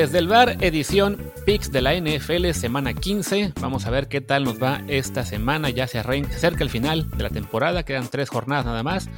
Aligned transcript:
Desde 0.00 0.16
el 0.16 0.28
bar, 0.28 0.56
edición 0.62 1.18
Pix 1.44 1.70
de 1.70 1.82
la 1.82 1.92
NFL, 1.94 2.52
semana 2.52 2.94
15. 2.94 3.52
Vamos 3.60 3.84
a 3.84 3.90
ver 3.90 4.08
qué 4.08 4.22
tal 4.22 4.44
nos 4.44 4.54
va 4.60 4.80
esta 4.88 5.26
semana. 5.26 5.68
Ya 5.68 5.86
se 5.86 5.98
acerca 5.98 6.64
el 6.64 6.70
final 6.70 7.10
de 7.10 7.22
la 7.22 7.28
temporada, 7.28 7.82
quedan 7.82 8.08
tres 8.08 8.30
jornadas 8.30 8.64
nada 8.64 8.82
más. 8.82 9.10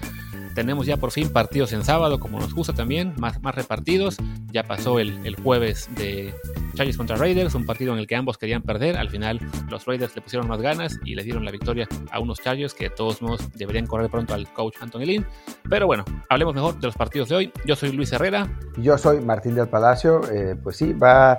Tenemos 0.57 0.85
ya 0.85 0.97
por 0.97 1.13
fin 1.13 1.33
partidos 1.33 1.73
en 1.73 1.85
sábado, 1.85 2.19
como 2.19 2.41
nos 2.41 2.53
gusta 2.53 2.73
también, 2.73 3.15
más, 3.17 3.41
más 3.43 3.55
repartidos. 3.55 4.17
Ya 4.51 4.65
pasó 4.65 4.99
el, 4.99 5.25
el 5.25 5.37
jueves 5.37 5.89
de 5.95 6.35
Chargers 6.75 6.97
contra 6.97 7.17
Raiders, 7.17 7.55
un 7.55 7.67
partido 7.67 7.93
en 7.93 7.99
el 7.99 8.07
que 8.07 8.17
ambos 8.17 8.39
querían 8.39 8.63
perder. 8.63 8.97
Al 8.97 9.11
final 9.11 9.41
los 9.71 9.85
Raiders 9.87 10.15
le 10.15 10.23
pusieron 10.23 10.49
más 10.49 10.61
ganas 10.61 10.99
y 11.05 11.15
le 11.15 11.23
dieron 11.23 11.45
la 11.45 11.51
victoria 11.51 11.89
a 12.11 12.21
unos 12.21 12.41
Chargers 12.41 12.75
que 12.75 12.85
de 12.85 12.91
todos 12.91 13.23
modos 13.23 13.51
deberían 13.55 13.87
correr 13.87 14.11
pronto 14.11 14.35
al 14.35 14.51
coach 14.53 14.77
Anthony 14.81 15.05
Lynn. 15.05 15.27
Pero 15.69 15.87
bueno, 15.87 16.05
hablemos 16.29 16.55
mejor 16.55 16.79
de 16.81 16.87
los 16.87 16.97
partidos 16.97 17.29
de 17.29 17.37
hoy. 17.37 17.53
Yo 17.67 17.77
soy 17.77 17.93
Luis 17.93 18.13
Herrera. 18.13 18.49
Yo 18.79 18.97
soy 18.99 19.21
Martín 19.21 19.55
del 19.55 19.69
Palacio. 19.69 20.21
Eh, 20.31 20.57
pues 20.63 20.77
sí, 20.77 20.93
va... 20.93 21.39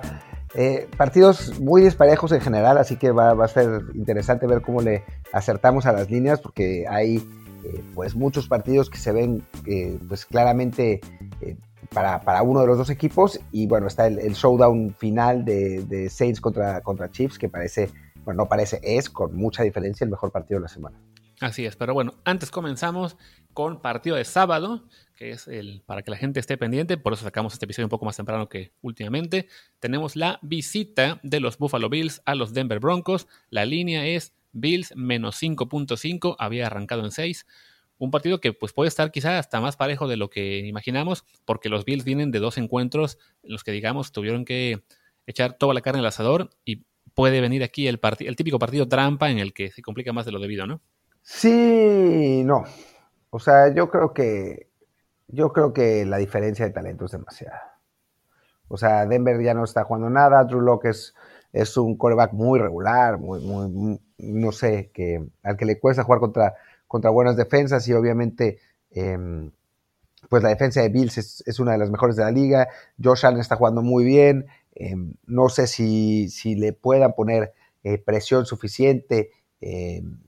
Eh, 0.56 0.88
partidos 0.96 1.58
muy 1.58 1.82
disparejos 1.82 2.30
en 2.30 2.40
general, 2.40 2.78
así 2.78 2.94
que 2.94 3.10
va, 3.10 3.32
a 3.32 3.48
ser 3.48 3.82
interesante 3.94 4.46
ver 4.46 4.62
cómo 4.62 4.82
le 4.82 5.02
acertamos 5.32 5.84
a 5.84 5.92
las 5.92 6.08
líneas, 6.08 6.40
porque 6.40 6.84
hay 6.88 7.16
eh, 7.16 7.82
pues 7.92 8.14
muchos 8.14 8.46
partidos 8.46 8.88
que 8.88 8.98
se 8.98 9.10
ven 9.10 9.42
pues 10.06 10.26
claramente 10.26 11.00
para, 11.94 12.42
uno 12.42 12.60
de 12.60 12.66
los 12.66 12.76
dos 12.76 12.90
equipos 12.90 13.40
y 13.52 13.66
bueno, 13.66 13.86
está 13.86 14.06
el, 14.06 14.18
el 14.18 14.34
showdown 14.34 14.94
final 14.98 15.44
de, 15.44 15.84
de, 15.84 16.10
Saints 16.10 16.40
contra, 16.40 16.80
contra 16.82 17.10
Chiefs 17.10 17.38
que 17.38 17.48
parece, 17.48 17.90
bueno, 18.24 18.42
no 18.42 18.48
parece, 18.48 18.80
es 18.82 19.08
con 19.08 19.34
mucha 19.34 19.62
diferencia 19.62 20.04
el 20.04 20.10
mejor 20.10 20.30
partido 20.30 20.58
de 20.58 20.62
la 20.64 20.68
semana. 20.68 20.98
Así 21.40 21.64
es, 21.64 21.76
pero 21.76 21.94
bueno, 21.94 22.14
antes 22.24 22.50
comenzamos 22.50 23.16
con 23.52 23.80
partido 23.80 24.16
de 24.16 24.24
sábado, 24.24 24.84
que 25.14 25.30
es 25.30 25.46
el 25.48 25.82
para 25.86 26.02
que 26.02 26.10
la 26.10 26.16
gente 26.16 26.40
esté 26.40 26.56
pendiente, 26.56 26.96
por 26.96 27.12
eso 27.12 27.24
sacamos 27.24 27.52
este 27.52 27.64
episodio 27.66 27.86
un 27.86 27.90
poco 27.90 28.04
más 28.04 28.16
temprano 28.16 28.48
que 28.48 28.72
últimamente. 28.82 29.48
Tenemos 29.78 30.16
la 30.16 30.38
visita 30.42 31.20
de 31.22 31.40
los 31.40 31.58
Buffalo 31.58 31.88
Bills 31.88 32.22
a 32.24 32.34
los 32.34 32.52
Denver 32.52 32.80
Broncos. 32.80 33.28
La 33.50 33.64
línea 33.64 34.06
es 34.06 34.32
Bills 34.52 34.94
menos 34.96 35.40
5.5, 35.42 36.36
había 36.38 36.66
arrancado 36.66 37.04
en 37.04 37.10
6. 37.10 37.46
Un 37.98 38.10
partido 38.10 38.40
que 38.40 38.52
pues, 38.52 38.72
puede 38.72 38.88
estar 38.88 39.10
quizá 39.10 39.38
hasta 39.38 39.60
más 39.60 39.76
parejo 39.76 40.08
de 40.08 40.16
lo 40.16 40.30
que 40.30 40.58
imaginamos, 40.60 41.24
porque 41.44 41.68
los 41.68 41.84
Bills 41.84 42.04
vienen 42.04 42.30
de 42.30 42.40
dos 42.40 42.58
encuentros 42.58 43.18
en 43.42 43.52
los 43.52 43.64
que, 43.64 43.72
digamos, 43.72 44.12
tuvieron 44.12 44.44
que 44.44 44.82
echar 45.26 45.54
toda 45.54 45.74
la 45.74 45.80
carne 45.80 46.00
al 46.00 46.06
asador 46.06 46.50
y 46.64 46.84
puede 47.14 47.40
venir 47.40 47.62
aquí 47.62 47.86
el, 47.86 48.00
el 48.20 48.36
típico 48.36 48.58
partido 48.58 48.88
trampa 48.88 49.30
en 49.30 49.38
el 49.38 49.54
que 49.54 49.70
se 49.70 49.82
complica 49.82 50.12
más 50.12 50.26
de 50.26 50.32
lo 50.32 50.40
debido, 50.40 50.66
¿no? 50.66 50.80
Sí, 51.22 52.42
no. 52.44 52.64
O 53.30 53.38
sea, 53.38 53.72
yo 53.72 53.88
creo 53.90 54.12
que 54.12 54.68
yo 55.28 55.52
creo 55.52 55.72
que 55.72 56.04
la 56.04 56.18
diferencia 56.18 56.64
de 56.64 56.72
talento 56.72 57.06
es 57.06 57.12
demasiada. 57.12 57.78
O 58.68 58.76
sea, 58.76 59.06
Denver 59.06 59.42
ya 59.42 59.54
no 59.54 59.64
está 59.64 59.84
jugando 59.84 60.10
nada, 60.10 60.44
Drew 60.44 60.60
Locke 60.60 60.90
es, 60.90 61.14
es 61.52 61.76
un 61.76 61.96
coreback 61.96 62.32
muy 62.32 62.58
regular, 62.58 63.18
muy, 63.18 63.40
muy, 63.40 64.00
no 64.18 64.52
sé, 64.52 64.90
que 64.92 65.24
al 65.42 65.56
que 65.56 65.64
le 65.64 65.78
cuesta 65.78 66.04
jugar 66.04 66.20
contra, 66.20 66.54
contra 66.94 67.10
buenas 67.10 67.36
defensas 67.36 67.88
y 67.88 67.92
obviamente 67.92 68.60
eh, 68.92 69.50
pues 70.28 70.44
la 70.44 70.50
defensa 70.50 70.80
de 70.80 70.90
Bills 70.90 71.42
es, 71.44 71.58
una 71.58 71.72
de 71.72 71.78
las 71.78 71.90
mejores 71.90 72.14
de 72.14 72.22
la 72.22 72.30
liga. 72.30 72.68
Josh 73.02 73.26
Allen 73.26 73.40
está 73.40 73.56
jugando 73.56 73.82
muy 73.82 74.04
bien. 74.04 74.46
Eh, 74.76 74.94
no 75.26 75.48
sé 75.48 75.66
si, 75.66 76.28
si, 76.28 76.54
le 76.54 76.72
puedan 76.72 77.14
poner 77.14 77.52
eh, 77.82 77.98
presión 77.98 78.46
suficiente, 78.46 79.30
em, 79.60 80.20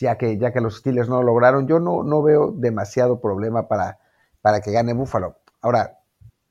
ya, 0.00 0.16
que, 0.16 0.38
ya 0.38 0.50
que 0.50 0.62
los 0.62 0.78
Steelers 0.78 1.10
no 1.10 1.16
lo 1.16 1.24
lograron. 1.24 1.68
Yo 1.68 1.78
no, 1.78 2.02
no 2.04 2.22
veo 2.22 2.52
demasiado 2.52 3.20
problema 3.20 3.68
para, 3.68 3.98
para 4.40 4.62
que 4.62 4.72
gane 4.72 4.94
Buffalo. 4.94 5.36
Ahora, 5.60 5.98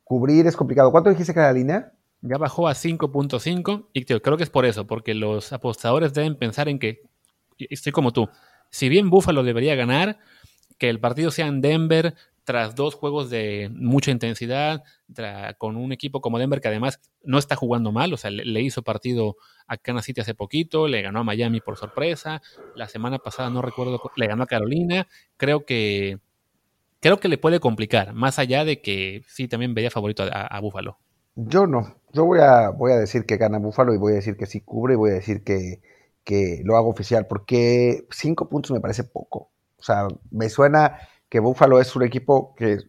cubrir 0.03 0.45
es 0.45 0.55
complicado. 0.55 0.91
¿Cuánto 0.91 1.09
dijiste 1.09 1.33
la 1.33 1.51
línea? 1.51 1.93
Ya 2.21 2.37
bajó 2.37 2.67
a 2.67 2.73
5.5 2.73 3.87
y 3.91 4.05
creo 4.05 4.37
que 4.37 4.43
es 4.43 4.51
por 4.51 4.65
eso, 4.65 4.85
porque 4.85 5.15
los 5.15 5.51
apostadores 5.51 6.13
deben 6.13 6.37
pensar 6.37 6.69
en 6.69 6.77
que, 6.77 7.09
estoy 7.57 7.91
como 7.91 8.13
tú, 8.13 8.29
si 8.71 8.89
bien 8.89 9.09
Buffalo 9.09 9.43
debería 9.43 9.75
ganar, 9.75 10.17
que 10.77 10.89
el 10.89 10.99
partido 10.99 11.29
sea 11.29 11.47
en 11.47 11.61
Denver 11.61 12.15
tras 12.43 12.73
dos 12.73 12.95
juegos 12.95 13.29
de 13.29 13.69
mucha 13.71 14.09
intensidad, 14.09 14.83
con 15.59 15.75
un 15.75 15.91
equipo 15.91 16.21
como 16.21 16.39
Denver 16.39 16.59
que 16.59 16.69
además 16.69 16.99
no 17.23 17.37
está 17.37 17.55
jugando 17.55 17.91
mal, 17.91 18.11
o 18.13 18.17
sea, 18.17 18.31
le, 18.31 18.61
hizo 18.61 18.81
partido 18.81 19.35
a 19.67 19.77
Kansas 19.77 20.05
City 20.05 20.21
hace 20.21 20.33
poquito, 20.33 20.87
le 20.87 21.03
ganó 21.03 21.19
a 21.19 21.23
Miami 21.23 21.61
por 21.61 21.77
sorpresa, 21.77 22.41
la 22.75 22.87
semana 22.87 23.19
pasada 23.19 23.49
no 23.51 23.61
recuerdo, 23.61 24.01
le 24.15 24.27
ganó 24.27 24.43
a 24.43 24.47
Carolina, 24.47 25.07
creo 25.37 25.65
que 25.65 26.17
creo 26.99 27.19
que 27.19 27.27
le 27.27 27.37
puede 27.37 27.59
complicar, 27.59 28.13
más 28.13 28.39
allá 28.39 28.65
de 28.65 28.81
que 28.81 29.23
sí 29.27 29.47
también 29.47 29.75
veía 29.75 29.91
favorito 29.91 30.23
a, 30.23 30.47
a 30.47 30.59
Buffalo. 30.59 30.97
Yo 31.35 31.67
no. 31.67 31.95
Yo 32.13 32.25
voy 32.25 32.39
a, 32.39 32.69
voy 32.69 32.91
a 32.91 32.97
decir 32.97 33.25
que 33.25 33.37
gana 33.37 33.57
Búfalo 33.57 33.93
y 33.93 33.97
voy 33.97 34.13
a 34.13 34.15
decir 34.15 34.35
que 34.35 34.45
sí 34.45 34.59
cubre 34.59 34.95
y 34.95 34.97
voy 34.97 35.11
a 35.11 35.15
decir 35.15 35.43
que, 35.43 35.79
que 36.23 36.61
lo 36.63 36.77
hago 36.77 36.89
oficial, 36.89 37.27
porque 37.27 38.07
cinco 38.11 38.49
puntos 38.49 38.71
me 38.71 38.79
parece 38.79 39.03
poco. 39.03 39.49
O 39.77 39.83
sea, 39.83 40.07
me 40.29 40.49
suena 40.49 40.97
que 41.29 41.39
Búfalo 41.39 41.79
es 41.79 41.95
un 41.95 42.03
equipo 42.03 42.53
que 42.55 42.79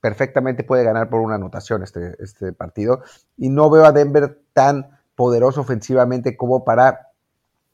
perfectamente 0.00 0.64
puede 0.64 0.84
ganar 0.84 1.08
por 1.08 1.20
una 1.20 1.36
anotación 1.36 1.82
este, 1.82 2.14
este 2.18 2.52
partido 2.52 3.02
y 3.36 3.48
no 3.48 3.70
veo 3.70 3.84
a 3.84 3.92
Denver 3.92 4.40
tan 4.52 4.98
poderoso 5.14 5.62
ofensivamente 5.62 6.36
como 6.36 6.64
para 6.64 7.08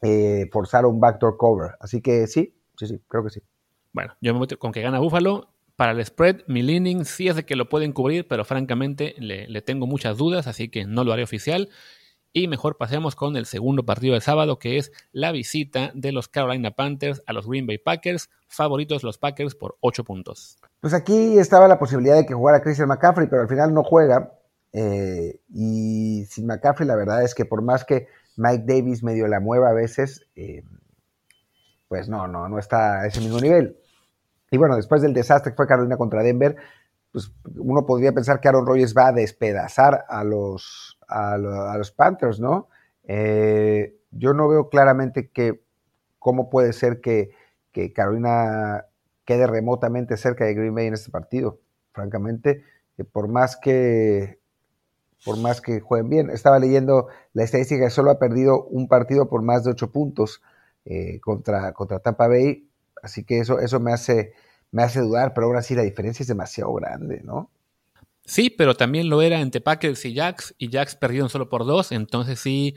eh, 0.00 0.48
forzar 0.52 0.86
un 0.86 1.00
backdoor 1.00 1.36
cover. 1.36 1.72
Así 1.80 2.00
que 2.00 2.26
sí, 2.26 2.54
sí, 2.76 2.86
sí, 2.86 3.00
creo 3.08 3.24
que 3.24 3.30
sí. 3.30 3.42
Bueno, 3.92 4.14
yo 4.20 4.32
me 4.32 4.38
voy 4.38 4.48
con 4.58 4.72
que 4.72 4.80
gana 4.80 4.98
Búfalo 4.98 5.52
para 5.76 5.92
el 5.92 6.04
spread, 6.04 6.42
mi 6.46 6.62
leaning 6.62 7.04
sí 7.04 7.28
es 7.28 7.36
de 7.36 7.44
que 7.44 7.56
lo 7.56 7.68
pueden 7.68 7.92
cubrir, 7.92 8.26
pero 8.28 8.44
francamente 8.44 9.14
le, 9.18 9.62
tengo 9.62 9.86
muchas 9.86 10.16
dudas, 10.16 10.46
así 10.46 10.68
que 10.68 10.84
no 10.84 11.04
lo 11.04 11.12
haré 11.12 11.22
oficial. 11.22 11.70
Y 12.34 12.48
mejor 12.48 12.78
pasemos 12.78 13.14
con 13.14 13.36
el 13.36 13.44
segundo 13.44 13.84
partido 13.84 14.14
del 14.14 14.22
sábado, 14.22 14.58
que 14.58 14.78
es 14.78 14.90
la 15.12 15.32
visita 15.32 15.90
de 15.94 16.12
los 16.12 16.28
Carolina 16.28 16.70
Panthers 16.70 17.22
a 17.26 17.34
los 17.34 17.46
Green 17.46 17.66
Bay 17.66 17.76
Packers. 17.76 18.30
Favoritos 18.48 19.02
los 19.02 19.18
Packers 19.18 19.54
por 19.54 19.76
8 19.80 20.04
puntos. 20.04 20.58
Pues 20.80 20.94
aquí 20.94 21.38
estaba 21.38 21.68
la 21.68 21.78
posibilidad 21.78 22.16
de 22.16 22.24
que 22.24 22.32
jugara 22.32 22.62
Christian 22.62 22.88
McCaffrey, 22.88 23.28
pero 23.28 23.42
al 23.42 23.48
final 23.48 23.74
no 23.74 23.84
juega. 23.84 24.32
Eh, 24.72 25.40
y 25.50 26.24
sin 26.24 26.46
McCaffrey, 26.46 26.88
la 26.88 26.96
verdad 26.96 27.22
es 27.22 27.34
que 27.34 27.44
por 27.44 27.60
más 27.60 27.84
que 27.84 28.08
Mike 28.36 28.64
Davis 28.66 29.02
medio 29.02 29.26
la 29.28 29.40
mueva 29.40 29.68
a 29.68 29.74
veces, 29.74 30.26
eh, 30.34 30.64
pues 31.88 32.08
no, 32.08 32.26
no, 32.28 32.48
no 32.48 32.58
está 32.58 33.02
a 33.02 33.06
ese 33.06 33.20
mismo 33.20 33.40
nivel. 33.40 33.76
Y 34.50 34.56
bueno, 34.56 34.76
después 34.76 35.02
del 35.02 35.12
desastre 35.12 35.52
que 35.52 35.56
fue 35.56 35.66
Carolina 35.66 35.98
contra 35.98 36.22
Denver, 36.22 36.56
pues 37.12 37.30
uno 37.56 37.84
podría 37.84 38.12
pensar 38.12 38.40
que 38.40 38.48
Aaron 38.48 38.66
Rodgers 38.66 38.94
va 38.96 39.08
a 39.08 39.12
despedazar 39.12 40.06
a 40.08 40.24
los, 40.24 40.98
a, 41.12 41.34
a 41.34 41.78
los 41.78 41.90
Panthers, 41.92 42.40
¿no? 42.40 42.68
Eh, 43.04 43.96
yo 44.10 44.34
no 44.34 44.48
veo 44.48 44.68
claramente 44.68 45.30
que 45.30 45.62
cómo 46.18 46.50
puede 46.50 46.72
ser 46.72 47.00
que, 47.00 47.30
que, 47.72 47.92
Carolina 47.92 48.86
quede 49.24 49.46
remotamente 49.46 50.16
cerca 50.16 50.44
de 50.44 50.54
Green 50.54 50.74
Bay 50.74 50.86
en 50.86 50.94
este 50.94 51.10
partido. 51.10 51.60
Francamente, 51.92 52.64
eh, 52.98 53.04
por 53.04 53.28
más 53.28 53.56
que 53.56 54.40
por 55.24 55.38
más 55.38 55.60
que 55.60 55.80
jueguen 55.80 56.08
bien. 56.08 56.30
Estaba 56.30 56.58
leyendo 56.58 57.08
la 57.32 57.44
estadística 57.44 57.84
que 57.84 57.90
solo 57.90 58.10
ha 58.10 58.18
perdido 58.18 58.64
un 58.64 58.88
partido 58.88 59.28
por 59.28 59.42
más 59.42 59.64
de 59.64 59.70
ocho 59.70 59.92
puntos 59.92 60.42
eh, 60.84 61.20
contra, 61.20 61.72
contra 61.72 62.00
Tampa 62.00 62.28
Bay. 62.28 62.68
Así 63.02 63.24
que 63.24 63.38
eso, 63.38 63.60
eso 63.60 63.80
me 63.80 63.92
hace, 63.92 64.32
me 64.70 64.82
hace 64.82 65.00
dudar, 65.00 65.32
pero 65.34 65.46
ahora 65.46 65.62
sí 65.62 65.74
la 65.74 65.82
diferencia 65.82 66.24
es 66.24 66.28
demasiado 66.28 66.72
grande, 66.74 67.20
¿no? 67.22 67.50
Sí, 68.24 68.50
pero 68.50 68.74
también 68.74 69.08
lo 69.08 69.20
era 69.22 69.40
entre 69.40 69.60
Packers 69.60 70.04
y 70.04 70.14
Jacks, 70.14 70.54
y 70.58 70.68
Jacks 70.68 70.94
perdieron 70.94 71.28
solo 71.28 71.48
por 71.48 71.66
dos, 71.66 71.90
entonces 71.92 72.38
sí, 72.38 72.74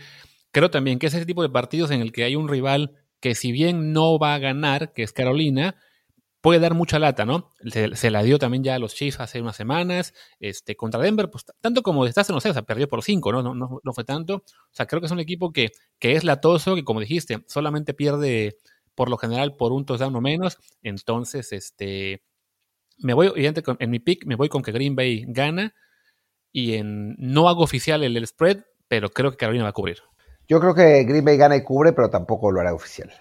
creo 0.52 0.72
también 0.72 1.00
que 1.00 1.08
es 1.08 1.14
ese 1.14 1.26
tipo 1.26 1.44
de 1.44 1.50
partidos 1.50 1.92
en 1.92 2.02
el 2.02 2.12
que 2.12 2.24
hay 2.24 2.36
un 2.36 2.48
rival 2.48 2.96
que 3.20 3.36
si 3.36 3.52
bien 3.52 3.94
no 3.94 4.18
va 4.20 4.36
a 4.36 4.40
ganar, 4.40 4.94
que 4.94 5.04
es 5.04 5.14
Carolina, 5.14 5.76
puede 6.46 6.60
dar 6.60 6.76
mucha 6.76 7.00
lata, 7.00 7.26
¿no? 7.26 7.54
Se, 7.66 8.12
la 8.12 8.22
dio 8.22 8.38
también 8.38 8.64
ya 8.64 8.76
a 8.76 8.80
los 8.80 8.94
Chiefs 8.94 9.20
hace 9.20 9.42
unas 9.42 9.56
semanas, 9.56 10.14
este, 10.40 10.76
contra 10.76 11.02
Denver, 11.02 11.30
pues 11.32 11.44
tanto 11.60 11.82
como 11.82 12.06
estás 12.06 12.30
en 12.30 12.36
los 12.36 12.44
sea, 12.44 12.62
perdió 12.62 12.88
por 12.88 13.02
cinco, 13.04 13.32
¿no? 13.32 13.42
No, 13.42 13.56
no, 13.56 13.80
no 13.84 13.94
fue 13.94 14.04
tanto. 14.04 14.36
O 14.36 14.44
sea, 14.72 14.86
creo 14.86 15.02
que 15.02 15.08
es 15.08 15.12
un 15.12 15.20
equipo 15.20 15.52
que, 15.52 15.72
que 15.98 16.16
es 16.16 16.24
latoso, 16.24 16.76
que 16.76 16.84
como 16.84 17.00
dijiste, 17.00 17.44
solamente 17.48 17.96
pierde 17.96 18.58
por 18.94 19.10
lo 19.10 19.18
general 19.18 19.56
por 19.56 19.72
un 19.72 19.86
touchdown 19.86 20.16
o 20.16 20.22
menos. 20.22 20.60
Entonces, 20.84 21.52
este, 21.52 22.22
me 22.98 23.14
voy, 23.14 23.32
en 23.36 23.90
mi 23.90 24.00
pick 24.00 24.26
me 24.26 24.36
voy 24.36 24.50
con 24.50 24.62
que 24.62 24.72
Green 24.72 24.96
Bay 24.96 25.26
gana 25.28 25.74
y 26.52 26.76
en, 26.76 27.16
no 27.18 27.50
hago 27.50 27.64
oficial 27.64 28.04
el, 28.04 28.16
el, 28.16 28.28
spread, 28.28 28.64
pero 28.88 29.10
creo 29.10 29.32
que 29.32 29.38
Carolina 29.38 29.64
va 29.64 29.72
a 29.72 29.74
cubrir. 29.74 29.98
Yo 30.48 30.60
creo 30.60 30.74
que 30.74 31.04
Green 31.04 31.26
Bay 31.26 31.38
gana 31.38 31.56
y 31.56 31.64
cubre, 31.64 31.92
pero 31.94 32.10
tampoco 32.10 32.52
lo 32.52 32.62
hará 32.62 32.74
oficial. 32.74 33.12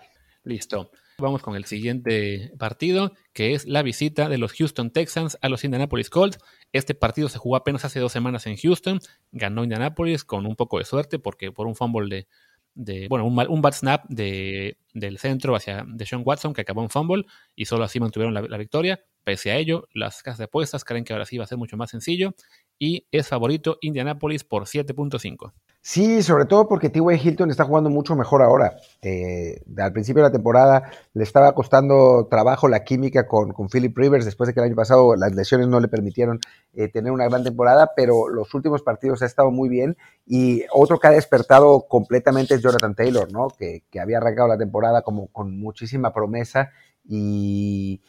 Listo. 0.44 0.90
Vamos 1.18 1.42
con 1.42 1.54
el 1.54 1.64
siguiente 1.64 2.52
partido, 2.58 3.12
que 3.32 3.54
es 3.54 3.66
la 3.66 3.82
visita 3.82 4.28
de 4.28 4.36
los 4.36 4.52
Houston 4.52 4.90
Texans 4.90 5.38
a 5.40 5.48
los 5.48 5.62
Indianapolis 5.62 6.10
Colts. 6.10 6.38
Este 6.72 6.94
partido 6.94 7.28
se 7.28 7.38
jugó 7.38 7.54
apenas 7.54 7.84
hace 7.84 8.00
dos 8.00 8.10
semanas 8.10 8.46
en 8.46 8.56
Houston. 8.56 8.98
Ganó 9.30 9.62
Indianapolis 9.62 10.24
con 10.24 10.44
un 10.44 10.56
poco 10.56 10.78
de 10.78 10.84
suerte, 10.84 11.20
porque 11.20 11.52
por 11.52 11.68
un 11.68 11.76
fumble 11.76 12.08
de, 12.14 12.28
de 12.74 13.06
bueno, 13.08 13.26
un, 13.26 13.38
un 13.48 13.62
bad 13.62 13.74
snap 13.74 14.04
de, 14.08 14.76
del 14.92 15.18
centro 15.18 15.54
hacia 15.54 15.84
de 15.86 16.04
Sean 16.04 16.22
Watson 16.24 16.52
que 16.52 16.62
acabó 16.62 16.82
en 16.82 16.90
fumble 16.90 17.24
y 17.54 17.66
solo 17.66 17.84
así 17.84 18.00
mantuvieron 18.00 18.34
la, 18.34 18.42
la, 18.42 18.58
victoria. 18.58 19.00
Pese 19.24 19.50
a 19.50 19.56
ello, 19.56 19.88
las 19.94 20.22
casas 20.22 20.38
de 20.38 20.44
apuestas 20.44 20.84
creen 20.84 21.04
que 21.04 21.14
ahora 21.14 21.24
sí 21.24 21.38
va 21.38 21.44
a 21.44 21.46
ser 21.46 21.58
mucho 21.58 21.78
más 21.78 21.90
sencillo 21.90 22.34
y 22.78 23.06
es 23.10 23.28
favorito 23.28 23.78
Indianapolis 23.80 24.44
por 24.44 24.64
7.5. 24.64 25.52
Sí, 25.86 26.22
sobre 26.22 26.46
todo 26.46 26.66
porque 26.66 26.88
T.Y. 26.88 27.20
Hilton 27.22 27.50
está 27.50 27.64
jugando 27.64 27.90
mucho 27.90 28.16
mejor 28.16 28.42
ahora. 28.42 28.74
Eh, 29.02 29.60
al 29.76 29.92
principio 29.92 30.22
de 30.22 30.28
la 30.28 30.32
temporada 30.32 30.90
le 31.12 31.22
estaba 31.22 31.54
costando 31.54 32.26
trabajo 32.30 32.68
la 32.68 32.84
química 32.84 33.26
con, 33.26 33.52
con, 33.52 33.68
Philip 33.68 33.94
Rivers, 33.94 34.24
después 34.24 34.46
de 34.46 34.54
que 34.54 34.60
el 34.60 34.66
año 34.66 34.76
pasado 34.76 35.14
las 35.14 35.34
lesiones 35.34 35.68
no 35.68 35.80
le 35.80 35.88
permitieron 35.88 36.40
eh, 36.72 36.88
tener 36.88 37.12
una 37.12 37.28
gran 37.28 37.44
temporada, 37.44 37.92
pero 37.94 38.30
los 38.30 38.54
últimos 38.54 38.80
partidos 38.80 39.20
ha 39.20 39.26
estado 39.26 39.50
muy 39.50 39.68
bien. 39.68 39.98
Y 40.26 40.64
otro 40.72 40.98
que 40.98 41.08
ha 41.08 41.10
despertado 41.10 41.86
completamente 41.86 42.54
es 42.54 42.62
Jonathan 42.62 42.94
Taylor, 42.94 43.30
¿no? 43.30 43.48
que, 43.48 43.84
que 43.90 44.00
había 44.00 44.16
arrancado 44.16 44.48
la 44.48 44.56
temporada 44.56 45.02
como 45.02 45.26
con 45.28 45.58
muchísima 45.58 46.14
promesa 46.14 46.70
y, 47.06 48.00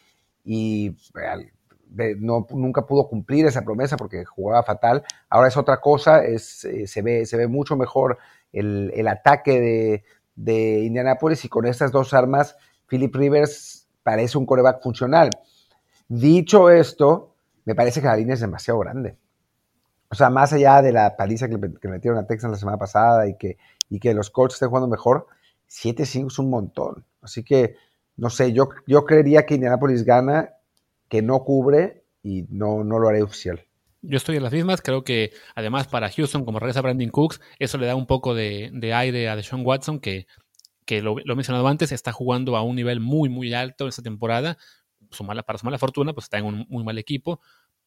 y 0.46 0.96
no, 2.18 2.46
nunca 2.50 2.86
pudo 2.86 3.08
cumplir 3.08 3.46
esa 3.46 3.62
promesa 3.62 3.96
porque 3.96 4.24
jugaba 4.24 4.62
fatal. 4.62 5.02
Ahora 5.28 5.48
es 5.48 5.56
otra 5.56 5.80
cosa, 5.80 6.24
es, 6.24 6.64
eh, 6.64 6.86
se, 6.86 7.02
ve, 7.02 7.26
se 7.26 7.36
ve 7.36 7.48
mucho 7.48 7.76
mejor 7.76 8.18
el, 8.52 8.92
el 8.94 9.08
ataque 9.08 9.60
de, 9.60 10.04
de, 10.36 10.84
Indianapolis 10.84 11.44
y 11.44 11.48
con 11.48 11.66
estas 11.66 11.90
dos 11.90 12.14
armas, 12.14 12.56
Philip 12.86 13.14
Rivers 13.14 13.88
parece 14.04 14.38
un 14.38 14.46
coreback 14.46 14.82
funcional. 14.82 15.30
Dicho 16.08 16.70
esto, 16.70 17.34
me 17.64 17.74
parece 17.74 18.00
que 18.00 18.06
la 18.06 18.16
línea 18.16 18.34
es 18.34 18.40
demasiado 18.40 18.78
grande. 18.78 19.16
O 20.08 20.14
sea, 20.14 20.30
más 20.30 20.52
allá 20.52 20.80
de 20.82 20.92
la 20.92 21.16
paliza 21.16 21.48
que, 21.48 21.58
que 21.80 21.88
metieron 21.88 22.20
a 22.20 22.26
Texas 22.26 22.52
la 22.52 22.56
semana 22.56 22.78
pasada 22.78 23.26
y 23.26 23.36
que, 23.36 23.58
y 23.88 23.98
que 23.98 24.14
los 24.14 24.30
Colts 24.30 24.54
estén 24.54 24.68
jugando 24.68 24.86
mejor, 24.86 25.26
7-5 25.68 26.28
es 26.28 26.38
un 26.38 26.50
montón. 26.50 27.04
Así 27.20 27.42
que, 27.42 27.74
no 28.16 28.30
sé, 28.30 28.52
yo, 28.52 28.68
yo 28.86 29.04
creería 29.04 29.44
que 29.44 29.54
Indianapolis 29.54 30.04
gana 30.04 30.50
que 31.08 31.22
no 31.22 31.44
cubre 31.44 32.04
y 32.22 32.44
no, 32.48 32.82
no 32.82 32.98
lo 32.98 33.08
haré 33.08 33.22
oficial. 33.22 33.64
Yo 34.02 34.16
estoy 34.16 34.36
en 34.36 34.42
las 34.42 34.52
mismas, 34.52 34.82
creo 34.82 35.04
que 35.04 35.32
además 35.54 35.88
para 35.88 36.10
Houston, 36.10 36.44
como 36.44 36.58
regresa 36.58 36.80
Brandon 36.80 37.10
Cooks, 37.10 37.40
eso 37.58 37.78
le 37.78 37.86
da 37.86 37.96
un 37.96 38.06
poco 38.06 38.34
de, 38.34 38.70
aire 38.94 39.28
a 39.28 39.36
Deshaun 39.36 39.66
Watson, 39.66 40.00
que, 40.00 40.26
que 40.84 41.02
lo, 41.02 41.18
he 41.18 41.34
mencionado 41.34 41.66
antes, 41.66 41.92
está 41.92 42.12
jugando 42.12 42.56
a 42.56 42.62
un 42.62 42.76
nivel 42.76 43.00
muy, 43.00 43.28
muy 43.28 43.52
alto 43.52 43.88
esta 43.88 44.02
temporada. 44.02 44.58
Su 45.10 45.24
mala, 45.24 45.42
para 45.42 45.58
su 45.58 45.64
mala 45.64 45.78
fortuna, 45.78 46.12
pues 46.12 46.24
está 46.24 46.38
en 46.38 46.44
un 46.44 46.66
muy 46.68 46.84
mal 46.84 46.98
equipo, 46.98 47.40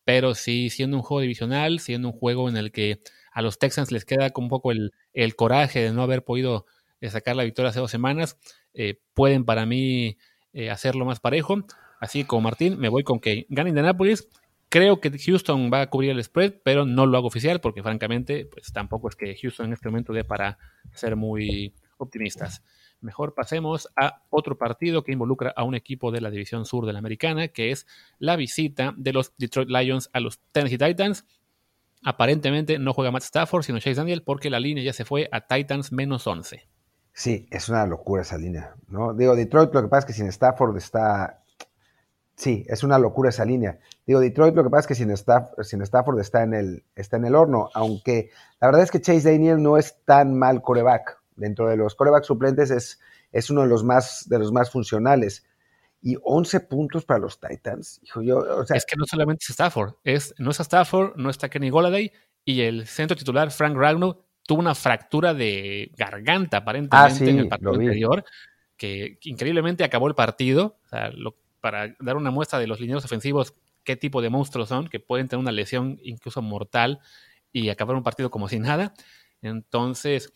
pero 0.03 0.35
sí 0.35 0.69
siendo 0.69 0.97
un 0.97 1.03
juego 1.03 1.21
divisional, 1.21 1.79
siendo 1.79 2.09
un 2.09 2.13
juego 2.13 2.49
en 2.49 2.57
el 2.57 2.71
que 2.71 3.01
a 3.31 3.41
los 3.41 3.59
Texans 3.59 3.91
les 3.91 4.05
queda 4.05 4.31
un 4.35 4.49
poco 4.49 4.71
el, 4.71 4.91
el 5.13 5.35
coraje 5.35 5.81
de 5.81 5.91
no 5.93 6.01
haber 6.01 6.23
podido 6.23 6.65
eh, 7.01 7.09
sacar 7.09 7.35
la 7.35 7.43
victoria 7.43 7.69
hace 7.69 7.79
dos 7.79 7.91
semanas, 7.91 8.37
eh, 8.73 8.99
pueden 9.13 9.45
para 9.45 9.65
mí 9.65 10.17
eh, 10.53 10.69
hacerlo 10.69 11.05
más 11.05 11.19
parejo. 11.19 11.57
Así 11.99 12.23
como 12.23 12.41
Martín, 12.41 12.79
me 12.79 12.89
voy 12.89 13.03
con 13.03 13.19
que 13.19 13.45
gana 13.49 13.69
Indianapolis. 13.69 14.29
Creo 14.69 15.01
que 15.01 15.11
Houston 15.17 15.71
va 15.73 15.81
a 15.81 15.89
cubrir 15.89 16.11
el 16.11 16.23
spread, 16.23 16.55
pero 16.63 16.85
no 16.85 17.05
lo 17.05 17.17
hago 17.17 17.27
oficial 17.27 17.59
porque 17.59 17.81
francamente, 17.81 18.45
pues 18.45 18.71
tampoco 18.71 19.09
es 19.09 19.15
que 19.15 19.35
Houston 19.35 19.67
en 19.67 19.73
este 19.73 19.89
momento 19.89 20.13
dé 20.13 20.23
para 20.23 20.57
ser 20.93 21.15
muy 21.15 21.73
optimistas. 21.97 22.63
Mejor 23.01 23.33
pasemos 23.33 23.87
a 23.95 24.23
otro 24.29 24.57
partido 24.57 25.03
que 25.03 25.13
involucra 25.13 25.53
a 25.55 25.63
un 25.63 25.73
equipo 25.73 26.11
de 26.11 26.21
la 26.21 26.29
división 26.29 26.65
sur 26.65 26.85
de 26.85 26.93
la 26.93 26.99
americana, 26.99 27.47
que 27.47 27.71
es 27.71 27.87
la 28.19 28.35
visita 28.35 28.93
de 28.97 29.13
los 29.13 29.35
Detroit 29.37 29.69
Lions 29.69 30.09
a 30.13 30.19
los 30.19 30.39
Tennessee 30.51 30.77
Titans. 30.77 31.25
Aparentemente 32.03 32.77
no 32.77 32.93
juega 32.93 33.11
Matt 33.11 33.23
Stafford, 33.23 33.63
sino 33.63 33.79
Chase 33.79 33.95
Daniel, 33.95 34.23
porque 34.23 34.49
la 34.49 34.59
línea 34.59 34.83
ya 34.83 34.93
se 34.93 35.05
fue 35.05 35.29
a 35.31 35.47
Titans 35.47 35.91
menos 35.91 36.27
11. 36.27 36.67
Sí, 37.19 37.49
es 37.51 37.67
una 37.67 37.85
locura 37.85 38.21
esa 38.21 38.37
línea, 38.37 38.75
¿no? 38.87 39.13
Digo, 39.13 39.35
Detroit 39.35 39.73
lo 39.73 39.81
que 39.81 39.89
pasa 39.89 39.99
es 39.99 40.05
que 40.05 40.13
sin 40.13 40.27
Stafford 40.27 40.77
está 40.77 41.43
Sí, 42.37 42.65
es 42.69 42.85
una 42.85 42.97
locura 42.97 43.31
esa 43.31 43.43
línea. 43.43 43.79
Digo, 44.07 44.21
Detroit 44.21 44.55
lo 44.55 44.63
que 44.63 44.69
pasa 44.69 44.79
es 44.79 44.87
que 44.87 44.95
sin, 44.95 45.11
Stafford 45.11 46.19
está 46.21 46.43
en, 46.43 46.53
el, 46.53 46.85
está 46.95 47.17
en 47.17 47.25
el 47.25 47.35
horno, 47.35 47.69
aunque 47.73 48.31
la 48.61 48.67
verdad 48.69 48.83
es 48.83 48.91
que 48.91 49.01
Chase 49.01 49.29
Daniel 49.29 49.61
no 49.61 49.77
es 49.77 49.97
tan 50.05 50.39
mal 50.39 50.61
coreback. 50.61 51.19
Dentro 51.35 51.67
de 51.67 51.75
los 51.75 51.95
coreback 51.95 52.23
suplentes 52.23 52.71
es, 52.71 53.01
es 53.33 53.49
uno 53.49 53.63
de 53.63 53.67
los, 53.67 53.83
más, 53.83 54.29
de 54.29 54.39
los 54.39 54.53
más 54.53 54.71
funcionales. 54.71 55.45
Y 56.01 56.15
11 56.23 56.61
puntos 56.61 57.03
para 57.03 57.19
los 57.19 57.41
Titans. 57.41 57.99
Hijo, 58.03 58.21
yo, 58.21 58.63
es 58.73 58.85
que 58.85 58.95
no 58.95 59.03
solamente 59.05 59.43
es 59.43 59.49
Stafford, 59.49 59.95
es, 60.05 60.33
no 60.37 60.51
es 60.51 60.61
Stafford, 60.61 61.17
no 61.17 61.29
está 61.29 61.49
Kenny 61.49 61.69
Golladay 61.69 62.13
y 62.45 62.61
el 62.61 62.87
centro 62.87 63.17
titular 63.17 63.51
Frank 63.51 63.75
Ragnow 63.75 64.23
tuvo 64.49 64.61
una 64.61 64.73
fractura 64.73 65.35
de 65.35 65.91
garganta 65.95 66.57
aparentemente 66.57 67.23
ah, 67.23 67.29
en 67.29 67.37
el 67.37 67.47
partido 67.47 67.73
anterior, 67.73 68.25
que, 68.77 69.19
increíblemente 69.21 69.83
acabó 69.83 70.07
el 70.07 70.15
partido. 70.15 70.79
O 70.85 70.89
sea, 70.89 71.11
lo, 71.11 71.35
para 71.61 71.95
dar 71.99 72.17
una 72.17 72.31
muestra 72.31 72.57
de 72.57 72.65
los 72.65 72.79
lineros 72.79 73.05
ofensivos, 73.05 73.53
qué 73.83 73.95
tipo 73.95 74.23
de 74.23 74.31
monstruos 74.31 74.69
son, 74.69 74.87
que 74.87 74.99
pueden 74.99 75.27
tener 75.27 75.39
una 75.39 75.51
lesión 75.51 75.99
incluso 76.01 76.41
mortal 76.41 76.99
y 77.53 77.69
acabar 77.69 77.95
un 77.95 78.01
partido 78.01 78.31
como 78.31 78.49
si 78.49 78.57
nada. 78.57 78.95
Entonces, 79.43 80.33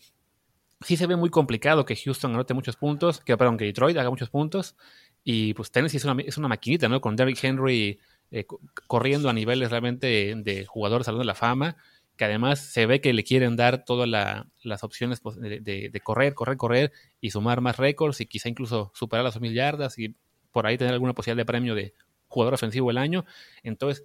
sí 0.80 0.96
se 0.96 1.08
ve 1.08 1.16
muy 1.16 1.30
complicado 1.30 1.84
que 1.84 1.96
Houston 1.96 2.34
anote 2.34 2.54
muchos 2.54 2.76
puntos, 2.76 3.18
que, 3.18 3.36
perdón, 3.36 3.56
que 3.56 3.64
Detroit 3.64 3.96
haga 3.96 4.10
muchos 4.10 4.30
puntos. 4.30 4.76
Y 5.24 5.54
pues 5.54 5.72
Tennessee 5.72 5.96
es 5.96 6.04
una, 6.04 6.22
es 6.22 6.38
una 6.38 6.46
maquinita, 6.46 6.88
¿no? 6.88 7.00
Con 7.00 7.16
Derrick 7.16 7.42
Henry 7.42 7.98
eh, 8.30 8.46
corriendo 8.86 9.28
a 9.28 9.32
niveles 9.32 9.72
realmente 9.72 10.06
de, 10.06 10.34
de 10.36 10.66
jugador 10.66 11.02
Salón 11.02 11.22
de 11.22 11.26
la 11.26 11.34
Fama, 11.34 11.76
que 12.16 12.24
además 12.24 12.60
se 12.60 12.86
ve 12.86 13.00
que 13.00 13.12
le 13.12 13.24
quieren 13.24 13.56
dar 13.56 13.84
todas 13.84 14.08
las 14.08 14.84
opciones 14.84 15.20
pues, 15.20 15.36
de, 15.40 16.00
correr, 16.02 16.34
correr, 16.34 16.56
correr 16.56 16.92
y 17.20 17.30
sumar 17.30 17.60
más 17.60 17.76
récords 17.76 18.20
y 18.20 18.26
quizá 18.26 18.48
incluso 18.48 18.92
superar 18.94 19.24
las 19.24 19.40
mil 19.40 19.52
yardas 19.52 19.98
y 19.98 20.14
por 20.52 20.66
ahí 20.66 20.78
tener 20.78 20.94
alguna 20.94 21.14
posibilidad 21.14 21.42
de 21.42 21.46
premio 21.46 21.74
de 21.74 21.94
jugador 22.28 22.54
ofensivo 22.54 22.88
del 22.88 22.98
año. 22.98 23.24
Entonces, 23.62 24.04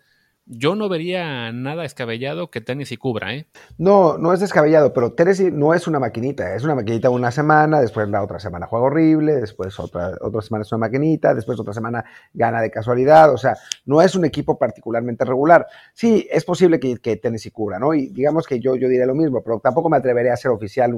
yo 0.50 0.76
no 0.76 0.90
vería 0.90 1.52
nada 1.52 1.84
descabellado 1.84 2.50
que 2.50 2.60
Tennessee 2.60 2.98
cubra, 2.98 3.36
¿eh? 3.36 3.46
No, 3.78 4.18
no 4.18 4.34
es 4.34 4.40
descabellado, 4.40 4.92
pero 4.92 5.14
Tennessee 5.14 5.52
no 5.52 5.74
es 5.74 5.88
una 5.88 6.00
maquinita, 6.00 6.56
es 6.56 6.64
una 6.64 6.76
maquinita 6.76 7.10
una 7.12 7.32
semana, 7.32 7.80
después 7.80 8.10
la 8.10 8.24
otra 8.24 8.40
semana 8.40 8.66
juega 8.66 8.88
horrible, 8.88 9.36
después 9.36 9.80
otra, 9.80 10.14
otra 10.22 10.42
semana 10.42 10.64
es 10.64 10.72
una 10.72 10.80
maquinita, 10.80 11.36
después 11.36 11.60
otra 11.60 11.74
semana 11.74 12.04
gana 12.34 12.62
de 12.62 12.72
casualidad, 12.72 13.32
o 13.32 13.38
sea, 13.38 13.56
no 13.86 14.02
es 14.02 14.16
un 14.16 14.26
equipo 14.26 14.58
particularmente 14.58 15.24
regular. 15.24 15.68
Sí, 15.94 16.28
es 16.32 16.44
posible 16.44 16.80
que, 16.80 17.16
Tennessee 17.18 17.52
cubra, 17.52 17.80
¿no? 17.80 17.94
Y 17.94 18.08
digamos 18.10 18.48
que 18.48 18.60
yo, 18.60 18.76
yo 18.76 18.90
diré 18.90 19.06
lo 19.06 19.16
mismo, 19.16 19.44
pero 19.44 19.60
tampoco 19.60 19.90
me 19.90 19.98
atreveré 19.98 20.32
a 20.32 20.34
hacer 20.34 20.52
oficial 20.52 20.94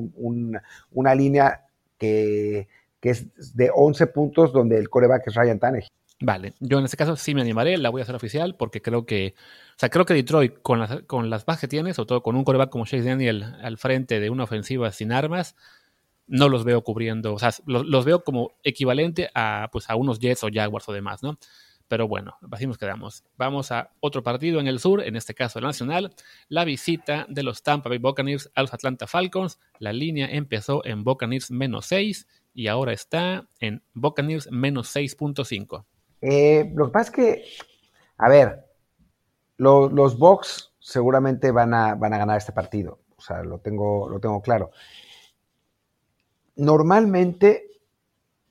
una 0.91 1.15
línea 1.15 1.65
que 1.97 2.67
que 3.01 3.09
es 3.09 3.55
de 3.55 3.71
11 3.73 4.07
puntos 4.07 4.53
donde 4.53 4.77
el 4.77 4.89
coreback 4.89 5.27
es 5.27 5.35
Ryan 5.35 5.59
Tannehill. 5.59 5.89
Vale, 6.23 6.53
yo 6.59 6.77
en 6.77 6.85
este 6.85 6.97
caso 6.97 7.15
sí 7.15 7.33
me 7.33 7.41
animaré, 7.41 7.77
la 7.79 7.89
voy 7.89 8.01
a 8.01 8.03
hacer 8.03 8.13
oficial 8.15 8.55
porque 8.55 8.79
creo 8.79 9.07
que, 9.07 9.33
o 9.71 9.79
sea, 9.79 9.89
creo 9.89 10.05
que 10.05 10.13
Detroit 10.13 10.61
con 10.61 10.77
las, 10.77 11.01
con 11.07 11.31
las 11.31 11.45
bajas 11.45 11.61
que 11.61 11.67
tiene, 11.67 11.95
sobre 11.95 12.07
todo 12.07 12.21
con 12.21 12.35
un 12.35 12.43
coreback 12.43 12.69
como 12.69 12.85
Chase 12.85 13.03
Daniel 13.03 13.43
al 13.43 13.79
frente 13.79 14.19
de 14.19 14.29
una 14.29 14.43
ofensiva 14.43 14.91
sin 14.91 15.11
armas, 15.11 15.55
no 16.27 16.47
los 16.47 16.63
veo 16.63 16.83
cubriendo, 16.83 17.33
o 17.33 17.39
sea, 17.39 17.51
los, 17.65 18.05
veo 18.05 18.23
como 18.23 18.53
equivalente 18.63 19.31
a, 19.33 19.69
pues, 19.71 19.89
a 19.89 19.95
unos 19.95 20.19
Jets 20.19 20.43
o 20.43 20.49
Jaguars 20.53 20.87
o 20.87 20.93
demás, 20.93 21.23
¿no? 21.23 21.39
Pero 21.87 22.07
bueno, 22.07 22.37
así 22.51 22.67
nos 22.67 22.77
quedamos. 22.77 23.23
Vamos 23.35 23.71
a 23.71 23.91
otro 23.99 24.21
partido 24.21 24.59
en 24.59 24.67
el 24.67 24.79
sur, 24.79 25.01
en 25.01 25.15
este 25.15 25.33
caso 25.33 25.57
el 25.57 25.65
nacional, 25.65 26.13
la 26.49 26.65
visita 26.65 27.25
de 27.29 27.41
los 27.41 27.63
Tampa 27.63 27.89
Bay 27.89 27.97
Buccaneers 27.97 28.49
a 28.53 28.61
los 28.61 28.73
Atlanta 28.73 29.07
Falcons. 29.07 29.59
La 29.79 29.91
línea 29.91 30.27
empezó 30.31 30.85
en 30.85 31.03
Buccaneers 31.03 31.49
menos 31.51 31.87
6 31.87 32.27
y 32.53 32.67
ahora 32.67 32.93
está 32.93 33.47
en 33.59 33.83
Buccaneers 33.93 34.51
menos 34.51 34.95
6.5. 34.95 35.85
Eh, 36.21 36.71
lo 36.75 36.87
que 36.87 36.91
pasa 36.91 37.09
es 37.09 37.15
que, 37.15 37.43
a 38.17 38.29
ver, 38.29 38.65
los 39.57 40.17
Bucks 40.17 40.73
seguramente 40.79 41.51
van 41.51 41.73
a, 41.73 41.95
van 41.95 42.13
a 42.13 42.17
ganar 42.17 42.37
este 42.37 42.51
partido. 42.51 42.99
O 43.17 43.21
sea, 43.21 43.43
lo 43.43 43.59
tengo, 43.59 44.09
lo 44.09 44.19
tengo 44.19 44.41
claro. 44.41 44.71
Normalmente 46.55 47.67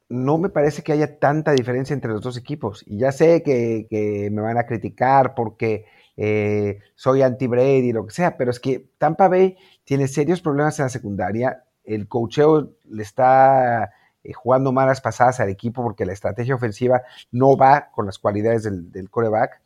no 0.08 0.38
me 0.38 0.48
parece 0.48 0.82
que 0.82 0.92
haya 0.92 1.18
tanta 1.18 1.52
diferencia 1.52 1.94
entre 1.94 2.12
los 2.12 2.22
dos 2.22 2.36
equipos. 2.36 2.84
Y 2.86 2.98
ya 2.98 3.12
sé 3.12 3.42
que, 3.42 4.28
me 4.32 4.42
van 4.42 4.58
a 4.58 4.66
criticar 4.66 5.34
porque 5.34 5.86
eh, 6.16 6.80
soy 6.94 7.22
anti-Brady 7.22 7.88
y 7.88 7.92
lo 7.92 8.06
que 8.06 8.12
sea, 8.12 8.36
pero 8.36 8.50
es 8.50 8.60
que 8.60 8.90
Tampa 8.98 9.28
Bay 9.28 9.56
tiene 9.84 10.08
serios 10.08 10.40
problemas 10.40 10.78
en 10.78 10.84
la 10.86 10.90
secundaria 10.90 11.64
el 11.84 12.08
cocheo 12.08 12.72
le 12.88 13.02
está 13.02 13.90
eh, 14.22 14.32
jugando 14.32 14.72
malas 14.72 15.00
pasadas 15.00 15.40
al 15.40 15.48
equipo 15.48 15.82
porque 15.82 16.04
la 16.04 16.12
estrategia 16.12 16.54
ofensiva 16.54 17.02
no 17.30 17.56
va 17.56 17.90
con 17.92 18.06
las 18.06 18.18
cualidades 18.18 18.64
del, 18.64 19.10
coreback. 19.10 19.60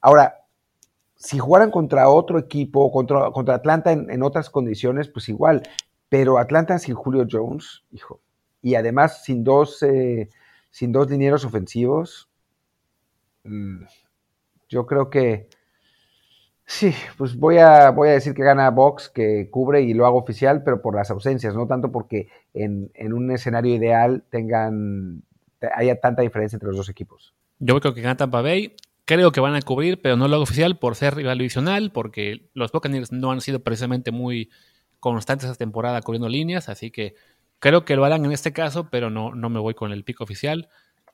Ahora, 0.00 0.44
si 1.14 1.38
jugaran 1.38 1.70
contra 1.70 2.08
otro 2.08 2.38
equipo, 2.38 2.92
contra, 2.92 3.30
contra 3.30 3.54
Atlanta 3.54 3.92
en, 3.92 4.22
otras 4.22 4.50
condiciones, 4.50 5.08
pues 5.08 5.28
igual. 5.28 5.62
Pero 6.08 6.38
Atlanta 6.38 6.78
sin 6.78 6.94
Julio 6.94 7.26
Jones, 7.30 7.84
hijo. 7.90 8.20
Y 8.62 8.74
además 8.74 9.24
sin 9.24 9.44
dos, 9.44 9.82
eh, 9.82 10.28
sin 10.70 10.92
dos 10.92 11.08
dineros 11.08 11.44
ofensivos. 11.44 12.30
Mm, 13.44 13.84
yo 14.68 14.86
creo 14.86 15.10
que 15.10 15.48
Sí, 16.70 16.92
pues 17.16 17.34
voy 17.34 17.56
a, 17.56 17.90
voy 17.92 18.10
a 18.10 18.12
decir 18.12 18.34
que 18.34 18.42
gana 18.42 18.68
Box, 18.70 19.08
que 19.08 19.48
cubre 19.50 19.80
y 19.80 19.94
lo 19.94 20.04
hago 20.04 20.18
oficial, 20.18 20.62
pero 20.62 20.82
por 20.82 20.94
las 20.94 21.10
ausencias, 21.10 21.54
no 21.54 21.66
tanto 21.66 21.90
porque 21.90 22.28
en, 22.52 22.90
un 23.10 23.30
escenario 23.30 23.74
ideal 23.74 24.22
tengan 24.30 25.22
haya 25.74 25.98
tanta 25.98 26.20
diferencia 26.20 26.56
entre 26.56 26.68
los 26.68 26.76
dos 26.76 26.90
equipos. 26.90 27.32
Yo 27.58 27.80
creo 27.80 27.94
que 27.94 28.02
gana 28.02 28.18
Tampa 28.18 28.42
Bay. 28.42 28.76
Creo 29.06 29.32
que 29.32 29.40
van 29.40 29.54
a 29.54 29.62
cubrir, 29.62 30.02
pero 30.02 30.18
no 30.18 30.28
lo 30.28 30.34
hago 30.34 30.42
oficial 30.42 30.78
por 30.78 30.94
ser 30.94 31.14
rival 31.14 31.38
divisional, 31.38 31.90
porque 31.90 32.50
los 32.52 32.70
Buccaneers 32.70 33.12
no 33.12 33.32
han 33.32 33.40
sido 33.40 33.60
precisamente 33.60 34.10
muy 34.10 34.50
constantes 35.00 35.46
esta 35.48 35.56
temporada 35.56 36.02
cubriendo 36.02 36.28
líneas, 36.28 36.68
así 36.68 36.90
que 36.90 37.14
creo 37.60 37.86
que 37.86 37.96
lo 37.96 38.04
harán 38.04 38.26
en 38.26 38.32
este 38.32 38.52
caso, 38.52 38.90
pero 38.90 39.08
no, 39.08 39.34
no 39.34 39.48
me 39.48 39.58
voy 39.58 39.72
con 39.72 39.90
el 39.90 40.04
pico 40.04 40.22
oficial. 40.22 40.68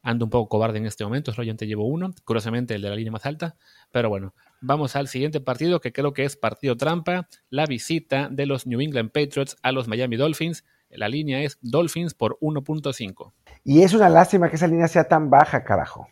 Ando 0.04 0.26
un 0.26 0.30
poco 0.30 0.49
cobarde 0.49 0.78
en 0.78 0.87
este 0.87 1.02
momento, 1.02 1.32
solamente 1.32 1.66
llevo 1.66 1.88
uno, 1.88 2.14
curiosamente 2.25 2.76
el 2.76 2.82
de 2.82 2.90
la 2.90 2.94
línea 2.94 3.11
más 3.11 3.26
alta, 3.26 3.56
pero 3.90 4.08
bueno, 4.08 4.32
vamos 4.61 4.94
al 4.94 5.08
siguiente 5.08 5.40
partido 5.40 5.80
que 5.80 5.92
creo 5.92 6.12
que 6.12 6.25
es 6.25 6.37
partido 6.37 6.76
trampa, 6.76 7.28
la 7.50 7.66
visita 7.66 8.28
de 8.30 8.46
los 8.46 8.68
New 8.68 8.80
England 8.80 9.11
Patriots 9.11 9.56
a 9.62 9.73
los 9.73 9.88
Miami 9.88 10.16
Dolphins. 10.16 10.64
La 10.90 11.08
línea 11.08 11.42
es 11.42 11.58
Dolphins 11.61 12.14
por 12.14 12.38
1.5. 12.40 13.32
Y 13.64 13.82
es 13.82 13.94
una 13.94 14.08
lástima 14.08 14.49
que 14.49 14.54
esa 14.54 14.68
línea 14.68 14.87
sea 14.87 15.08
tan 15.08 15.28
baja, 15.28 15.64
carajo 15.64 16.06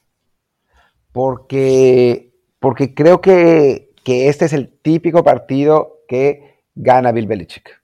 porque, 1.12 2.32
porque 2.58 2.94
creo 2.94 3.20
que, 3.20 3.92
este 4.04 4.46
es 4.46 4.52
el 4.52 4.76
típico 4.80 5.22
partido 5.22 6.00
que 6.08 6.64
gana 6.75 7.12
Bill 7.12 7.26
Belichick. 7.26 7.82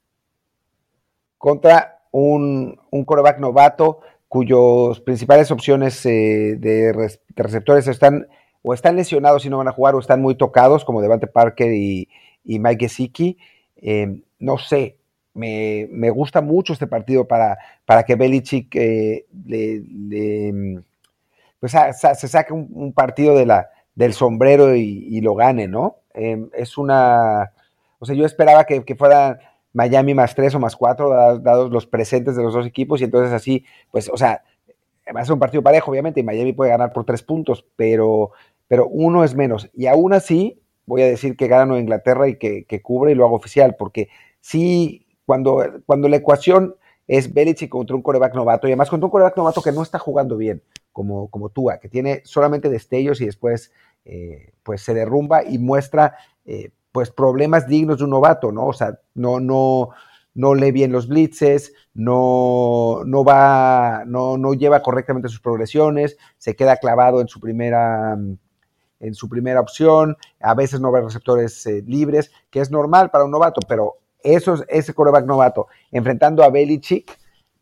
Contra 1.36 2.02
un, 2.10 2.80
un 2.90 3.06
novato 3.38 4.00
cuyos 4.28 5.00
principales 5.00 5.50
opciones 5.50 6.04
eh, 6.06 6.56
de, 6.58 7.18
receptores 7.35 7.88
están 7.88 8.26
o 8.62 8.75
están 8.75 8.97
lesionados 8.97 9.44
y 9.44 9.50
no 9.50 9.58
van 9.58 9.68
a 9.68 9.73
jugar 9.73 9.94
o 9.94 10.00
están 10.00 10.20
muy 10.20 10.35
tocados, 10.35 10.85
como 10.85 11.00
Devante 11.00 11.26
Parker 11.26 11.73
y, 11.73 12.08
Mike 12.44 12.87
Gesicki. 12.87 13.38
Eh, 13.76 14.23
no 14.38 14.58
sé, 14.58 14.99
me, 15.35 16.11
gusta 16.11 16.40
mucho 16.40 16.73
este 16.73 16.87
partido 16.87 17.26
para, 17.26 17.58
para 17.85 18.02
que 18.02 18.16
Belichick 18.16 18.75
eh, 18.75 19.26
le, 19.47 20.82
pues 21.61 21.73
se 21.73 22.28
saque 22.28 22.52
un, 22.52 22.92
partido 22.92 23.37
del 23.94 24.12
sombrero 24.12 24.75
y, 24.75 25.20
lo 25.20 25.35
gane, 25.35 25.68
¿no? 25.68 25.97
Em, 26.14 26.50
es 26.54 26.78
una, 26.78 27.52
o 27.99 28.06
sea, 28.06 28.14
yo 28.14 28.26
esperaba 28.26 28.64
que, 28.64 28.82
fuera 28.97 29.38
Miami 29.78 30.12
más 30.12 30.35
tres 30.35 30.56
o 30.56 30.58
más 30.58 30.75
cuatro, 30.75 31.38
dados, 31.38 31.70
los 31.70 31.87
presentes 31.87 32.35
de 32.35 32.42
los 32.42 32.52
dos 32.52 32.66
equipos, 32.66 33.00
y 33.00 33.04
entonces 33.04 33.32
así, 33.32 33.64
pues, 33.92 34.11
o 34.12 34.16
sea, 34.16 34.42
va 35.14 35.20
a 35.20 35.25
ser 35.25 35.35
un 35.35 35.38
partido 35.38 35.62
parejo, 35.62 35.92
obviamente, 35.92 36.18
y 36.18 36.25
Miami 36.25 36.52
puede 36.52 36.73
ganar 36.73 36.92
por 36.92 37.04
tres 37.04 37.23
puntos, 37.23 37.64
pero, 37.76 38.32
pero 38.66 38.88
uno 38.88 39.23
es 39.23 39.37
menos. 39.37 39.70
Y 39.73 39.87
aún 39.87 40.14
así, 40.14 40.61
voy 40.85 41.02
a 41.02 41.06
decir 41.06 41.37
que 41.37 41.47
gano 41.47 41.78
Inglaterra 41.78 42.26
y 42.26 42.38
que, 42.38 42.82
cubre 42.82 43.12
y 43.12 43.14
lo 43.14 43.25
hago 43.25 43.37
oficial, 43.37 43.76
porque 43.78 44.08
sí, 44.40 45.06
cuando, 45.25 45.64
cuando 45.87 46.08
la 46.08 46.16
ecuación 46.16 46.75
es 47.06 47.32
Belichick 47.32 47.70
contra 47.70 47.94
un 47.94 48.02
coreback 48.02 48.35
novato, 48.35 48.66
y 48.66 48.73
además 48.73 48.90
contra 48.90 49.06
un 49.06 49.12
coreback 49.12 49.37
novato 49.37 49.62
que 49.62 49.70
no 49.70 49.85
está 49.85 50.00
jugando 50.00 50.37
bien, 50.37 50.61
como, 50.90 51.28
como 51.28 51.50
Tua, 51.50 51.78
que 51.78 51.88
tiene 51.88 52.23
solamente 52.25 52.68
destellos 52.68 53.20
y 53.20 53.26
después 53.26 53.70
eh, 54.04 54.50
pues 54.64 54.82
se 54.82 54.92
derrumba 54.92 55.44
y 55.44 55.58
muestra 55.58 56.16
eh, 56.44 56.70
pues 56.99 57.12
problemas 57.12 57.69
dignos 57.69 57.99
de 57.99 58.05
un 58.05 58.11
novato, 58.11 58.50
¿no? 58.50 58.67
O 58.67 58.73
sea, 58.73 58.99
no, 59.14 59.38
no, 59.38 59.90
no 60.35 60.57
lee 60.57 60.73
bien 60.73 60.90
los 60.90 61.07
blitzes, 61.07 61.73
no, 61.95 63.02
no 63.07 63.23
va, 63.23 64.02
no, 64.05 64.37
no 64.37 64.52
lleva 64.52 64.83
correctamente 64.83 65.28
sus 65.28 65.38
progresiones, 65.38 66.17
se 66.38 66.57
queda 66.57 66.78
clavado 66.78 67.21
en 67.21 67.28
su 67.28 67.38
primera 67.38 68.19
en 68.99 69.14
su 69.14 69.28
primera 69.28 69.61
opción, 69.61 70.17
a 70.40 70.55
veces 70.55 70.81
no 70.81 70.90
ve 70.90 71.00
receptores 71.02 71.64
eh, 71.67 71.85
libres, 71.87 72.33
que 72.50 72.59
es 72.59 72.73
normal 72.73 73.12
para 73.12 73.25
un 73.25 73.31
novato, 73.31 73.61
pero 73.69 73.99
eso, 74.21 74.57
ese 74.67 74.93
coreback 74.93 75.25
novato 75.25 75.69
enfrentando 75.93 76.43
a 76.43 76.50
Belichick, 76.50 77.17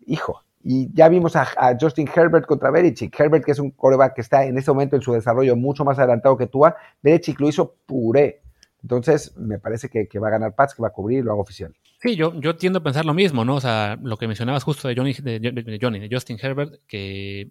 hijo, 0.06 0.40
y 0.64 0.90
ya 0.94 1.10
vimos 1.10 1.36
a, 1.36 1.46
Justin 1.78 2.08
Herbert 2.08 2.46
contra 2.46 2.70
Belichick. 2.70 3.20
Herbert, 3.20 3.44
que 3.44 3.52
es 3.52 3.58
un 3.58 3.72
coreback 3.72 4.14
que 4.14 4.22
está 4.22 4.46
en 4.46 4.56
este 4.56 4.70
momento 4.70 4.96
en 4.96 5.02
su 5.02 5.12
desarrollo 5.12 5.56
mucho 5.56 5.84
más 5.84 5.98
adelantado 5.98 6.38
que 6.38 6.46
Tua, 6.46 6.74
Belichick 7.02 7.38
lo 7.38 7.50
hizo 7.50 7.74
puré. 7.84 8.45
Entonces, 8.86 9.36
me 9.36 9.58
parece 9.58 9.88
que, 9.88 10.06
va 10.20 10.28
a 10.28 10.30
ganar 10.30 10.54
Pats, 10.54 10.76
que 10.76 10.80
va 10.80 10.86
a 10.88 10.92
cubrir 10.92 11.24
lo 11.24 11.32
hago 11.32 11.42
oficial. 11.42 11.74
Sí, 12.00 12.14
yo, 12.14 12.38
yo 12.38 12.54
tiendo 12.54 12.78
a 12.78 12.82
pensar 12.84 13.04
lo 13.04 13.14
mismo, 13.14 13.44
¿no? 13.44 13.56
O 13.56 13.60
sea, 13.60 13.98
lo 14.00 14.16
que 14.16 14.28
mencionabas 14.28 14.62
justo 14.62 14.86
de 14.86 14.94
Johnny, 14.94 15.12
de, 15.12 15.78
Johnny, 15.82 15.98
de 15.98 16.08
Justin 16.08 16.38
Herbert, 16.40 16.74
que 16.86 17.50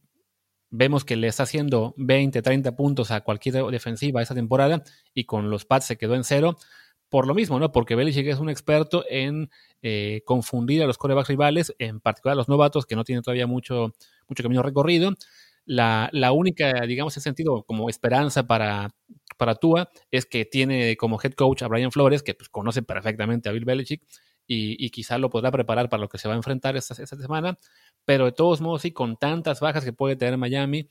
vemos 0.70 1.04
que 1.04 1.18
le 1.18 1.28
está 1.28 1.44
haciendo 1.44 1.94
20, 1.98 2.42
30 2.42 2.78
puntos 2.78 3.12
a 3.12 3.20
cualquier 3.20 3.66
defensiva 3.66 4.22
esa 4.22 4.34
temporada 4.34 4.82
y 5.14 5.26
con 5.26 5.50
los 5.50 5.66
Pats 5.66 5.88
se 5.88 5.98
quedó 5.98 6.16
en 6.16 6.24
cero 6.24 6.56
por 7.10 7.28
lo 7.28 7.36
mismo, 7.36 7.60
¿no? 7.60 7.70
Porque 7.74 7.96
Belichick 7.96 8.28
es 8.28 8.40
un 8.40 8.50
experto 8.50 9.04
en 9.10 9.50
eh, 9.82 10.22
confundir 10.26 10.84
a 10.84 10.88
los 10.88 10.98
corebacks 10.98 11.28
rivales, 11.28 11.76
en 11.80 12.00
particular 12.00 12.32
a 12.32 12.38
los 12.38 12.48
novatos 12.48 12.86
que 12.86 12.96
no 12.96 13.04
tienen 13.04 13.24
todavía 13.24 13.46
mucho, 13.46 13.94
mucho 14.30 14.42
camino 14.42 14.64
recorrido. 14.64 15.12
La, 15.66 16.10
única, 16.32 16.86
digamos, 16.88 17.18
en 17.18 17.24
sentido 17.24 17.64
como 17.64 17.90
esperanza 17.90 18.48
para, 18.48 18.92
para 19.38 19.56
Tua 19.56 19.90
es 20.12 20.26
que 20.26 20.46
tiene 20.46 20.96
como 20.98 21.20
head 21.22 21.34
coach 21.34 21.64
a 21.64 21.68
Brian 21.68 21.92
Flores, 21.92 22.24
que 22.24 22.34
pues, 22.34 22.50
conoce 22.50 22.84
perfectamente 22.84 23.50
a 23.50 23.52
Bill 23.52 23.66
Belichick 23.66 24.04
y, 24.48 24.90
quizá 24.92 25.18
lo 25.18 25.30
podrá 25.30 25.52
preparar 25.52 25.90
para 25.90 26.02
lo 26.02 26.10
que 26.10 26.18
se 26.18 26.28
va 26.28 26.34
a 26.34 26.38
enfrentar 26.38 26.76
esta, 26.76 26.96
semana. 26.96 27.58
Pero 28.06 28.26
de 28.26 28.32
todos 28.32 28.62
modos, 28.62 28.84
sí, 28.84 28.92
con 28.92 29.18
tantas 29.18 29.60
bajas 29.60 29.84
que 29.84 29.94
puede 29.94 30.16
tener 30.16 30.38
Miami, 30.38 30.90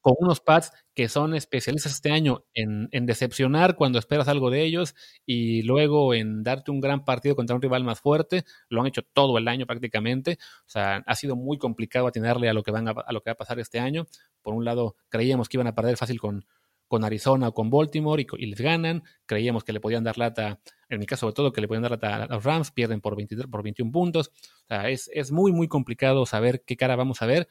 con 0.00 0.14
unos 0.18 0.40
pads 0.40 0.72
que 0.94 1.08
son 1.08 1.34
especialistas 1.34 1.92
este 1.92 2.10
año 2.10 2.44
en, 2.54 2.88
decepcionar 3.06 3.76
cuando 3.76 3.98
esperas 3.98 4.28
algo 4.28 4.50
de 4.50 4.64
ellos 4.64 4.94
y 5.26 5.62
luego 5.62 6.14
en 6.14 6.42
darte 6.42 6.70
un 6.70 6.80
gran 6.80 7.04
partido 7.04 7.36
contra 7.36 7.56
un 7.56 7.62
rival 7.62 7.84
más 7.84 8.00
fuerte. 8.00 8.44
Lo 8.68 8.80
han 8.80 8.86
hecho 8.86 9.02
todo 9.12 9.36
el 9.36 9.48
año 9.48 9.66
prácticamente. 9.66 10.38
O 10.66 10.70
sea, 10.70 11.02
ha 11.06 11.14
sido 11.16 11.36
muy 11.36 11.58
complicado 11.58 12.06
atinarle 12.06 12.48
a 12.48 12.54
lo 12.54 12.62
que, 12.62 12.70
van 12.70 12.88
a, 12.88 12.94
lo 13.10 13.20
que 13.20 13.30
va 13.30 13.32
a 13.32 13.36
pasar 13.36 13.58
este 13.60 13.78
año. 13.78 14.06
Por 14.42 14.54
un 14.54 14.64
lado, 14.64 14.96
creíamos 15.08 15.48
que 15.48 15.56
iban 15.58 15.66
a 15.66 15.74
perder 15.74 15.96
fácil 15.96 16.18
con, 16.18 16.46
con 16.90 17.04
Arizona 17.04 17.48
o 17.48 17.54
con 17.54 17.70
Baltimore 17.70 18.26
y, 18.38 18.46
les 18.46 18.60
ganan. 18.60 19.04
Creíamos 19.24 19.62
que 19.62 19.72
le 19.72 19.78
podían 19.80 20.02
dar 20.02 20.18
lata, 20.18 20.60
en 20.88 20.98
mi 20.98 21.06
caso 21.06 21.20
sobre 21.20 21.34
todo, 21.34 21.52
que 21.52 21.60
le 21.60 21.68
podían 21.68 21.82
dar 21.82 21.92
lata 21.92 22.24
a 22.24 22.26
los 22.26 22.42
Rams, 22.42 22.72
pierden 22.72 23.00
por, 23.00 23.14
23, 23.14 23.46
por 23.46 23.62
21 23.62 23.92
puntos. 23.92 24.32
O 24.64 24.66
sea, 24.66 24.90
es, 24.90 25.08
es 25.14 25.30
muy, 25.30 25.52
muy 25.52 25.68
complicado 25.68 26.26
saber 26.26 26.64
qué 26.66 26.76
cara 26.76 26.96
vamos 26.96 27.22
a 27.22 27.26
ver 27.26 27.48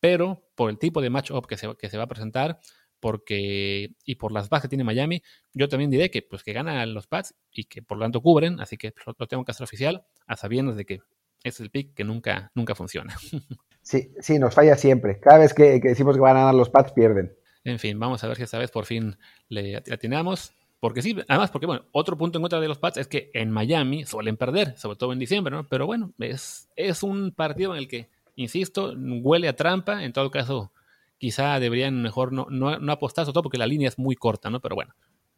pero 0.00 0.44
por 0.54 0.70
el 0.70 0.78
tipo 0.78 1.00
de 1.00 1.10
matchup 1.10 1.46
que 1.46 1.56
se, 1.56 1.74
que 1.76 1.88
se 1.88 1.96
va 1.96 2.04
a 2.04 2.08
presentar, 2.08 2.58
porque 3.00 3.90
y 4.04 4.16
por 4.16 4.32
las 4.32 4.48
bajas 4.48 4.62
que 4.62 4.68
tiene 4.68 4.84
Miami, 4.84 5.22
yo 5.52 5.68
también 5.68 5.90
diré 5.90 6.10
que 6.10 6.22
pues 6.22 6.42
que 6.42 6.52
ganan 6.52 6.94
los 6.94 7.06
Pats 7.06 7.34
y 7.50 7.64
que 7.64 7.82
por 7.82 7.98
lo 7.98 8.04
tanto 8.04 8.20
cubren, 8.20 8.60
así 8.60 8.76
que 8.76 8.94
lo, 9.06 9.26
tengo 9.26 9.44
que 9.44 9.52
hacer 9.52 9.64
oficial, 9.64 10.04
a 10.26 10.36
sabiendas 10.36 10.76
de 10.76 10.84
que 10.84 11.00
es 11.44 11.60
el 11.60 11.70
pick 11.70 11.94
que 11.94 12.04
nunca, 12.04 12.50
nunca 12.54 12.74
funciona. 12.74 13.16
Sí, 13.80 14.12
sí, 14.20 14.38
nos 14.38 14.54
falla 14.54 14.76
siempre. 14.76 15.18
Cada 15.18 15.38
vez 15.38 15.54
que, 15.54 15.80
decimos 15.80 16.14
que 16.14 16.20
van 16.20 16.36
a 16.36 16.40
ganar 16.40 16.54
los 16.54 16.68
Pats, 16.68 16.92
pierden. 16.92 17.34
En 17.64 17.78
fin, 17.78 17.98
vamos 17.98 18.22
a 18.24 18.28
ver 18.28 18.36
si 18.36 18.42
esta 18.44 18.58
vez 18.58 18.70
por 18.70 18.86
fin 18.86 19.16
le 19.48 19.76
atinamos. 19.76 20.52
Porque 20.80 21.02
sí, 21.02 21.16
además, 21.26 21.50
porque 21.50 21.66
bueno, 21.66 21.84
otro 21.90 22.16
punto 22.16 22.38
en 22.38 22.42
contra 22.42 22.60
de 22.60 22.68
los 22.68 22.78
Pats 22.78 22.98
es 22.98 23.08
que 23.08 23.30
en 23.34 23.50
Miami 23.50 24.04
suelen 24.04 24.36
perder, 24.36 24.78
sobre 24.78 24.96
todo 24.96 25.12
en 25.12 25.18
diciembre, 25.18 25.54
¿no? 25.54 25.66
Pero 25.66 25.86
bueno, 25.86 26.12
es, 26.18 26.68
un 27.02 27.32
partido 27.32 27.72
en 27.72 27.78
el 27.78 27.88
que 27.88 28.08
Insisto, 28.38 28.94
huele 28.96 29.48
a 29.48 29.56
trampa. 29.56 30.04
En 30.04 30.12
todo 30.12 30.30
caso, 30.30 30.70
quizá 31.18 31.58
deberían 31.58 32.00
mejor 32.00 32.32
no, 32.32 32.92
apostar, 32.92 33.24
sobre 33.24 33.34
todo 33.34 33.42
porque 33.42 33.58
la 33.58 33.66
línea 33.66 33.88
es 33.88 33.98
muy 33.98 34.14
corta, 34.14 34.48
¿no? 34.48 34.60
Pero 34.60 34.76
bueno, 34.76 34.94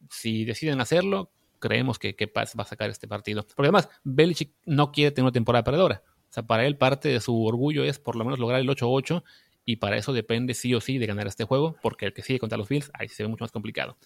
si 0.07 0.45
deciden 0.45 0.79
hacerlo, 0.81 1.31
creemos 1.57 1.97
que, 1.97 2.15
que 2.15 2.27
Paz 2.27 2.53
va 2.57 2.61
a 2.61 2.67
sacar 2.67 2.91
este 2.91 3.07
partido. 3.07 3.41
Porque 3.41 3.69
además, 3.69 3.89
Belichick 4.03 4.53
no 4.67 4.91
quiere 4.91 5.09
tener 5.09 5.25
una 5.25 5.31
temporada 5.31 5.63
perdedora. 5.63 6.03
O 6.29 6.33
sea, 6.33 6.43
para 6.43 6.63
él 6.67 6.77
parte 6.77 7.09
de 7.09 7.19
su 7.19 7.43
orgullo 7.43 7.83
es 7.83 7.97
por 7.97 8.15
lo 8.15 8.23
menos 8.23 8.37
lograr 8.37 8.61
el 8.61 8.69
8-8 8.69 9.23
y 9.65 9.77
para 9.77 9.97
eso 9.97 10.13
depende 10.13 10.53
sí 10.53 10.73
o 10.73 10.81
sí 10.81 10.97
de 10.97 11.05
ganar 11.05 11.27
este 11.27 11.45
juego, 11.45 11.75
porque 11.81 12.05
el 12.05 12.13
que 12.13 12.21
sigue 12.21 12.39
contra 12.39 12.57
los 12.57 12.69
Bills, 12.69 12.91
ahí 12.93 13.07
se 13.07 13.23
ve 13.23 13.29
mucho 13.29 13.43
más 13.43 13.51
complicado. 13.51 13.97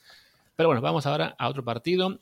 Pero 0.56 0.70
bueno, 0.70 0.82
vamos 0.82 1.06
ahora 1.06 1.36
a 1.38 1.50
otro 1.50 1.64
partido, 1.64 2.20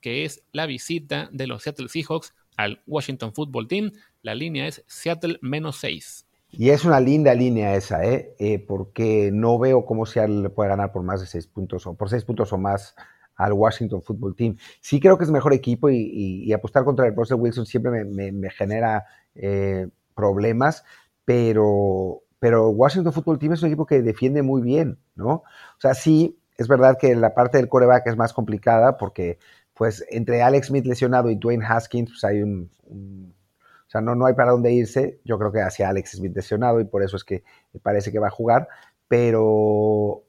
que 0.00 0.24
es 0.24 0.42
la 0.52 0.66
visita 0.66 1.28
de 1.32 1.46
los 1.46 1.62
Seattle 1.62 1.88
Seahawks 1.88 2.34
al 2.56 2.82
Washington 2.86 3.32
Football 3.32 3.68
Team. 3.68 3.92
La 4.22 4.34
línea 4.34 4.66
es 4.66 4.84
Seattle 4.86 5.38
menos 5.42 5.76
6. 5.76 6.26
Y 6.52 6.70
es 6.70 6.84
una 6.84 7.00
linda 7.00 7.34
línea 7.34 7.74
esa, 7.74 8.04
¿eh? 8.04 8.34
¿eh? 8.38 8.58
porque 8.58 9.30
no 9.32 9.58
veo 9.58 9.84
cómo 9.84 10.06
Seattle 10.06 10.42
le 10.42 10.50
puede 10.50 10.70
ganar 10.70 10.92
por 10.92 11.02
más 11.02 11.20
de 11.20 11.26
6 11.26 11.48
puntos 11.48 11.86
o 11.86 11.94
por 11.94 12.08
6 12.08 12.24
puntos 12.24 12.52
o 12.52 12.58
más 12.58 12.94
al 13.36 13.52
Washington 13.52 14.02
Football 14.02 14.36
Team. 14.36 14.56
Sí 14.80 15.00
creo 15.00 15.18
que 15.18 15.24
es 15.24 15.30
mejor 15.30 15.52
equipo 15.52 15.90
y, 15.90 16.52
apostar 16.52 16.84
contra 16.84 17.06
el 17.06 17.16
Russell 17.16 17.40
Wilson 17.40 17.66
siempre 17.66 18.04
me, 18.04 18.50
genera 18.50 19.04
eh, 19.34 19.88
problemas, 20.14 20.84
pero, 21.24 22.22
pero 22.44 22.68
Washington 22.68 23.14
Football 23.14 23.38
Team 23.38 23.54
es 23.54 23.62
un 23.62 23.68
equipo 23.68 23.86
que 23.86 24.02
defiende 24.02 24.42
muy 24.42 24.60
bien, 24.60 24.98
¿no? 25.14 25.30
O 25.30 25.78
sea, 25.78 25.94
sí, 25.94 26.38
es 26.58 26.68
verdad 26.68 26.98
que 27.00 27.14
la 27.14 27.32
parte 27.32 27.56
del 27.56 27.70
coreback 27.70 28.06
es 28.06 28.18
más 28.18 28.34
complicada 28.34 28.98
porque 28.98 29.38
pues 29.72 30.04
entre 30.10 30.42
Alex 30.42 30.66
Smith 30.66 30.84
lesionado 30.84 31.30
y 31.30 31.36
Dwayne 31.36 31.64
Haskins, 31.64 32.10
pues 32.10 32.22
hay 32.22 32.42
un, 32.42 32.70
o 32.86 33.90
sea, 33.90 34.02
no, 34.02 34.14
no 34.14 34.26
hay 34.26 34.34
para 34.34 34.50
dónde 34.50 34.72
irse. 34.72 35.20
Yo 35.24 35.38
creo 35.38 35.52
que 35.52 35.62
hacia 35.62 35.88
Alex 35.88 36.18
Smith 36.18 36.36
lesionado 36.36 36.80
y 36.80 36.84
por 36.84 37.02
eso 37.02 37.16
es 37.16 37.24
que 37.24 37.44
parece 37.82 38.12
que 38.12 38.18
va 38.18 38.26
a 38.26 38.30
jugar, 38.30 38.68
pero, 39.08 40.24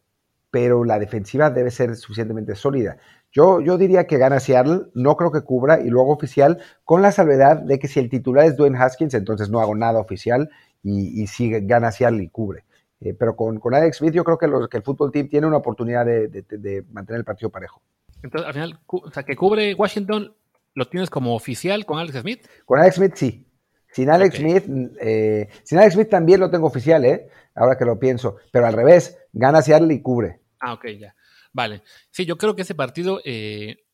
pero 0.51 0.85
la 0.85 0.99
defensiva 0.99 1.49
debe 1.49 1.69
ser 1.69 1.97
suficientemente 1.97 2.55
sólida. 2.55 2.95
Yo, 3.33 3.59
yo 3.59 3.77
diría 3.77 4.07
que 4.07 4.17
gana 4.17 4.39
Seattle, 4.39 4.83
no 4.93 5.17
creo 5.17 5.33
que 5.33 5.41
cubra 5.41 5.81
y 5.81 5.89
luego 5.89 6.13
oficial, 6.13 6.59
con 6.85 7.01
la 7.01 7.11
salvedad 7.11 7.57
de 7.57 7.77
que 7.77 7.89
si 7.89 7.99
el 7.99 8.09
titular 8.09 8.45
es 8.45 8.55
Dwayne 8.55 8.77
Haskins, 8.77 9.15
entonces 9.15 9.49
no 9.49 9.59
hago 9.59 9.75
nada 9.75 9.99
oficial 9.99 10.49
y, 10.85 11.23
y 11.23 11.27
si 11.27 11.49
gana 11.49 11.91
Seattle 11.91 12.23
y 12.23 12.29
cubre. 12.29 12.63
Eh, 13.01 13.13
pero 13.13 13.35
con, 13.35 13.59
con, 13.59 13.73
Alex 13.73 13.97
Smith 13.97 14.13
yo 14.13 14.23
creo 14.23 14.37
que, 14.37 14.47
los, 14.47 14.69
que 14.69 14.77
el 14.77 14.83
fútbol 14.83 15.11
team 15.11 15.27
tiene 15.27 15.47
una 15.47 15.57
oportunidad 15.57 16.05
de, 16.05 16.83
mantener 16.91 17.19
el 17.19 17.25
partido 17.25 17.49
parejo. 17.49 17.81
Entonces, 18.23 18.47
al 18.47 18.53
final, 18.53 18.79
o 18.87 19.11
sea, 19.11 19.23
que 19.23 19.35
cubre 19.35 19.73
Washington, 19.73 20.33
¿lo 20.73 20.87
tienes 20.87 21.09
como 21.09 21.35
oficial 21.35 21.85
con 21.85 21.99
Alex 21.99 22.21
Smith? 22.21 22.47
Con 22.65 22.79
Alex 22.79 22.95
Smith 22.95 23.13
sí. 23.15 23.47
Sin 23.91 24.09
Alex 24.09 24.37
Smith, 24.37 24.63
eh, 25.01 25.47
sin 25.63 25.77
Alex 25.77 25.93
Smith 25.93 26.09
también 26.09 26.39
lo 26.39 26.49
tengo 26.49 26.67
oficial, 26.67 27.05
¿eh? 27.05 27.29
Ahora 27.53 27.77
que 27.77 27.85
lo 27.85 27.97
pienso. 27.97 28.37
Pero 28.51 28.65
al 28.65 28.73
revés, 28.73 29.17
gana 29.31 29.61
Seattle 29.61 29.93
y 29.93 30.01
cubre. 30.01 30.41
Ah, 30.59 30.73
ok, 30.73 30.87
ya. 30.99 31.15
Vale. 31.53 31.81
Sí, 32.11 32.25
yo 32.25 32.37
creo 32.37 32.55
que 32.55 32.63
ese 32.63 32.75
partido 32.75 33.21
eh, 33.23 33.85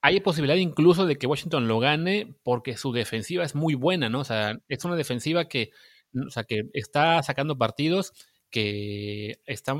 hay 0.00 0.20
posibilidad 0.20 0.56
incluso 0.56 1.04
de 1.04 1.16
que 1.16 1.26
Washington 1.26 1.68
lo 1.68 1.78
gane 1.78 2.34
porque 2.42 2.76
su 2.76 2.92
defensiva 2.92 3.44
es 3.44 3.54
muy 3.54 3.74
buena, 3.74 4.08
¿no? 4.08 4.20
O 4.20 4.24
sea, 4.24 4.58
es 4.68 4.84
una 4.84 4.96
defensiva 4.96 5.46
que, 5.46 5.72
o 6.14 6.30
sea, 6.30 6.44
que 6.44 6.68
está 6.72 7.22
sacando 7.22 7.56
partidos 7.58 8.12
que 8.50 9.38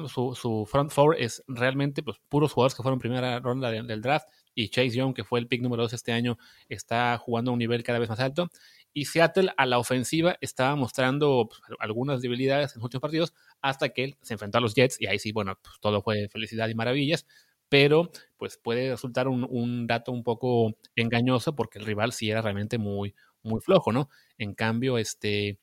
su, 0.08 0.34
su, 0.34 0.66
front 0.66 0.90
four 0.92 1.16
es 1.18 1.42
realmente 1.48 2.02
pues, 2.02 2.18
puros 2.28 2.52
jugadores 2.52 2.74
que 2.74 2.82
fueron 2.82 3.00
primera 3.00 3.40
ronda 3.40 3.70
del 3.70 4.00
draft 4.00 4.28
y 4.54 4.68
Chase 4.68 4.90
Young, 4.90 5.14
que 5.14 5.24
fue 5.24 5.40
el 5.40 5.48
pick 5.48 5.62
número 5.62 5.82
2 5.82 5.92
este 5.92 6.12
año, 6.12 6.38
está 6.68 7.16
jugando 7.18 7.50
a 7.50 7.54
un 7.54 7.58
nivel 7.58 7.82
cada 7.82 7.98
vez 7.98 8.08
más 8.08 8.20
alto. 8.20 8.50
Y 8.92 9.04
Seattle 9.04 9.52
a 9.56 9.66
la 9.66 9.78
ofensiva 9.78 10.36
estaba 10.40 10.74
mostrando 10.76 11.48
pues, 11.48 11.60
algunas 11.78 12.22
debilidades 12.22 12.72
en 12.72 12.80
los 12.80 12.84
últimos 12.84 13.02
partidos 13.02 13.34
hasta 13.60 13.90
que 13.90 14.04
él 14.04 14.16
se 14.22 14.34
enfrentó 14.34 14.58
a 14.58 14.60
los 14.60 14.74
Jets 14.74 15.00
y 15.00 15.06
ahí 15.06 15.18
sí, 15.18 15.32
bueno, 15.32 15.58
pues, 15.62 15.78
todo 15.80 16.02
fue 16.02 16.28
felicidad 16.28 16.68
y 16.68 16.74
maravillas, 16.74 17.26
pero 17.68 18.10
pues 18.36 18.56
puede 18.58 18.90
resultar 18.90 19.28
un, 19.28 19.46
un, 19.48 19.86
dato 19.86 20.10
un 20.10 20.24
poco 20.24 20.76
engañoso 20.96 21.54
porque 21.54 21.78
el 21.78 21.86
rival 21.86 22.12
sí 22.12 22.30
era 22.30 22.42
realmente 22.42 22.78
muy, 22.78 23.14
muy 23.42 23.60
flojo, 23.60 23.92
¿no? 23.92 24.10
En 24.38 24.54
cambio, 24.54 24.98
este, 24.98 25.58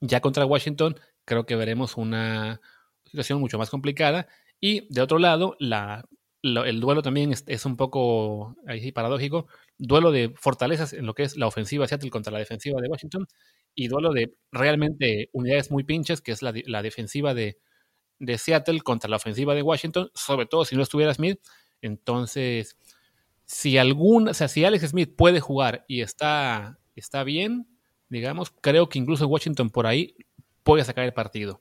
ya 0.00 0.20
contra 0.20 0.46
Washington 0.46 0.98
creo 1.24 1.46
que 1.46 1.56
veremos 1.56 1.96
una 1.96 2.60
situación 3.04 3.40
mucho 3.40 3.58
más 3.58 3.70
complicada. 3.70 4.28
Y 4.60 4.92
de 4.92 5.02
otro 5.02 5.18
lado, 5.18 5.56
la, 5.58 6.08
el 6.42 6.80
duelo 6.80 7.02
también 7.02 7.32
es, 7.32 7.66
un 7.66 7.76
poco 7.76 8.56
paradójico. 8.94 9.46
Duelo 9.78 10.12
de 10.12 10.32
fortalezas 10.36 10.92
en 10.92 11.06
lo 11.06 11.14
que 11.14 11.24
es 11.24 11.36
la 11.36 11.46
ofensiva 11.46 11.84
de 11.84 11.88
Seattle 11.88 12.10
contra 12.10 12.32
la 12.32 12.38
defensiva 12.38 12.80
de 12.80 12.88
Washington. 12.88 13.26
Y 13.74 13.88
duelo 13.88 14.12
de 14.12 14.34
realmente 14.52 15.28
unidades 15.32 15.70
muy 15.70 15.84
pinches, 15.84 16.20
que 16.20 16.32
es 16.32 16.42
la, 16.42 16.54
la 16.66 16.82
defensiva 16.82 17.34
de, 17.34 17.58
de 18.18 18.38
Seattle 18.38 18.80
contra 18.80 19.10
la 19.10 19.16
ofensiva 19.16 19.54
de 19.54 19.62
Washington, 19.62 20.10
sobre 20.14 20.46
todo 20.46 20.64
si 20.64 20.76
no 20.76 20.82
estuviera 20.82 21.12
Smith. 21.12 21.40
Entonces, 21.82 22.78
si 23.44 23.78
algún, 23.78 24.28
o 24.28 24.34
sea, 24.34 24.48
si 24.48 24.64
Alex 24.64 24.88
Smith 24.88 25.14
puede 25.16 25.40
jugar 25.40 25.84
y 25.88 26.00
está, 26.00 26.78
está 26.94 27.24
bien, 27.24 27.66
digamos, 28.08 28.50
creo 28.60 28.88
que 28.88 28.98
incluso 28.98 29.26
Washington 29.26 29.70
por 29.70 29.86
ahí 29.86 30.16
puede 30.62 30.84
sacar 30.84 31.04
el 31.04 31.12
partido. 31.12 31.60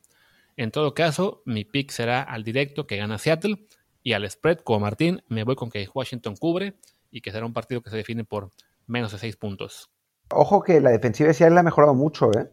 En 0.58 0.72
todo 0.72 0.94
caso, 0.94 1.42
mi 1.46 1.66
pick 1.66 1.92
será 1.92 2.22
al 2.22 2.44
directo 2.44 2.88
que 2.88 2.98
gana 2.98 3.18
Seattle 3.18 3.66
y 4.04 4.14
al 4.14 4.30
spread, 4.30 4.60
como 4.60 4.82
Martín, 4.82 5.24
me 5.28 5.44
voy 5.44 5.56
con 5.56 5.70
que 5.70 5.88
Washington 5.94 6.36
cubre 6.36 6.76
y 7.12 7.22
que 7.22 7.32
será 7.32 7.46
un 7.46 7.54
partido 7.54 7.82
que 7.82 7.90
se 7.90 7.98
define 7.98 8.24
por 8.24 8.52
menos 8.88 9.12
de 9.12 9.18
seis 9.18 9.36
puntos. 9.36 9.90
Ojo 10.32 10.64
que 10.64 10.80
la 10.82 10.92
defensiva 10.92 11.28
de 11.28 11.34
Seattle 11.34 11.60
ha 11.60 11.64
mejorado 11.64 11.94
mucho, 11.94 12.32
¿eh? 12.34 12.50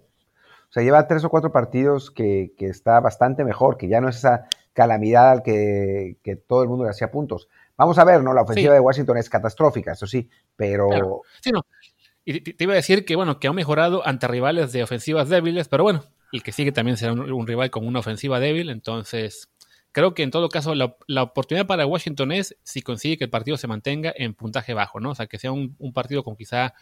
O 0.68 0.72
sea, 0.72 0.82
lleva 0.82 1.06
tres 1.06 1.22
o 1.24 1.28
cuatro 1.28 1.52
partidos 1.52 2.10
que, 2.10 2.54
está 2.58 2.98
bastante 3.00 3.44
mejor, 3.44 3.76
que 3.76 3.88
ya 3.88 4.00
no 4.00 4.08
es 4.08 4.16
esa 4.16 4.46
calamidad 4.72 5.30
al 5.30 5.42
que, 5.42 6.16
todo 6.48 6.62
el 6.62 6.68
mundo 6.70 6.84
le 6.84 6.90
hacía 6.90 7.10
puntos. 7.10 7.48
Vamos 7.76 7.98
a 7.98 8.04
ver, 8.04 8.22
¿no? 8.22 8.32
La 8.32 8.40
ofensiva 8.40 8.72
de 8.72 8.80
Washington 8.80 9.18
es 9.18 9.28
catastrófica, 9.28 9.92
eso 9.92 10.06
sí, 10.06 10.30
pero... 10.56 11.22
Sí, 11.42 11.50
no. 11.52 11.60
Y 12.24 12.40
te, 12.40 12.64
iba 12.64 12.72
a 12.72 12.76
decir 12.76 13.04
que, 13.04 13.16
bueno, 13.16 13.40
que 13.40 13.48
ha 13.48 13.52
mejorado 13.52 14.06
ante 14.06 14.28
rivales 14.28 14.72
de 14.72 14.82
ofensivas 14.82 15.28
débiles, 15.28 15.68
pero 15.68 15.82
bueno, 15.82 16.04
el 16.32 16.42
que 16.42 16.52
sigue 16.52 16.72
también 16.72 16.96
será 16.96 17.12
un, 17.12 17.46
rival 17.46 17.70
con 17.70 17.86
una 17.86 17.98
ofensiva 17.98 18.38
débil. 18.38 18.70
Entonces, 18.70 19.50
creo 19.90 20.14
que 20.14 20.22
en 20.22 20.30
todo 20.30 20.48
caso 20.48 20.74
la, 20.74 21.22
oportunidad 21.22 21.66
para 21.66 21.84
Washington 21.84 22.32
es 22.32 22.56
si 22.62 22.82
consigue 22.82 23.18
que 23.18 23.24
el 23.24 23.30
partido 23.30 23.56
se 23.56 23.66
mantenga 23.66 24.12
en 24.16 24.34
puntaje 24.34 24.72
bajo, 24.72 25.00
¿no? 25.00 25.10
O 25.10 25.14
sea, 25.14 25.26
que 25.26 25.38
sea 25.38 25.50
un, 25.52 25.76
partido 25.92 26.22
con 26.22 26.36
quizá 26.36 26.74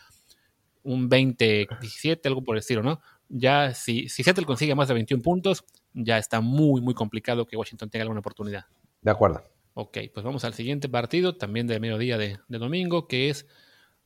un 0.82 1.08
20-17, 1.08 2.20
algo 2.26 2.44
por 2.44 2.56
el 2.56 2.60
estilo, 2.60 2.82
¿no? 2.82 3.00
Ya 3.28 3.74
si, 3.74 4.08
si 4.08 4.22
Seattle 4.22 4.44
consigue 4.44 4.74
más 4.74 4.88
de 4.88 4.94
21 4.94 5.22
puntos, 5.22 5.64
ya 5.94 6.18
está 6.18 6.40
muy, 6.40 6.82
muy 6.82 6.94
complicado 6.94 7.46
que 7.46 7.56
Washington 7.56 7.88
tenga 7.88 8.02
alguna 8.02 8.20
oportunidad. 8.20 8.66
De 9.00 9.10
acuerdo. 9.10 9.42
Ok, 9.72 9.98
pues 10.12 10.24
vamos 10.24 10.44
al 10.44 10.52
siguiente 10.52 10.88
partido, 10.88 11.36
también 11.36 11.66
de 11.66 11.80
mediodía 11.80 12.18
de 12.18 12.38
domingo, 12.48 13.08
que 13.08 13.30
es 13.30 13.46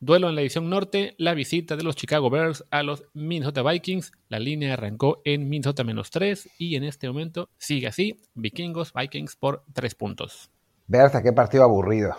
Duelo 0.04 0.28
en 0.28 0.34
la 0.34 0.42
edición 0.42 0.68
norte, 0.68 1.14
la 1.16 1.32
visita 1.32 1.76
de 1.76 1.82
los 1.82 1.96
Chicago 1.96 2.28
Bears 2.28 2.62
a 2.70 2.82
los 2.82 3.04
Minnesota 3.14 3.62
Vikings. 3.62 4.12
La 4.28 4.38
línea 4.38 4.74
arrancó 4.74 5.22
en 5.24 5.48
Minnesota 5.48 5.82
menos 5.82 6.10
3 6.10 6.50
y 6.58 6.76
en 6.76 6.84
este 6.84 7.08
momento 7.08 7.48
sigue 7.56 7.86
así, 7.86 8.20
Vikingos, 8.34 8.92
Vikings 8.92 9.36
por 9.36 9.64
3 9.72 9.94
puntos. 9.94 10.50
Berta, 10.86 11.22
qué 11.22 11.32
partido 11.32 11.64
aburrido. 11.64 12.14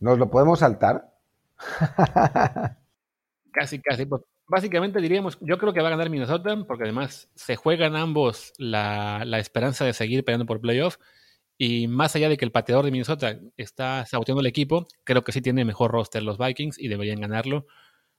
¿Nos 0.00 0.18
lo 0.18 0.30
podemos 0.30 0.58
saltar? 0.58 1.10
casi, 3.50 3.80
casi. 3.80 4.04
Pues, 4.04 4.20
básicamente 4.46 5.00
diríamos, 5.00 5.38
yo 5.40 5.56
creo 5.56 5.72
que 5.72 5.80
va 5.80 5.88
a 5.88 5.92
ganar 5.92 6.10
Minnesota 6.10 6.54
porque 6.68 6.84
además 6.84 7.30
se 7.34 7.56
juegan 7.56 7.96
ambos 7.96 8.52
la, 8.58 9.22
la 9.24 9.38
esperanza 9.38 9.86
de 9.86 9.94
seguir 9.94 10.22
peleando 10.22 10.44
por 10.44 10.60
playoff. 10.60 10.98
Y 11.58 11.88
más 11.88 12.14
allá 12.14 12.28
de 12.28 12.36
que 12.36 12.44
el 12.44 12.52
pateador 12.52 12.84
de 12.84 12.90
Minnesota 12.90 13.38
está 13.56 14.04
saboteando 14.04 14.40
el 14.40 14.46
equipo, 14.46 14.86
creo 15.04 15.24
que 15.24 15.32
sí 15.32 15.40
tiene 15.40 15.64
mejor 15.64 15.90
roster 15.90 16.22
los 16.22 16.38
Vikings 16.38 16.78
y 16.78 16.88
deberían 16.88 17.20
ganarlo. 17.20 17.66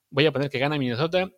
Voy 0.10 0.26
a 0.26 0.32
poner 0.32 0.50
que 0.50 0.60
gana 0.60 0.78
Minnesota 0.78 1.32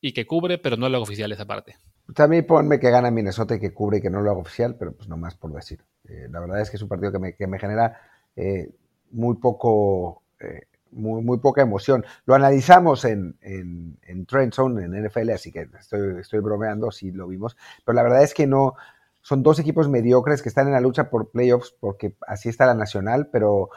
y 0.00 0.12
que 0.12 0.26
cubre, 0.26 0.58
pero 0.58 0.76
no 0.76 0.88
lo 0.88 0.96
hago 0.96 1.04
oficial 1.04 1.30
esa 1.30 1.46
parte. 1.46 1.76
También 2.14 2.46
ponme 2.46 2.80
que 2.80 2.90
gana 2.90 3.10
Minnesota 3.10 3.54
y 3.54 3.60
que 3.60 3.72
cubre 3.72 3.98
y 3.98 4.00
que 4.02 4.10
no 4.10 4.20
lo 4.20 4.30
hago 4.30 4.40
oficial, 4.40 4.76
pero 4.78 4.92
pues 4.92 5.08
no 5.08 5.16
más 5.16 5.36
por 5.36 5.52
decir. 5.52 5.84
Eh, 6.08 6.28
la 6.30 6.40
verdad 6.40 6.60
es 6.60 6.70
que 6.70 6.76
es 6.76 6.82
un 6.82 6.88
partido 6.88 7.12
que 7.12 7.18
me, 7.18 7.34
que 7.34 7.46
me 7.46 7.58
genera 7.58 7.98
eh, 8.36 8.70
muy 9.12 9.36
poco, 9.36 10.22
eh, 10.40 10.66
muy, 10.90 11.22
muy, 11.22 11.38
poca 11.38 11.62
emoción. 11.62 12.04
Lo 12.26 12.34
analizamos 12.34 13.04
en, 13.04 13.38
en, 13.40 13.98
en 14.02 14.26
Trend 14.26 14.52
Zone, 14.52 14.84
en 14.84 15.06
NFL, 15.06 15.30
así 15.30 15.50
que 15.50 15.68
estoy, 15.78 16.20
estoy 16.20 16.40
bromeando, 16.40 16.90
si 16.90 17.10
lo 17.10 17.28
vimos, 17.28 17.56
pero 17.84 17.96
la 17.96 18.02
verdad 18.02 18.22
es 18.22 18.34
que 18.34 18.46
no, 18.46 18.74
son 19.24 19.42
dos 19.42 19.58
equipos 19.58 19.88
mediocres 19.88 20.42
que 20.42 20.50
están 20.50 20.66
en 20.66 20.74
la 20.74 20.82
lucha 20.82 21.08
por 21.08 21.30
playoffs 21.30 21.74
porque 21.80 22.14
así 22.26 22.50
está 22.50 22.66
la 22.66 22.74
nacional, 22.74 23.30
pero, 23.32 23.70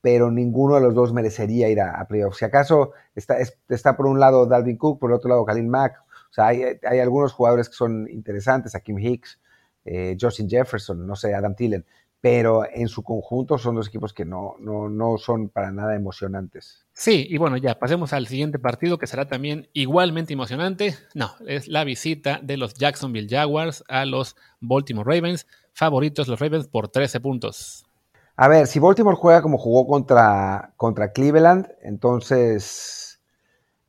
pero 0.00 0.30
ninguno 0.30 0.76
de 0.76 0.80
los 0.80 0.94
dos 0.94 1.12
merecería 1.12 1.68
ir 1.68 1.82
a, 1.82 2.02
playoffs. 2.08 2.38
Si 2.38 2.46
acaso 2.46 2.92
está, 3.14 3.36
está 3.68 3.94
por 3.94 4.06
un 4.06 4.18
lado 4.18 4.46
Dalvin 4.46 4.78
Cook, 4.78 4.98
por 4.98 5.10
el 5.10 5.16
otro 5.16 5.28
lado 5.28 5.44
Khalil 5.44 5.68
Mack. 5.68 6.02
O 6.30 6.32
sea, 6.32 6.46
hay, 6.46 6.62
hay 6.82 6.98
algunos 7.00 7.34
jugadores 7.34 7.68
que 7.68 7.74
son 7.74 8.08
interesantes, 8.08 8.72
Kim 8.82 8.98
Hicks, 8.98 9.38
eh, 9.84 10.16
Justin 10.18 10.48
Jefferson, 10.48 11.06
no 11.06 11.14
sé, 11.14 11.34
Adam 11.34 11.54
Thielen, 11.54 11.84
pero 12.28 12.64
en 12.68 12.88
su 12.88 13.04
conjunto 13.04 13.56
son 13.56 13.76
dos 13.76 13.86
equipos 13.86 14.12
que 14.12 14.24
no, 14.24 14.56
no, 14.58 14.88
no 14.88 15.16
son 15.16 15.48
para 15.48 15.70
nada 15.70 15.94
emocionantes. 15.94 16.84
Sí, 16.92 17.24
y 17.30 17.38
bueno, 17.38 17.56
ya 17.56 17.78
pasemos 17.78 18.12
al 18.12 18.26
siguiente 18.26 18.58
partido 18.58 18.98
que 18.98 19.06
será 19.06 19.28
también 19.28 19.68
igualmente 19.74 20.32
emocionante. 20.32 20.96
No, 21.14 21.30
es 21.46 21.68
la 21.68 21.84
visita 21.84 22.40
de 22.42 22.56
los 22.56 22.74
Jacksonville 22.74 23.28
Jaguars 23.30 23.84
a 23.86 24.04
los 24.06 24.34
Baltimore 24.58 25.08
Ravens. 25.08 25.46
Favoritos 25.72 26.26
los 26.26 26.40
Ravens 26.40 26.66
por 26.66 26.88
13 26.88 27.20
puntos. 27.20 27.86
A 28.34 28.48
ver, 28.48 28.66
si 28.66 28.80
Baltimore 28.80 29.16
juega 29.16 29.40
como 29.40 29.56
jugó 29.56 29.86
contra, 29.86 30.72
contra 30.76 31.12
Cleveland, 31.12 31.68
entonces, 31.80 33.20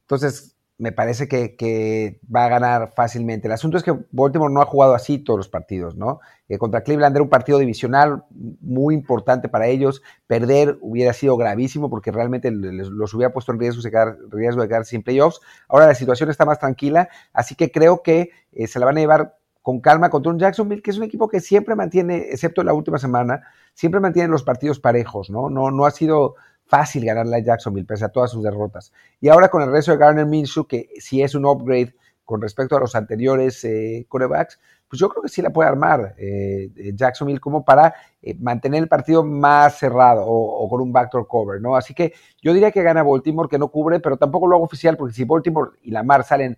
entonces 0.01 0.55
me 0.79 0.91
parece 0.91 1.27
que, 1.27 2.19
va 2.33 2.45
a 2.45 2.49
ganar 2.49 2.93
fácilmente. 2.95 3.47
El 3.47 3.53
asunto 3.53 3.77
es 3.77 3.83
que 3.83 3.97
Baltimore 4.11 4.53
no 4.53 4.61
ha 4.61 4.65
jugado 4.65 4.93
así 4.93 5.17
todos 5.17 5.37
los 5.37 5.49
partidos, 5.49 5.95
¿no? 5.95 6.19
Eh, 6.47 6.57
contra 6.57 6.81
Cleveland 6.81 7.15
era 7.15 7.23
un 7.23 7.29
partido 7.29 7.57
divisional 7.57 8.23
muy 8.29 8.93
importante 8.93 9.49
para 9.49 9.67
ellos. 9.67 10.03
Perder 10.27 10.77
hubiera 10.81 11.13
sido 11.13 11.35
gravísimo 11.35 11.89
porque 11.89 12.11
realmente 12.11 12.51
los 12.51 13.13
hubiera 13.13 13.33
puesto 13.33 13.51
en 13.51 13.59
riesgo 13.59 13.81
de, 13.81 13.89
quedar, 13.89 14.17
riesgo 14.29 14.61
de 14.61 14.67
quedar 14.67 14.85
sin 14.85 15.01
playoffs. 15.01 15.41
Ahora 15.67 15.87
la 15.87 15.95
situación 15.95 16.29
está 16.29 16.45
más 16.45 16.59
tranquila, 16.59 17.09
así 17.33 17.55
que 17.55 17.71
creo 17.71 18.03
que 18.03 18.29
eh, 18.51 18.67
se 18.67 18.79
la 18.79 18.85
van 18.85 18.97
a 18.97 19.01
llevar 19.01 19.37
con 19.63 19.81
calma 19.81 20.09
contra 20.09 20.31
un 20.31 20.39
Jacksonville, 20.39 20.81
que 20.81 20.91
es 20.91 20.97
un 20.97 21.03
equipo 21.03 21.27
que 21.27 21.41
siempre 21.41 21.75
mantiene, 21.75 22.29
excepto 22.31 22.63
la 22.63 22.73
última 22.73 22.99
semana, 22.99 23.43
siempre 23.73 23.99
mantiene 23.99 24.29
los 24.29 24.43
partidos 24.43 24.79
parejos, 24.79 25.29
¿no? 25.29 25.49
No, 25.49 25.71
no 25.71 25.85
ha 25.85 25.91
sido 25.91 26.35
fácil 26.67 27.05
ganarle 27.05 27.37
a 27.37 27.39
Jacksonville, 27.39 27.87
pese 27.87 28.05
a 28.05 28.09
todas 28.09 28.31
sus 28.31 28.43
derrotas. 28.43 28.91
Y 29.19 29.29
ahora 29.29 29.49
con 29.49 29.61
el 29.61 29.71
resto 29.71 29.91
de 29.91 29.97
Garner 29.97 30.25
Minshew, 30.25 30.67
que 30.67 30.89
sí 30.99 31.21
es 31.21 31.33
un 31.33 31.45
upgrade 31.45 31.93
con 32.27 32.41
respecto 32.41 32.75
a 32.75 32.81
los 32.81 32.93
anteriores 32.93 33.63
eh, 33.63 34.05
corebacks, 34.09 34.59
pues 34.89 34.99
yo 34.99 35.07
creo 35.07 35.23
que 35.23 35.29
sí 35.29 35.41
la 35.41 35.49
puede 35.49 35.69
armar 35.69 36.13
eh, 36.17 36.69
Jacksonville 36.93 37.39
como 37.39 37.63
para 37.63 37.93
eh, 38.21 38.35
mantener 38.39 38.83
el 38.83 38.89
partido 38.89 39.23
más 39.23 39.77
cerrado 39.79 40.25
o, 40.25 40.69
con 40.69 40.81
un 40.81 40.91
backdoor 40.91 41.25
cover, 41.25 41.61
¿no? 41.61 41.77
Así 41.77 41.93
que 41.93 42.13
yo 42.41 42.53
diría 42.53 42.71
que 42.71 42.83
gana 42.83 43.01
Baltimore, 43.01 43.47
que 43.49 43.57
no 43.57 43.69
cubre, 43.69 44.01
pero 44.01 44.17
tampoco 44.17 44.47
lo 44.47 44.57
hago 44.57 44.65
oficial, 44.65 44.97
porque 44.97 45.13
si 45.13 45.23
Baltimore 45.23 45.71
y 45.83 45.91
Lamar 45.91 46.23
salen 46.25 46.57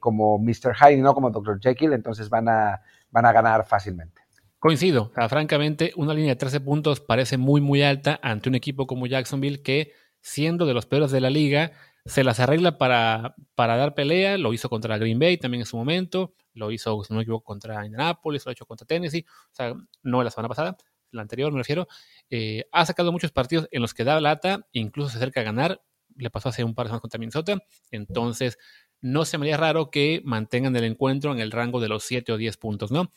como 0.00 0.38
Mr. 0.38 0.74
Hyde 0.74 0.98
y 0.98 1.02
no 1.02 1.14
como 1.14 1.30
Dr. 1.30 1.60
Jekyll, 1.60 1.92
entonces 1.92 2.28
van 2.28 2.48
a, 2.48 2.80
van 3.10 3.26
a 3.26 3.32
ganar 3.32 3.64
fácilmente. 3.64 4.17
Coincido. 4.60 5.12
francamente, 5.28 5.92
una 5.94 6.14
línea 6.14 6.30
de 6.30 6.36
13 6.36 6.60
puntos 6.60 7.00
parece 7.00 7.36
muy, 7.38 7.60
muy 7.60 7.82
alta 7.82 8.18
ante 8.22 8.48
un 8.48 8.56
equipo 8.56 8.88
como 8.88 9.06
Jacksonville 9.06 9.62
que, 9.62 9.92
siendo 10.20 10.66
de 10.66 10.74
los 10.74 10.84
peores 10.84 11.12
de 11.12 11.20
la 11.20 11.30
liga, 11.30 11.72
se 12.04 12.24
las 12.24 12.40
arregla 12.40 12.76
para, 12.76 13.36
para 13.54 13.76
dar 13.76 13.94
pelea. 13.94 14.36
Lo 14.36 14.52
hizo 14.52 14.68
contra 14.68 14.98
Green 14.98 15.20
Bay 15.20 15.36
también 15.38 15.60
en 15.60 15.66
su 15.66 15.76
momento. 15.76 16.34
Lo 16.54 16.72
hizo, 16.72 17.04
si 17.04 17.14
no 17.14 17.20
equivoco, 17.20 17.44
contra 17.44 17.84
Indianapolis. 17.84 18.44
Lo 18.44 18.50
ha 18.50 18.52
hecho 18.52 18.66
contra 18.66 18.84
Tennessee. 18.84 19.24
O 19.28 19.54
sea, 19.54 19.74
no 20.02 20.24
la 20.24 20.30
semana 20.30 20.48
pasada, 20.48 20.76
la 21.12 21.22
anterior 21.22 21.52
me 21.52 21.58
refiero. 21.58 21.86
Eh, 22.28 22.64
ha 22.72 22.84
sacado 22.84 23.12
muchos 23.12 23.30
partidos 23.30 23.68
en 23.70 23.80
los 23.80 23.94
que 23.94 24.02
da 24.02 24.20
lata, 24.20 24.66
incluso 24.72 25.10
se 25.10 25.18
acerca 25.18 25.40
a 25.40 25.44
ganar. 25.44 25.82
Le 26.16 26.30
pasó 26.30 26.48
hace 26.48 26.64
un 26.64 26.74
par 26.74 26.86
de 26.86 26.88
semanas 26.88 27.02
contra 27.02 27.18
Minnesota. 27.20 27.58
Entonces, 27.92 28.58
no 29.00 29.24
se 29.24 29.38
me 29.38 29.44
haría 29.44 29.56
raro 29.56 29.92
que 29.92 30.20
mantengan 30.24 30.74
el 30.74 30.82
encuentro 30.82 31.30
en 31.30 31.38
el 31.38 31.52
rango 31.52 31.78
de 31.78 31.88
los 31.88 32.02
7 32.02 32.32
o 32.32 32.36
10 32.36 32.56
puntos, 32.56 32.90
¿no? 32.90 33.12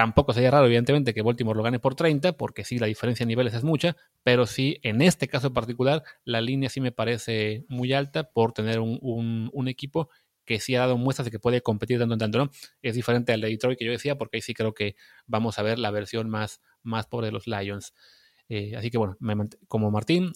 Tampoco 0.00 0.32
sería 0.32 0.50
raro, 0.50 0.64
evidentemente, 0.64 1.12
que 1.12 1.20
Baltimore 1.20 1.54
lo 1.58 1.62
gane 1.62 1.78
por 1.78 1.94
30, 1.94 2.32
porque 2.32 2.64
sí, 2.64 2.78
la 2.78 2.86
diferencia 2.86 3.26
de 3.26 3.28
niveles 3.28 3.52
es 3.52 3.64
mucha, 3.64 3.98
pero 4.22 4.46
sí, 4.46 4.80
en 4.82 5.02
este 5.02 5.28
caso 5.28 5.52
particular, 5.52 6.02
la 6.24 6.40
línea 6.40 6.70
sí 6.70 6.80
me 6.80 6.90
parece 6.90 7.66
muy 7.68 7.92
alta 7.92 8.32
por 8.32 8.54
tener 8.54 8.80
un, 8.80 9.68
equipo 9.68 10.08
que 10.46 10.58
sí 10.58 10.74
ha 10.74 10.80
dado 10.80 10.96
muestras 10.96 11.26
de 11.26 11.30
que 11.30 11.38
puede 11.38 11.60
competir 11.60 11.98
tanto 11.98 12.14
en 12.14 12.18
tanto, 12.18 12.38
¿no? 12.38 12.50
Es 12.80 12.94
diferente 12.94 13.34
al 13.34 13.42
de 13.42 13.48
Detroit 13.48 13.78
que 13.78 13.84
yo 13.84 13.90
decía, 13.92 14.16
porque 14.16 14.38
ahí 14.38 14.40
sí 14.40 14.54
creo 14.54 14.72
que 14.72 14.96
vamos 15.26 15.58
a 15.58 15.62
ver 15.62 15.78
la 15.78 15.90
versión 15.90 16.30
más, 16.30 16.62
más 16.82 17.06
pobre 17.06 17.26
de 17.26 17.32
los 17.32 17.46
Lions. 17.46 17.92
Eh, 18.48 18.76
así 18.76 18.90
que 18.90 18.96
bueno, 18.96 19.18
como 19.68 19.90
Martín, 19.90 20.32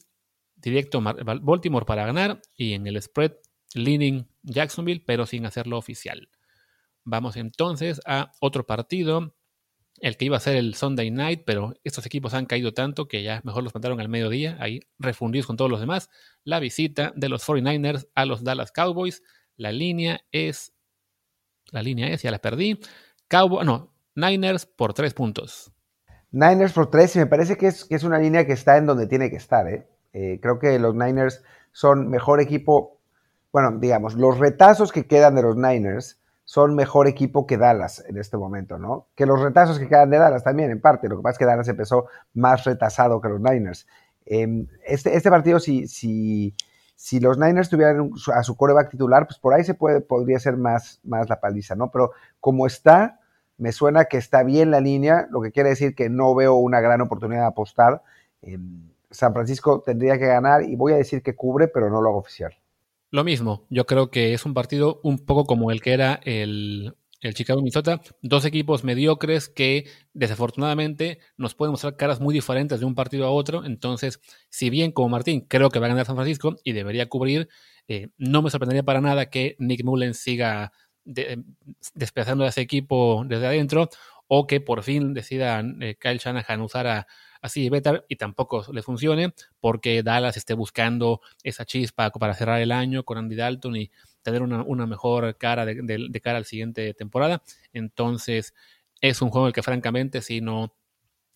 directo 0.57 1.01
Baltimore 1.01 1.87
para 1.87 2.05
ganar 2.05 2.43
y 2.55 2.75
en 2.75 2.87
el 2.87 3.01
spread 3.01 3.33
leaning 3.75 4.29
Jacksonville, 4.43 5.03
pero 5.07 5.25
sin 5.25 5.47
hacerlo 5.47 5.79
oficial. 5.79 6.29
Vamos 7.03 7.37
entonces 7.37 8.03
a 8.05 8.31
otro 8.41 8.67
partido, 8.67 9.35
el 10.05 10.17
que 10.17 10.27
iba 10.27 10.37
a 10.37 10.41
ser 10.41 10.57
el 10.57 10.75
Sunday 10.75 11.11
Night, 11.11 11.43
pero 11.47 11.75
estos 11.83 12.05
equipos 12.07 12.35
han 12.35 12.47
caído 12.47 12.73
tanto 12.73 13.09
que 13.09 13.23
ya 13.23 13.41
mejor 13.45 13.63
los 13.65 13.75
mandaron 13.75 14.01
al 14.01 14.09
mediodía, 14.09 14.57
ahí 14.61 14.81
refundidos 14.99 15.47
con 15.47 15.57
todos 15.57 15.71
los 15.71 15.81
demás. 15.81 16.11
La 16.45 16.61
visita 16.61 17.13
de 17.17 17.29
los 17.29 17.47
49ers 17.47 18.09
a 18.15 18.27
los 18.27 18.45
Dallas 18.45 18.71
Cowboys. 18.71 19.23
La 19.57 19.73
línea 19.73 20.21
es. 20.31 20.73
La 21.71 21.83
línea 21.83 22.09
es, 22.09 22.23
ya 22.23 22.31
la 22.31 22.39
perdí. 22.39 22.79
Cowboy, 23.29 23.65
no, 23.65 23.95
Niners 24.15 24.67
por 24.67 24.95
tres 24.95 25.15
puntos. 25.15 25.73
Niners 26.31 26.73
por 26.73 26.91
tres, 26.91 27.17
y 27.17 27.21
me 27.21 27.27
parece 27.27 27.57
que 27.57 27.69
es, 27.69 27.85
que 27.85 27.95
es 27.95 28.05
una 28.05 28.19
línea 28.19 28.47
que 28.47 28.53
está 28.53 28.77
en 28.77 28.87
donde 28.87 29.07
tiene 29.07 29.31
que 29.31 29.37
estar. 29.37 29.67
¿eh? 29.69 29.89
Eh, 30.13 30.39
creo 30.43 30.59
que 30.59 30.79
los 30.79 30.95
Niners 30.95 31.43
son 31.73 32.09
mejor 32.09 32.41
equipo 32.41 32.95
bueno, 33.55 33.79
digamos, 33.79 34.15
los 34.15 34.41
retazos 34.41 34.91
que 34.91 35.07
quedan 35.07 35.37
de 35.37 35.43
los 35.43 35.55
Niners 35.57 36.19
son 36.45 36.75
mejor 36.75 37.07
equipo 37.07 37.47
que 37.47 37.57
Dallas 37.57 38.05
en 38.07 38.19
este 38.19 38.37
momento, 38.37 38.79
¿no? 38.79 39.09
Que 39.15 39.27
los 39.27 39.41
retazos 39.41 39.79
que 39.79 39.89
quedan 39.89 40.11
de 40.11 40.19
Dallas 40.19 40.45
también, 40.45 40.71
en 40.71 40.81
parte. 40.81 41.09
Lo 41.09 41.17
que 41.17 41.23
pasa 41.23 41.33
es 41.33 41.39
que 41.39 41.47
Dallas 41.47 41.69
empezó 41.69 42.07
más 42.35 42.65
retasado 42.65 43.21
que 43.21 43.29
los 43.29 43.41
Niners. 43.41 43.87
Em, 44.27 44.67
este, 44.87 45.17
este, 45.17 45.31
partido, 45.31 45.59
si, 45.59 45.87
si, 45.87 46.55
si, 46.95 47.21
los 47.21 47.39
Niners 47.39 47.69
tuvieran 47.71 48.11
a 48.35 48.43
su 48.43 48.57
coreback 48.57 48.91
titular, 48.91 49.27
pues 49.27 49.39
por 49.39 49.55
ahí 49.55 49.65
se 49.65 49.75
puede, 49.75 50.01
podría 50.01 50.39
ser 50.39 50.57
más, 50.57 51.01
más 51.03 51.29
la 51.29 51.41
paliza, 51.41 51.75
¿no? 51.75 51.91
Pero 51.91 52.13
como 52.41 52.67
está, 52.67 53.21
me 53.57 53.73
suena 53.73 54.07
que 54.07 54.19
está 54.19 54.43
bien 54.43 54.71
la 54.71 54.81
línea, 54.81 55.27
lo 55.31 55.41
que 55.41 55.53
quiere 55.53 55.71
decir 55.71 55.95
que 55.95 56.11
no 56.11 56.35
veo 56.35 56.55
una 56.55 56.81
gran 56.81 57.01
oportunidad 57.01 57.43
de 57.43 57.47
apostar. 57.47 58.03
Em, 58.43 58.91
San 59.11 59.33
Francisco 59.33 59.81
tendría 59.81 60.19
que 60.19 60.27
ganar 60.27 60.63
y 60.63 60.77
voy 60.77 60.93
a 60.93 60.97
decir 60.97 61.23
que 61.23 61.37
cubre, 61.37 61.69
pero 61.69 61.89
no 61.89 62.03
lo 62.03 62.11
hago 62.11 62.19
oficial. 62.19 62.55
Lo 63.15 63.23
mismo, 63.23 63.65
yo 63.71 63.87
creo 63.87 64.11
que 64.11 64.35
es 64.35 64.45
un 64.45 64.55
partido 64.55 64.99
un 65.05 65.25
poco 65.25 65.45
como 65.45 65.71
el 65.71 65.81
que 65.81 65.93
era 65.93 66.19
el, 66.25 66.97
Chicago 67.35 67.61
Minnesota, 67.61 68.01
dos 68.23 68.45
equipos 68.45 68.83
mediocres 68.83 69.49
que 69.49 69.87
desafortunadamente 70.15 71.21
nos 71.37 71.55
pueden 71.55 71.71
mostrar 71.71 71.95
caras 71.97 72.19
muy 72.19 72.35
diferentes 72.35 72.81
de 72.81 72.87
un 72.87 72.97
partido 72.97 73.25
a 73.25 73.31
otro. 73.31 73.65
Entonces, 73.65 74.19
si 74.51 74.69
bien 74.69 74.91
como 74.91 75.11
Martín 75.11 75.43
creo 75.43 75.71
que 75.71 75.79
va 75.79 75.87
a 75.87 75.91
ganar 75.91 76.07
San 76.07 76.17
Francisco 76.17 76.57
y 76.65 76.73
debería 76.73 77.09
cubrir, 77.09 77.49
eh, 77.87 78.09
no 78.19 78.43
me 78.43 78.51
sorprendería 78.51 78.83
para 78.83 79.01
nada 79.01 79.31
que 79.31 79.55
Nick 79.61 79.85
Mullen 79.85 80.15
siga 80.15 80.73
despedazando 81.05 82.43
a 82.43 82.49
ese 82.49 82.63
equipo 82.63 83.23
desde 83.29 83.47
adentro 83.47 83.91
o 84.27 84.49
que 84.49 84.61
por 84.61 84.83
fin 84.83 85.15
decida 85.15 85.63
eh, 85.81 85.97
Kyle 86.01 86.19
Shanahan 86.19 86.63
usar 86.63 86.89
a, 86.89 87.07
así 87.45 87.69
better 87.69 88.07
y 88.09 88.17
tampoco 88.17 88.65
le 88.73 88.81
funcione 88.81 89.35
porque 89.61 90.03
Dallas 90.03 90.39
esté 90.39 90.55
buscando 90.55 91.21
esa 91.43 91.67
chispa 91.67 92.11
para 92.11 92.33
cerrar 92.33 92.63
el 92.63 92.73
año 92.73 93.05
con 93.05 93.19
Andy 93.19 93.37
Dalton 93.37 93.77
y 93.77 93.91
tener 94.23 94.41
una, 94.41 94.87
mejor 94.87 95.37
cara 95.37 95.67
de, 95.67 96.21
cara 96.23 96.39
al 96.39 96.47
siguiente 96.47 96.95
temporada. 96.95 97.43
Entonces 97.75 98.55
es 99.03 99.21
un 99.21 99.29
juego 99.29 99.47
en 99.47 99.49
el 99.49 99.53
que 99.53 99.63
francamente 99.63 100.23
si 100.23 100.41
no, 100.41 100.75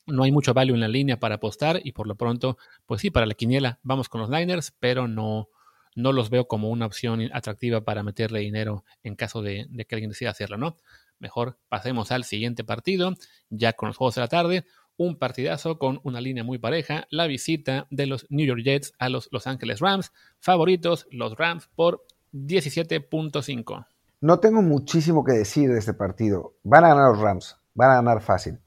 no 0.07 0.23
hay 0.23 0.33
mucho 0.33 0.55
value 0.55 0.73
en 0.73 0.81
la 0.81 0.89
línea 0.89 1.21
para 1.21 1.35
apostar 1.35 1.79
y 1.85 1.93
por 1.93 2.07
lo 2.07 2.15
pronto, 2.15 2.57
pues 2.87 3.03
sí, 3.03 3.11
para 3.11 3.27
la 3.27 3.35
quiniela 3.35 3.79
vamos 3.83 4.09
con 4.09 4.23
los 4.23 4.31
Niners, 4.31 4.75
pero 4.81 5.09
no, 5.09 5.51
no 5.95 6.13
los 6.13 6.31
veo 6.31 6.49
como 6.49 6.71
una 6.71 6.87
opción 6.87 7.29
atractiva 7.35 7.83
para 7.85 8.03
meterle 8.03 8.41
dinero 8.41 8.83
en 9.03 9.15
caso 9.15 9.43
de, 9.43 9.67
de 9.69 9.85
que 9.85 9.95
alguien 9.95 10.09
decida 10.09 10.31
hacerlo, 10.31 10.57
¿no? 10.57 10.79
Mejor 11.19 11.59
pasemos 11.69 12.13
al 12.13 12.25
siguiente 12.25 12.65
partido, 12.65 13.13
ya 13.51 13.75
con 13.75 13.89
los 13.89 13.99
juegos 13.99 14.15
de 14.15 14.21
la 14.23 14.29
tarde 14.29 14.65
un 14.99 15.17
partidazo 15.17 15.79
con 15.79 16.01
una 16.03 16.21
línea 16.21 16.45
muy 16.45 16.59
pareja, 16.59 17.07
la 17.09 17.27
visita 17.27 17.87
de 17.91 18.07
los 18.07 18.27
New 18.29 18.47
York 18.47 18.61
Jets 18.63 18.93
a 18.99 19.09
los 19.09 19.29
Los 19.33 19.47
Angeles 19.47 19.81
Rams, 19.81 20.13
favoritos 20.41 21.07
los 21.11 21.39
Rams 21.39 21.71
por 21.75 22.05
17.5. 22.35 23.87
No 24.21 24.41
tengo 24.41 24.61
muchísimo 24.61 25.25
que 25.25 25.33
decir 25.33 25.73
de 25.73 25.79
este 25.79 25.95
partido. 25.95 26.55
Van 26.65 26.85
a 26.85 26.89
ganar 26.89 27.13
los 27.13 27.21
Rams, 27.21 27.57
van 27.75 27.91
a 27.93 27.95
ganar 27.95 28.21
fácil. 28.21 28.59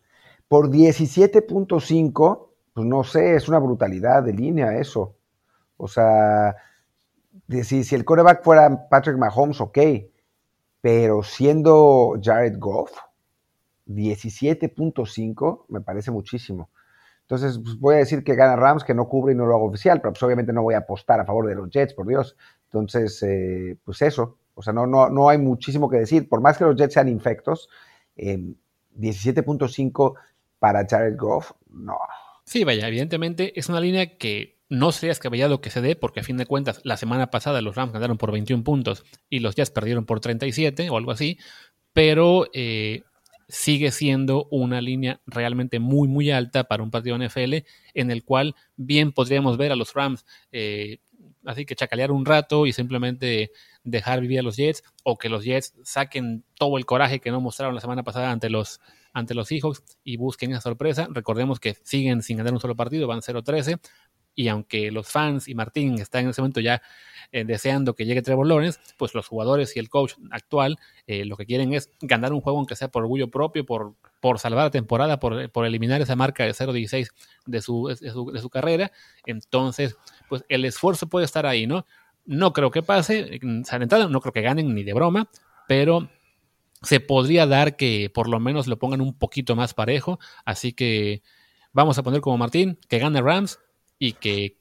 Por 0.47 0.69
17.5, 0.69 2.47
pues 2.73 2.87
no 2.87 3.03
sé, 3.03 3.35
es 3.35 3.47
una 3.49 3.59
brutalidad 3.59 4.23
de 4.23 4.33
línea 4.33 4.77
eso. 4.77 5.17
O 5.77 5.87
sea, 5.87 6.55
si, 7.63 7.83
si 7.83 7.95
el 7.95 8.05
coreback 8.05 8.43
fuera 8.43 8.87
Patrick 8.89 9.17
Mahomes, 9.17 9.59
ok, 9.59 9.77
pero 10.79 11.21
siendo 11.23 12.17
Jared 12.21 12.57
Goff, 12.57 12.91
17.5 13.87 15.65
me 15.69 15.81
parece 15.81 16.11
muchísimo. 16.11 16.69
Entonces, 17.21 17.59
pues, 17.63 17.77
voy 17.79 17.95
a 17.95 17.99
decir 17.99 18.23
que 18.23 18.35
gana 18.35 18.55
Rams, 18.55 18.83
que 18.83 18.93
no 18.93 19.07
cubre 19.07 19.33
y 19.33 19.37
no 19.37 19.45
lo 19.45 19.55
hago 19.55 19.65
oficial, 19.65 20.01
pero 20.01 20.11
pues, 20.13 20.23
obviamente 20.23 20.51
no 20.51 20.63
voy 20.63 20.73
a 20.73 20.79
apostar 20.79 21.19
a 21.19 21.25
favor 21.25 21.47
de 21.47 21.55
los 21.55 21.69
Jets, 21.69 21.93
por 21.93 22.07
Dios. 22.07 22.35
Entonces, 22.65 23.23
eh, 23.23 23.77
pues 23.83 24.01
eso. 24.01 24.37
O 24.53 24.61
sea, 24.61 24.73
no, 24.73 24.85
no, 24.85 25.09
no 25.09 25.29
hay 25.29 25.37
muchísimo 25.37 25.89
que 25.89 25.97
decir. 25.97 26.27
Por 26.27 26.41
más 26.41 26.57
que 26.57 26.65
los 26.65 26.75
Jets 26.75 26.93
sean 26.93 27.07
infectos, 27.07 27.69
17.5 28.17 30.15
para 30.59 30.85
Jared 30.85 31.17
Goff, 31.17 31.53
no. 31.69 31.97
Sí, 32.43 32.63
vaya, 32.63 32.87
evidentemente 32.87 33.57
es 33.59 33.69
una 33.69 33.79
línea 33.79 34.17
que 34.17 34.59
no 34.69 34.91
sería 34.91 35.11
escabellado 35.11 35.61
que 35.61 35.69
se 35.69 35.81
dé, 35.81 35.95
porque 35.95 36.19
a 36.19 36.23
fin 36.23 36.37
de 36.37 36.45
cuentas, 36.45 36.81
la 36.83 36.97
semana 36.97 37.31
pasada 37.31 37.61
los 37.61 37.75
Rams 37.75 37.93
ganaron 37.93 38.17
por 38.17 38.31
21 38.31 38.63
puntos 38.63 39.03
y 39.29 39.39
los 39.39 39.55
Jets 39.55 39.71
perdieron 39.71 40.05
por 40.05 40.19
37 40.19 40.89
o 40.89 40.97
algo 40.97 41.11
así, 41.11 41.39
pero 41.93 42.45
eh, 42.53 43.03
sigue 43.51 43.91
siendo 43.91 44.47
una 44.49 44.81
línea 44.81 45.21
realmente 45.25 45.79
muy, 45.79 46.07
muy 46.07 46.31
alta 46.31 46.63
para 46.63 46.83
un 46.83 46.89
partido 46.89 47.17
NFL 47.17 47.65
en 47.93 48.11
el 48.11 48.23
cual 48.23 48.55
bien 48.77 49.11
podríamos 49.11 49.57
ver 49.57 49.71
a 49.71 49.75
los 49.75 49.93
Rams 49.93 50.25
eh, 50.51 50.99
así 51.45 51.65
que 51.65 51.75
chacalear 51.75 52.11
un 52.11 52.25
rato 52.25 52.65
y 52.65 52.73
simplemente 52.73 53.51
dejar 53.83 54.21
vivir 54.21 54.39
a 54.39 54.43
los 54.43 54.57
Jets 54.57 54.83
o 55.03 55.17
que 55.17 55.29
los 55.29 55.43
Jets 55.43 55.73
saquen 55.83 56.43
todo 56.55 56.77
el 56.77 56.85
coraje 56.85 57.19
que 57.19 57.31
no 57.31 57.41
mostraron 57.41 57.75
la 57.75 57.81
semana 57.81 58.03
pasada 58.03 58.31
ante 58.31 58.49
los, 58.49 58.79
ante 59.13 59.33
los 59.33 59.47
Seahawks 59.47 59.83
y 60.03 60.17
busquen 60.17 60.51
esa 60.51 60.61
sorpresa. 60.61 61.07
Recordemos 61.11 61.59
que 61.59 61.75
siguen 61.83 62.21
sin 62.21 62.37
ganar 62.37 62.53
un 62.53 62.59
solo 62.59 62.75
partido, 62.75 63.07
van 63.07 63.21
0-13 63.21 63.79
y 64.35 64.47
aunque 64.47 64.91
los 64.91 65.07
fans 65.07 65.47
y 65.47 65.55
Martín 65.55 65.99
están 65.99 66.23
en 66.23 66.29
ese 66.29 66.41
momento 66.41 66.59
ya 66.59 66.81
eh, 67.31 67.45
deseando 67.45 67.95
que 67.95 68.05
llegue 68.05 68.21
Trevor 68.21 68.47
Lawrence, 68.47 68.79
pues 68.97 69.13
los 69.13 69.27
jugadores 69.27 69.75
y 69.75 69.79
el 69.79 69.89
coach 69.89 70.13
actual 70.31 70.77
eh, 71.07 71.25
lo 71.25 71.37
que 71.37 71.45
quieren 71.45 71.73
es 71.73 71.89
ganar 72.01 72.33
un 72.33 72.41
juego 72.41 72.59
aunque 72.59 72.75
sea 72.75 72.89
por 72.89 73.03
orgullo 73.03 73.29
propio, 73.29 73.65
por, 73.65 73.95
por 74.19 74.39
salvar 74.39 74.65
la 74.65 74.71
temporada, 74.71 75.19
por, 75.19 75.49
por 75.51 75.65
eliminar 75.65 76.01
esa 76.01 76.15
marca 76.15 76.43
de 76.43 76.51
0-16 76.51 77.09
de 77.45 77.61
su, 77.61 77.87
de, 77.87 78.11
su, 78.11 78.31
de 78.31 78.39
su 78.39 78.49
carrera. 78.49 78.91
Entonces, 79.25 79.97
pues 80.29 80.43
el 80.49 80.65
esfuerzo 80.65 81.07
puede 81.07 81.25
estar 81.25 81.45
ahí, 81.45 81.67
¿no? 81.67 81.85
No 82.25 82.53
creo 82.53 82.71
que 82.71 82.83
pase, 82.83 83.39
no 83.41 84.21
creo 84.21 84.33
que 84.33 84.41
ganen 84.41 84.75
ni 84.75 84.83
de 84.83 84.93
broma, 84.93 85.29
pero 85.67 86.09
se 86.81 86.99
podría 86.99 87.45
dar 87.45 87.75
que 87.75 88.11
por 88.13 88.27
lo 88.27 88.39
menos 88.39 88.67
lo 88.67 88.77
pongan 88.77 89.01
un 89.01 89.17
poquito 89.17 89.55
más 89.55 89.73
parejo. 89.73 90.19
Así 90.45 90.73
que 90.73 91.21
vamos 91.73 91.97
a 91.97 92.03
poner 92.03 92.21
como 92.21 92.37
Martín 92.37 92.79
que 92.89 92.99
gane 92.99 93.21
Rams, 93.21 93.59
y 94.01 94.13
que 94.13 94.57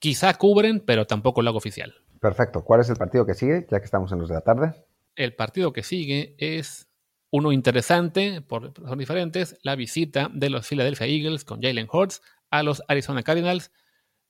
quizá 0.00 0.34
cubren, 0.34 0.80
pero 0.80 1.06
tampoco 1.06 1.42
lo 1.42 1.50
hago 1.50 1.58
oficial. 1.58 1.94
Perfecto. 2.20 2.64
¿Cuál 2.64 2.80
es 2.80 2.90
el 2.90 2.96
partido 2.96 3.24
que 3.24 3.34
sigue, 3.34 3.66
ya 3.70 3.78
que 3.78 3.84
estamos 3.84 4.10
en 4.10 4.18
los 4.18 4.28
de 4.28 4.34
la 4.34 4.40
tarde? 4.40 4.74
El 5.14 5.36
partido 5.36 5.72
que 5.72 5.84
sigue 5.84 6.34
es 6.38 6.88
uno 7.30 7.52
interesante, 7.52 8.42
por 8.42 8.72
son 8.74 8.98
diferentes, 8.98 9.56
la 9.62 9.76
visita 9.76 10.28
de 10.34 10.50
los 10.50 10.66
Philadelphia 10.66 11.06
Eagles 11.06 11.44
con 11.44 11.62
Jalen 11.62 11.86
Hurts 11.90 12.20
a 12.50 12.64
los 12.64 12.82
Arizona 12.88 13.22
Cardinals. 13.22 13.70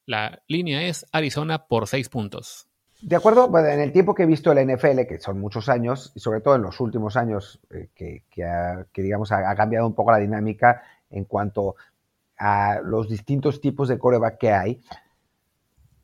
La 0.04 0.42
línea 0.46 0.82
es 0.82 1.06
Arizona 1.10 1.66
por 1.66 1.86
seis 1.86 2.10
puntos. 2.10 2.68
De 3.00 3.16
acuerdo, 3.16 3.50
en 3.58 3.80
el 3.80 3.92
tiempo 3.92 4.14
que 4.14 4.24
he 4.24 4.26
visto 4.26 4.52
la 4.52 4.62
NFL, 4.62 5.06
que 5.08 5.18
son 5.20 5.40
muchos 5.40 5.70
años, 5.70 6.12
y 6.14 6.20
sobre 6.20 6.42
todo 6.42 6.56
en 6.56 6.62
los 6.62 6.80
últimos 6.80 7.16
años, 7.16 7.60
eh, 7.70 7.88
que, 7.94 8.22
digamos 9.02 9.32
ha, 9.32 9.54
cambiado 9.54 9.86
un 9.86 9.94
poco 9.94 10.12
la 10.12 10.18
dinámica 10.18 10.82
en 11.10 11.24
cuanto 11.24 11.76
a 12.38 12.80
los 12.82 13.08
distintos 13.08 13.60
tipos 13.60 13.88
de 13.88 13.98
coreback 13.98 14.38
que 14.38 14.52
hay, 14.52 14.80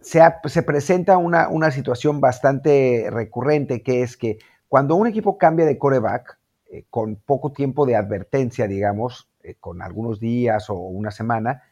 se, 0.00 0.62
presenta 0.62 1.18
una, 1.18 1.70
situación 1.70 2.20
bastante 2.20 3.08
recurrente, 3.10 3.82
que 3.82 4.02
es 4.02 4.16
que 4.16 4.38
cuando 4.68 4.94
un 4.94 5.06
equipo 5.06 5.36
cambia 5.36 5.66
de 5.66 5.78
coreback, 5.78 6.38
eh, 6.70 6.84
con 6.88 7.16
poco 7.16 7.52
tiempo 7.52 7.84
de 7.84 7.96
advertencia, 7.96 8.66
digamos, 8.66 9.28
eh, 9.42 9.56
con 9.58 9.82
algunos 9.82 10.20
días 10.20 10.70
o 10.70 10.74
una 10.74 11.10
semana, 11.10 11.62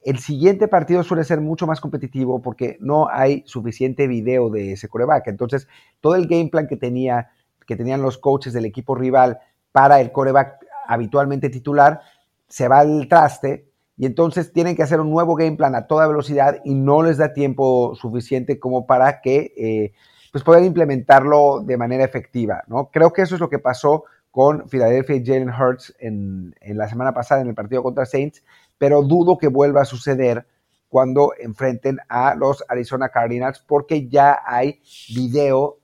el 0.00 0.18
siguiente 0.18 0.68
partido 0.68 1.02
suele 1.02 1.24
ser 1.24 1.40
mucho 1.40 1.66
más 1.66 1.80
competitivo 1.80 2.40
porque 2.40 2.76
no 2.80 3.08
hay 3.08 3.42
suficiente 3.46 4.06
video 4.06 4.50
de 4.50 4.72
ese 4.72 4.88
coreback. 4.88 5.28
Entonces, 5.28 5.66
todo 6.00 6.14
el 6.14 6.26
game 6.26 6.50
plan 6.50 6.66
que, 6.66 6.76
tenía, 6.76 7.30
que 7.66 7.74
tenían 7.74 8.02
los 8.02 8.18
coaches 8.18 8.52
del 8.52 8.66
equipo 8.66 8.94
rival 8.94 9.38
para 9.72 10.00
el 10.00 10.12
coreback 10.12 10.58
habitualmente 10.86 11.48
titular 11.48 12.00
se 12.46 12.68
va 12.68 12.80
al 12.80 13.08
traste 13.08 13.72
y 13.96 14.06
entonces 14.06 14.52
tienen 14.52 14.74
que 14.76 14.82
hacer 14.82 15.00
un 15.00 15.10
nuevo 15.10 15.36
game 15.36 15.56
plan 15.56 15.74
a 15.74 15.86
toda 15.86 16.06
velocidad 16.06 16.60
y 16.64 16.74
no 16.74 17.02
les 17.02 17.18
da 17.18 17.32
tiempo 17.32 17.94
suficiente 17.94 18.58
como 18.58 18.86
para 18.86 19.20
que 19.20 19.52
eh, 19.56 19.92
pues 20.32 20.42
puedan 20.42 20.64
implementarlo 20.64 21.60
de 21.60 21.76
manera 21.76 22.04
efectiva. 22.04 22.64
¿no? 22.66 22.90
Creo 22.90 23.12
que 23.12 23.22
eso 23.22 23.36
es 23.36 23.40
lo 23.40 23.48
que 23.48 23.60
pasó 23.60 24.04
con 24.32 24.68
Philadelphia 24.68 25.14
y 25.14 25.24
Jalen 25.24 25.50
Hurts 25.50 25.94
en, 26.00 26.54
en, 26.60 26.76
la 26.76 26.88
semana 26.88 27.14
pasada 27.14 27.40
en 27.42 27.48
el 27.48 27.54
partido 27.54 27.84
contra 27.84 28.04
Saints, 28.04 28.42
pero 28.78 29.02
dudo 29.02 29.38
que 29.38 29.46
vuelva 29.46 29.82
a 29.82 29.84
suceder 29.84 30.44
cuando 30.88 31.32
enfrenten 31.38 31.98
a 32.08 32.34
los 32.34 32.64
Arizona 32.68 33.10
Cardinals 33.10 33.60
porque 33.60 34.08
ya 34.08 34.40
hay 34.44 34.80
video 35.14 35.78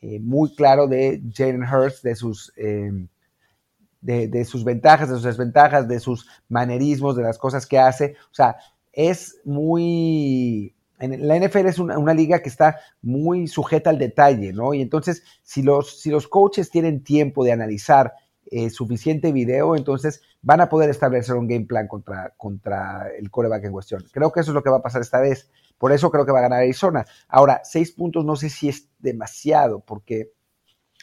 eh, 0.00 0.20
muy 0.20 0.54
claro 0.54 0.86
de 0.86 1.20
Jalen 1.34 1.64
Hurts, 1.64 2.02
de 2.02 2.14
sus... 2.14 2.52
Eh, 2.56 3.08
de, 4.06 4.44
sus 4.44 4.64
ventajas, 4.64 5.08
de 5.08 5.16
sus 5.16 5.24
desventajas, 5.24 5.88
de 5.88 6.00
sus 6.00 6.28
manerismos, 6.48 7.16
de 7.16 7.22
las 7.22 7.38
cosas 7.38 7.66
que 7.66 7.78
hace. 7.78 8.14
O 8.30 8.34
sea, 8.34 8.56
es 8.92 9.40
muy... 9.44 10.72
La 10.98 11.38
NFL 11.38 11.66
es 11.66 11.78
una, 11.78 12.14
liga 12.14 12.40
que 12.40 12.48
está 12.48 12.78
muy 13.02 13.48
sujeta 13.48 13.90
al 13.90 13.98
detalle, 13.98 14.54
¿no? 14.54 14.72
Y 14.72 14.80
entonces, 14.80 15.22
si 15.42 15.62
los, 15.62 16.00
si 16.00 16.08
los 16.10 16.26
coaches 16.26 16.70
tienen 16.70 17.04
tiempo 17.04 17.44
de 17.44 17.52
analizar 17.52 18.14
eh, 18.50 18.70
suficiente 18.70 19.30
video, 19.30 19.76
entonces 19.76 20.22
van 20.40 20.62
a 20.62 20.70
poder 20.70 20.88
establecer 20.88 21.34
un 21.34 21.48
game 21.48 21.66
plan 21.66 21.86
contra, 21.86 22.32
contra 22.38 23.10
el 23.18 23.30
coreback 23.30 23.64
en 23.64 23.72
cuestión. 23.72 24.04
Creo 24.10 24.32
que 24.32 24.40
eso 24.40 24.52
es 24.52 24.54
lo 24.54 24.62
que 24.62 24.70
va 24.70 24.78
a 24.78 24.82
pasar 24.82 25.02
esta 25.02 25.20
vez. 25.20 25.50
Por 25.76 25.92
eso 25.92 26.10
creo 26.10 26.24
que 26.24 26.32
va 26.32 26.38
a 26.38 26.42
ganar 26.42 26.60
Arizona. 26.60 27.04
Ahora, 27.28 27.60
seis 27.62 27.92
puntos 27.92 28.24
no 28.24 28.36
sé 28.36 28.48
si 28.48 28.70
es 28.70 28.88
demasiado, 28.98 29.80
porque 29.80 30.32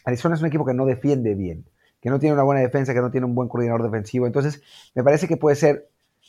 Arizona 0.06 0.34
es 0.34 0.42
un 0.42 0.48
equipo 0.48 0.66
que 0.66 0.74
no 0.74 0.88
defiende 0.88 1.36
bien 1.36 1.66
que 2.04 2.10
no 2.10 2.20
tiene 2.20 2.34
una 2.34 2.44
buena 2.44 2.60
defensa, 2.60 2.94
que 2.94 3.00
no 3.00 3.12
tiene 3.12 3.26
un 3.26 3.34
buen 3.34 3.48
coordinador 3.48 3.82
defensivo. 3.82 4.28
Entonces, 4.28 4.62
me 4.94 5.06
parece 5.06 5.26
que 5.26 5.38
puede 5.38 5.56
ser 5.56 5.88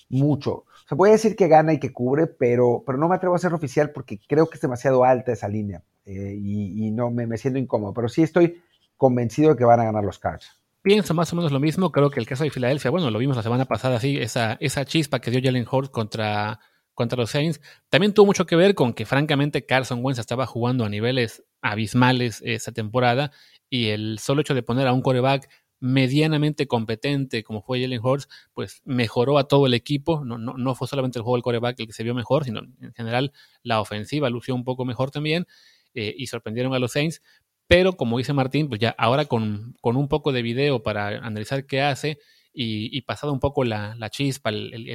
mucho. 0.09 0.67
Se 0.89 0.95
puede 0.95 1.15
decir 1.15 1.35
que 1.35 1.49
gana 1.49 1.73
y 1.73 1.81
que 1.81 1.93
cubre, 1.93 2.29
pero, 2.29 2.85
pero 2.87 2.97
no 2.97 3.09
me 3.09 3.17
atrevo 3.17 3.35
a 3.35 3.39
hacerlo 3.39 3.57
oficial 3.57 3.91
porque 3.91 4.21
creo 4.29 4.49
que 4.49 4.55
es 4.55 4.61
demasiado 4.61 5.03
alta 5.03 5.33
esa 5.33 5.49
línea 5.49 5.83
eh, 6.07 6.39
y, 6.41 6.93
no 6.93 7.11
me, 7.11 7.27
me, 7.27 7.39
siento 7.39 7.59
incómodo. 7.59 7.93
Pero 7.93 8.09
sí 8.09 8.23
estoy 8.23 8.63
convencido 8.97 9.51
de 9.51 9.57
que 9.57 9.65
van 9.65 9.81
a 9.81 9.85
ganar 9.85 10.05
los 10.05 10.21
Cards. 10.21 10.47
Pienso 10.81 11.13
más 11.13 11.33
o 11.33 11.37
menos 11.37 11.51
lo 11.51 11.59
mismo. 11.59 11.91
Creo 11.91 12.09
que 12.09 12.21
el 12.21 12.27
caso 12.27 12.45
de 12.45 12.51
Filadelfia, 12.51 12.93
bueno, 12.93 13.11
lo 13.11 13.19
vimos 13.19 13.37
la 13.37 13.43
semana 13.43 13.65
pasada, 13.65 13.99
sí, 13.99 14.17
esa, 14.19 14.57
esa 14.61 14.85
chispa 14.85 15.19
que 15.19 15.33
dio 15.33 15.41
Jalen 15.43 15.67
Hurts 15.69 15.91
contra, 15.91 16.61
contra 16.93 17.19
los 17.19 17.31
Saints, 17.31 17.61
también 17.89 18.15
tuvo 18.15 18.27
mucho 18.27 18.47
que 18.47 18.55
ver 18.55 18.77
con 18.77 18.95
que, 18.95 19.07
francamente, 19.07 19.67
Carson 19.67 20.05
Wentz 20.05 20.21
estaba 20.21 20.47
jugando 20.47 20.85
a 20.85 20.89
niveles 20.89 21.43
abismales 21.63 22.43
esa 22.45 22.71
temporada 22.71 23.33
y 23.71 23.89
el 23.89 24.19
solo 24.21 24.43
hecho 24.43 24.55
de 24.55 24.63
poner 24.63 24.87
a 24.87 24.93
un 24.93 25.03
coreback 25.03 25.49
medianamente 25.85 26.67
competente 26.67 27.45
como 27.45 27.61
fue 27.61 27.83
Jalen 27.83 28.01
Hurts, 28.03 28.27
pues 28.55 28.81
mejoró 28.87 29.37
a 29.37 29.49
todo 29.49 29.67
el 29.67 29.75
equipo. 29.75 30.25
No, 30.25 30.39
no, 30.39 30.55
no, 30.55 30.75
fue 30.75 30.89
solamente 30.89 31.19
el 31.19 31.23
juego 31.23 31.37
del 31.37 31.43
coreback 31.43 31.79
el 31.79 31.87
que 31.87 31.93
se 31.93 32.03
vio 32.03 32.15
mejor, 32.15 32.45
sino 32.45 32.61
en 32.81 32.95
general 32.95 33.33
la 33.63 33.83
ofensiva 33.83 34.31
lució 34.31 34.55
un 34.55 34.65
poco 34.65 34.87
mejor 34.87 35.11
también 35.11 35.47
eh, 35.93 36.15
y 36.17 36.27
sorprendieron 36.27 36.73
a 36.73 36.79
los 36.79 36.93
Saints. 36.93 37.21
Pero 37.67 37.99
como 37.99 38.17
dice 38.17 38.33
Martín, 38.33 38.71
pues 38.71 38.81
ya 38.81 38.95
ahora 38.97 39.27
con, 39.27 39.75
con 39.83 39.97
un 39.99 40.09
poco 40.09 40.33
de 40.33 40.41
video 40.41 40.83
para 40.83 41.09
analizar 41.19 41.67
qué 41.67 41.83
hace 41.83 42.19
y, 42.55 42.99
pasado 43.03 43.35
un 43.35 43.41
poco 43.41 43.63
la, 43.63 43.95
la 43.97 44.09
chispa, 44.09 44.49
el, 44.49 44.89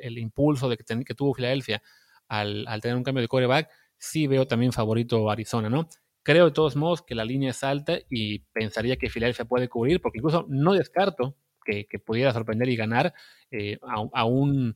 el, 0.00 0.18
impulso 0.18 0.68
de 0.68 0.76
que, 0.76 0.84
que 1.04 1.14
tuvo 1.14 1.34
Filadelfia 1.34 1.80
al, 2.26 2.66
al 2.66 2.80
tener 2.80 2.96
un 2.96 3.04
cambio 3.04 3.22
de 3.22 3.28
coreback, 3.28 3.70
sí 3.98 4.26
veo 4.26 4.48
también 4.48 4.72
favorito 4.72 5.30
Arizona, 5.30 5.70
¿no? 5.70 5.88
Creo 6.24 6.46
de 6.46 6.50
todos 6.52 6.74
modos 6.74 7.02
que 7.02 7.14
la 7.14 7.24
línea 7.24 7.50
es 7.50 7.62
alta 7.62 7.98
y 8.08 8.40
pensaría 8.52 8.96
que 8.96 9.10
Filadelfia 9.10 9.44
puede 9.44 9.68
cubrir, 9.68 10.00
porque 10.00 10.18
incluso 10.18 10.46
no 10.48 10.72
descarto 10.72 11.36
que, 11.64 11.86
pudiera 12.04 12.32
sorprender 12.32 12.68
y 12.68 12.76
ganar. 12.76 13.12
Eh, 13.50 13.78
aún, 14.12 14.74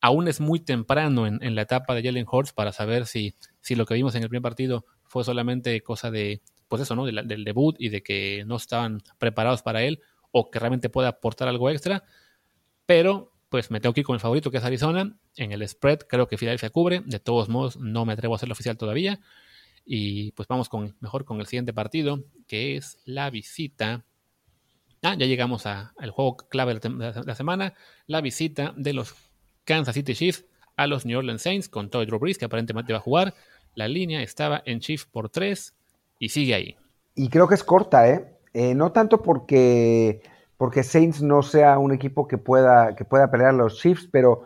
aún 0.00 0.28
es 0.28 0.40
muy 0.40 0.60
temprano 0.60 1.26
en, 1.26 1.54
la 1.54 1.62
etapa 1.62 1.94
de 1.94 2.02
Jalen 2.02 2.26
Hurts 2.30 2.52
para 2.52 2.72
saber 2.72 3.06
si, 3.06 3.34
si 3.60 3.74
lo 3.74 3.86
que 3.86 3.94
vimos 3.94 4.14
en 4.14 4.22
el 4.22 4.28
primer 4.28 4.42
partido 4.42 4.84
fue 5.04 5.24
solamente 5.24 5.82
cosa 5.82 6.10
de, 6.10 6.42
pues 6.68 6.82
eso, 6.82 6.94
¿no? 6.94 7.06
del 7.06 7.44
debut 7.44 7.76
y 7.78 7.88
de 7.88 8.02
que 8.02 8.44
no 8.46 8.56
estaban 8.56 9.02
preparados 9.18 9.62
para 9.62 9.82
él 9.82 10.00
o 10.30 10.50
que 10.50 10.58
realmente 10.58 10.90
puede 10.90 11.08
aportar 11.08 11.48
algo 11.48 11.70
extra. 11.70 12.04
Pero 12.86 13.32
pues 13.48 13.70
me 13.70 13.80
tengo 13.80 13.92
que 13.92 14.00
ir 14.00 14.06
con 14.06 14.14
el 14.14 14.20
favorito 14.20 14.50
que 14.50 14.58
es 14.58 14.64
Arizona. 14.64 15.16
En 15.36 15.52
el 15.52 15.66
spread 15.66 16.00
creo 16.08 16.28
que 16.28 16.38
Filadelfia 16.38 16.70
cubre. 16.70 17.02
De 17.04 17.18
todos 17.18 17.48
modos, 17.48 17.76
no 17.78 18.04
me 18.04 18.12
atrevo 18.12 18.34
a 18.34 18.36
hacerlo 18.36 18.52
oficial 18.52 18.76
todavía. 18.76 19.20
Y 19.92 20.30
pues 20.32 20.46
vamos 20.46 20.68
con, 20.68 20.94
mejor 21.00 21.24
con 21.24 21.40
el 21.40 21.46
siguiente 21.46 21.72
partido, 21.72 22.22
que 22.46 22.76
es 22.76 22.98
la 23.06 23.28
visita. 23.28 24.04
Ah, 25.02 25.16
ya 25.18 25.26
llegamos 25.26 25.66
al 25.66 26.10
juego 26.12 26.36
clave 26.36 26.78
de 26.78 27.22
la 27.26 27.34
semana, 27.34 27.74
la 28.06 28.20
visita 28.20 28.72
de 28.76 28.92
los 28.92 29.16
Kansas 29.64 29.96
City 29.96 30.14
Chiefs 30.14 30.44
a 30.76 30.86
los 30.86 31.06
New 31.06 31.18
Orleans 31.18 31.42
Saints 31.42 31.68
con 31.68 31.90
Todd 31.90 32.06
Drew 32.06 32.20
Brees, 32.20 32.38
que 32.38 32.44
aparentemente 32.44 32.92
va 32.92 33.00
a 33.00 33.02
jugar. 33.02 33.34
La 33.74 33.88
línea 33.88 34.22
estaba 34.22 34.62
en 34.64 34.78
Chiefs 34.78 35.06
por 35.06 35.28
3 35.28 35.74
y 36.20 36.28
sigue 36.28 36.54
ahí. 36.54 36.76
Y 37.16 37.28
creo 37.28 37.48
que 37.48 37.56
es 37.56 37.64
corta, 37.64 38.08
¿eh? 38.08 38.38
eh 38.54 38.76
no 38.76 38.92
tanto 38.92 39.22
porque, 39.22 40.22
porque 40.56 40.84
Saints 40.84 41.20
no 41.20 41.42
sea 41.42 41.80
un 41.80 41.90
equipo 41.90 42.28
que 42.28 42.38
pueda, 42.38 42.94
que 42.94 43.04
pueda 43.04 43.28
pelear 43.28 43.50
a 43.50 43.54
los 43.54 43.80
Chiefs, 43.80 44.08
pero 44.12 44.44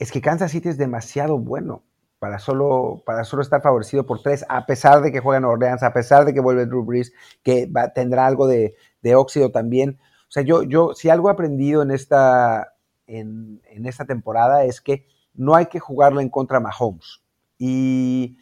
es 0.00 0.10
que 0.10 0.20
Kansas 0.20 0.50
City 0.50 0.70
es 0.70 0.76
demasiado 0.76 1.38
bueno 1.38 1.84
para 2.22 2.38
solo, 2.38 3.02
para 3.04 3.24
solo 3.24 3.42
estar 3.42 3.62
favorecido 3.62 4.06
por 4.06 4.22
tres, 4.22 4.46
a 4.48 4.64
pesar 4.64 5.02
de 5.02 5.10
que 5.10 5.18
juega 5.18 5.38
en 5.38 5.44
Orleans, 5.44 5.82
a 5.82 5.92
pesar 5.92 6.24
de 6.24 6.32
que 6.32 6.38
vuelve 6.38 6.66
Drew 6.66 6.84
Brees, 6.84 7.12
que 7.42 7.68
tendrá 7.96 8.28
algo 8.28 8.46
de, 8.46 8.76
óxido 9.16 9.50
también. 9.50 9.98
O 10.28 10.30
sea, 10.30 10.44
yo, 10.44 10.62
yo, 10.62 10.94
si 10.94 11.10
algo 11.10 11.28
he 11.28 11.32
aprendido 11.32 11.82
en 11.82 11.90
esta, 11.90 12.74
en, 13.08 13.60
esta 13.84 14.04
temporada 14.04 14.62
es 14.62 14.80
que 14.80 15.04
no 15.34 15.56
hay 15.56 15.66
que 15.66 15.80
jugarlo 15.80 16.20
en 16.20 16.28
contra 16.28 16.58
de 16.58 16.62
Mahomes. 16.62 17.24
Y, 17.58 18.36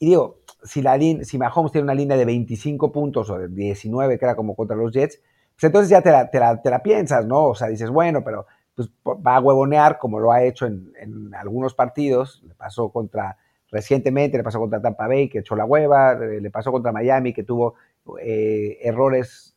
digo, 0.00 0.40
si, 0.64 0.80
la, 0.80 0.98
si 1.22 1.36
Mahomes 1.36 1.72
tiene 1.72 1.84
una 1.84 1.94
línea 1.94 2.16
de 2.16 2.24
25 2.24 2.90
puntos 2.90 3.28
o 3.28 3.36
de 3.36 3.48
19, 3.48 4.18
que 4.18 4.24
era 4.24 4.34
como 4.34 4.56
contra 4.56 4.78
los 4.78 4.92
Jets, 4.92 5.20
pues 5.56 5.64
entonces 5.64 5.90
ya 5.90 6.00
te 6.00 6.10
la, 6.10 6.30
te 6.30 6.40
la, 6.40 6.62
te 6.62 6.70
la 6.70 6.82
piensas, 6.82 7.26
¿no? 7.26 7.48
O 7.48 7.54
sea, 7.54 7.68
dices, 7.68 7.90
bueno, 7.90 8.24
pero 8.24 8.46
pues, 8.74 8.88
va 9.06 9.36
a 9.36 9.40
huevonear 9.40 9.98
como 9.98 10.20
lo 10.20 10.32
ha 10.32 10.44
hecho 10.44 10.66
en, 10.66 11.32
algunos 11.34 11.74
partidos. 11.74 12.42
Le 12.46 12.54
pasó 12.54 12.90
contra, 12.90 13.36
recientemente, 13.70 14.36
le 14.36 14.44
pasó 14.44 14.58
contra 14.58 14.80
Tampa 14.80 15.06
Bay, 15.06 15.28
que 15.28 15.40
echó 15.40 15.56
la 15.56 15.64
hueva, 15.64 16.12
eh, 16.12 16.40
le 16.40 16.50
pasó 16.50 16.72
contra 16.72 16.92
Miami, 16.92 17.32
que 17.32 17.42
tuvo 17.42 17.74
eh, 18.20 18.78
errores 18.82 19.56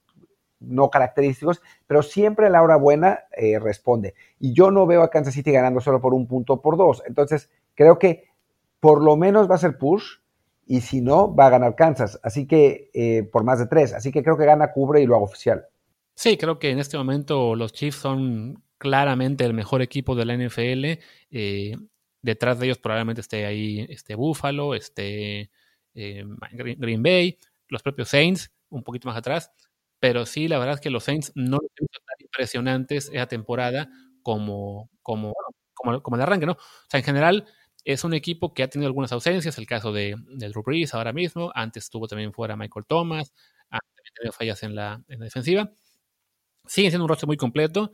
no 0.60 0.90
característicos, 0.90 1.62
pero 1.88 2.02
siempre 2.04 2.48
a 2.48 2.50
la 2.50 2.62
hora 2.62 2.78
buena 2.78 3.22
eh, 3.36 3.60
responde. 3.60 4.16
Y 4.40 4.54
yo 4.54 4.72
no 4.72 4.86
veo 4.86 5.04
a 5.04 5.10
Kansas 5.10 5.34
City 5.34 5.52
ganando 5.52 5.82
solo 5.82 6.00
por 6.00 6.14
un 6.14 6.26
punto 6.26 6.62
por 6.62 6.78
dos. 6.78 7.04
Entonces, 7.06 7.50
creo 7.76 8.00
que 8.00 8.30
por 8.80 9.04
lo 9.04 9.18
menos 9.18 9.50
va 9.50 9.56
a 9.56 9.60
ser 9.60 9.78
push 9.78 10.20
y 10.66 10.80
si 10.80 11.02
no, 11.02 11.36
va 11.36 11.48
a 11.48 11.50
ganar 11.50 11.76
Kansas. 11.76 12.18
Así 12.24 12.48
que, 12.48 13.28
por 13.34 13.44
más 13.44 13.60
de 13.60 13.68
tres. 13.68 13.94
Así 13.94 14.14
que 14.14 14.24
creo 14.24 14.38
que 14.38 14.46
gana, 14.46 14.72
cubre 14.72 15.02
y 15.02 15.06
lo 15.06 15.16
hago 15.16 15.26
oficial. 15.26 15.68
Sí, 16.16 16.38
creo 16.38 16.60
que 16.60 16.70
en 16.70 16.80
este 16.80 16.98
momento 16.98 17.56
los 17.56 17.74
Chiefs 17.74 17.98
son 17.98 18.63
claramente 18.84 19.46
el 19.46 19.54
mejor 19.54 19.82
equipo 19.82 20.14
de 20.14 20.26
la 20.26 20.34
NFL. 20.34 21.00
Eh, 21.32 21.78
detrás 22.22 22.60
de 22.60 22.66
ellos 22.66 22.80
probablemente 22.80 23.22
esté 23.22 23.46
ahí 23.46 23.86
este 23.90 24.16
Buffalo, 24.16 24.76
este 24.76 25.50
eh, 25.96 26.26
Green 26.52 27.02
Bay, 27.02 27.38
los 27.70 27.82
propios 27.82 28.10
Saints, 28.10 28.52
un 28.70 28.84
poquito 28.84 29.08
más 29.08 29.18
atrás. 29.18 29.52
Pero 30.02 30.26
sí, 30.26 30.50
la 30.50 30.60
verdad 30.60 30.76
es 30.76 30.82
que 30.82 30.90
los 30.90 31.06
Saints 31.06 31.32
no 31.34 31.60
son 31.60 31.88
tan 32.06 32.18
impresionantes 32.20 33.10
esa 33.14 33.28
temporada 33.28 33.90
como, 34.22 34.90
como, 35.02 35.34
como, 35.74 36.04
como 36.04 36.18
el 36.18 36.22
arranque, 36.22 36.46
¿no? 36.46 36.54
O 36.54 36.90
sea, 36.90 37.00
en 37.00 37.06
general 37.06 37.46
es 37.86 38.04
un 38.04 38.14
equipo 38.14 38.54
que 38.54 38.64
ha 38.64 38.70
tenido 38.70 38.88
algunas 38.88 39.14
ausencias, 39.14 39.58
el 39.58 39.66
caso 39.66 39.94
de, 39.94 40.16
de 40.28 40.50
Drew 40.50 40.64
Brees 40.64 40.94
ahora 40.94 41.14
mismo, 41.14 41.52
antes 41.56 41.86
estuvo 41.86 42.08
también 42.08 42.34
fuera 42.34 42.58
Michael 42.58 42.86
Thomas, 42.86 43.32
también 43.70 44.14
tenido 44.16 44.34
fallas 44.34 44.64
en 44.64 44.76
la, 44.76 45.02
en 45.08 45.20
la 45.20 45.26
defensiva. 45.26 45.72
Siguen 46.66 46.92
siendo 46.92 47.06
un 47.06 47.10
rostro 47.10 47.28
muy 47.28 47.38
completo, 47.38 47.92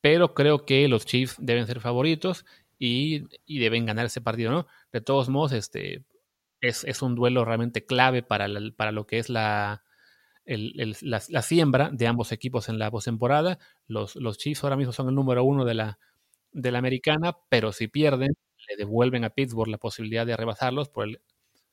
pero 0.00 0.34
creo 0.34 0.64
que 0.64 0.88
los 0.88 1.06
Chiefs 1.06 1.36
deben 1.38 1.66
ser 1.66 1.80
favoritos 1.80 2.44
y, 2.78 3.24
deben 3.46 3.86
ganar 3.86 4.06
ese 4.06 4.20
partido, 4.20 4.50
¿no? 4.50 4.66
De 4.92 5.00
todos 5.00 5.28
modos, 5.28 5.52
este, 5.52 6.04
es, 6.60 7.02
un 7.02 7.14
duelo 7.14 7.44
realmente 7.44 7.84
clave 7.84 8.22
para, 8.22 8.48
para 8.76 8.92
lo 8.92 9.06
que 9.06 9.18
es 9.18 9.28
la, 9.28 9.84
la, 10.46 11.42
siembra 11.42 11.90
de 11.92 12.06
ambos 12.06 12.32
equipos 12.32 12.68
en 12.68 12.78
la 12.78 12.90
postemporada. 12.90 13.58
Los, 13.86 14.16
los 14.16 14.38
Chiefs 14.38 14.64
ahora 14.64 14.76
mismo 14.76 14.92
son 14.92 15.08
el 15.08 15.14
número 15.14 15.44
uno 15.44 15.64
de 15.64 15.74
la, 15.74 15.98
de 16.52 16.70
la 16.72 16.78
americana, 16.78 17.36
pero 17.48 17.72
si 17.72 17.88
pierden, 17.88 18.30
le 18.68 18.76
devuelven 18.76 19.24
a 19.24 19.30
Pittsburgh 19.30 19.70
la 19.70 19.78
posibilidad 19.78 20.26
de 20.26 20.36
rebasarlos 20.36 20.88
por 20.88 21.08
el... 21.08 21.20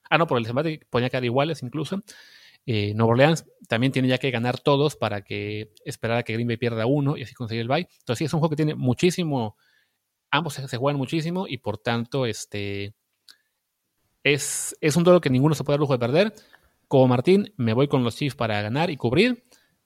Ah, 0.10 0.18
no, 0.18 0.28
por 0.28 0.38
el 0.38 0.44
desempate 0.44 0.82
podía 0.90 1.10
quedar 1.10 1.26
iguales 1.26 1.64
incluso. 1.64 2.02
Eh, 2.70 2.94
Nueva 2.96 3.14
Orleans 3.14 3.46
también 3.70 3.94
tiene 3.94 4.10
ya 4.10 4.18
que 4.18 4.30
ganar 4.30 4.60
todos 4.60 4.98
para 4.98 5.22
que 5.22 5.74
esperar 5.86 6.18
a 6.18 6.24
que 6.24 6.34
Green 6.34 6.50
Bay 6.50 6.58
pierda 6.58 6.86
uno 6.86 7.16
y 7.16 7.24
así 7.24 7.34
conseguir 7.34 7.62
el 7.62 7.70
bye. 7.70 7.88
Entonces 8.00 8.18
sí, 8.18 8.26
es 8.26 8.34
un 8.34 8.42
juego 8.42 8.50
que 8.50 8.58
tiene 8.58 8.76
muchísimo, 8.76 9.56
ambos 10.30 10.56
se, 10.56 10.78
juegan 10.78 10.98
muchísimo 10.98 11.48
y 11.48 11.60
por 11.60 11.78
tanto 11.78 12.26
este, 12.26 12.94
es, 14.22 14.76
es 14.82 14.98
un 14.98 15.06
duelo 15.06 15.22
que 15.22 15.30
ninguno 15.30 15.56
se 15.56 15.64
puede 15.64 15.76
dar 15.76 15.80
lujo 15.80 15.94
de 15.94 16.00
perder. 16.00 16.34
Como 16.90 17.08
Martín, 17.08 17.54
me 17.56 17.72
voy 17.72 17.88
con 17.88 18.04
los 18.04 18.18
Chiefs 18.18 18.36
para 18.36 18.62
ganar 18.62 18.90
y 18.90 18.98
cubrir 18.98 19.46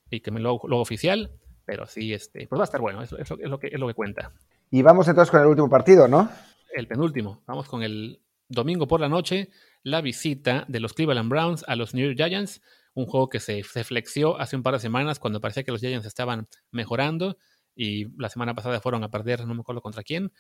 y 0.10 0.22
que 0.22 0.32
me 0.32 0.40
lo, 0.40 0.56
oficial, 0.56 1.32
pero 1.66 1.86
sí, 1.86 2.14
este, 2.14 2.48
pues 2.48 2.60
va 2.60 2.64
a 2.64 2.66
estar 2.66 2.82
bueno, 2.82 3.04
eso, 3.04 3.18
es, 3.18 3.30
lo 3.30 3.60
que, 3.60 3.68
es 3.68 3.80
lo 3.80 3.88
que 3.88 3.94
cuenta. 3.94 4.34
Y 4.72 4.82
vamos 4.82 5.08
entonces 5.08 5.30
con 5.30 5.40
el 5.40 5.48
último 5.48 5.70
partido, 5.70 6.08
¿no? 6.08 6.30
El 6.74 6.88
penúltimo, 6.88 7.44
vamos 7.46 7.68
con 7.68 7.84
el 7.84 8.22
domingo 8.50 8.88
por 8.88 9.00
la 9.00 9.08
noche, 9.08 9.50
la 9.84 10.02
visita 10.02 10.66
de 10.68 10.80
los 10.80 10.94
Cleveland 10.94 11.30
Browns 11.30 11.64
a 11.68 11.76
los 11.76 11.94
New 11.94 12.06
York 12.06 12.18
Giants, 12.18 12.62
un 12.94 13.06
juego 13.06 13.30
que 13.30 13.40
se, 13.40 13.64
se 13.64 13.84
flexió 13.84 14.40
hace 14.40 14.56
un 14.56 14.64
par 14.64 14.74
de 14.74 14.80
semanas 14.80 15.20
cuando 15.20 15.42
parecía 15.42 15.64
que 15.64 15.72
los 15.72 15.82
Giants 15.82 16.06
estaban 16.06 16.48
mejorando 16.72 17.38
y 17.76 18.08
la 18.20 18.30
semana 18.30 18.54
pasada 18.54 18.82
fueron 18.82 19.04
a 19.04 19.10
perder, 19.10 19.46
no 19.46 19.54
me 19.54 19.62
acuerdo 19.62 19.82
contra 19.82 20.04
quién. 20.04 20.32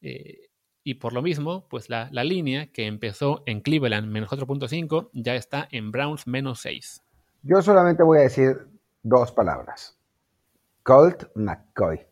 Eh, 0.00 0.48
y 0.84 0.94
por 0.94 1.12
lo 1.12 1.20
mismo, 1.20 1.66
pues 1.68 1.90
la, 1.90 2.08
la, 2.12 2.22
línea 2.22 2.68
que 2.68 2.86
empezó 2.86 3.42
en 3.46 3.60
Cleveland 3.60 4.08
menos 4.08 4.30
4.5 4.30 5.10
ya 5.12 5.34
está 5.34 5.66
en 5.72 5.90
Browns 5.90 6.28
menos 6.28 6.60
6. 6.60 7.02
Yo 7.42 7.60
solamente 7.60 8.04
voy 8.04 8.18
a 8.18 8.22
decir 8.22 8.68
dos 9.02 9.32
palabras. 9.32 9.98
Colt 10.84 11.24
McCoy. 11.34 12.06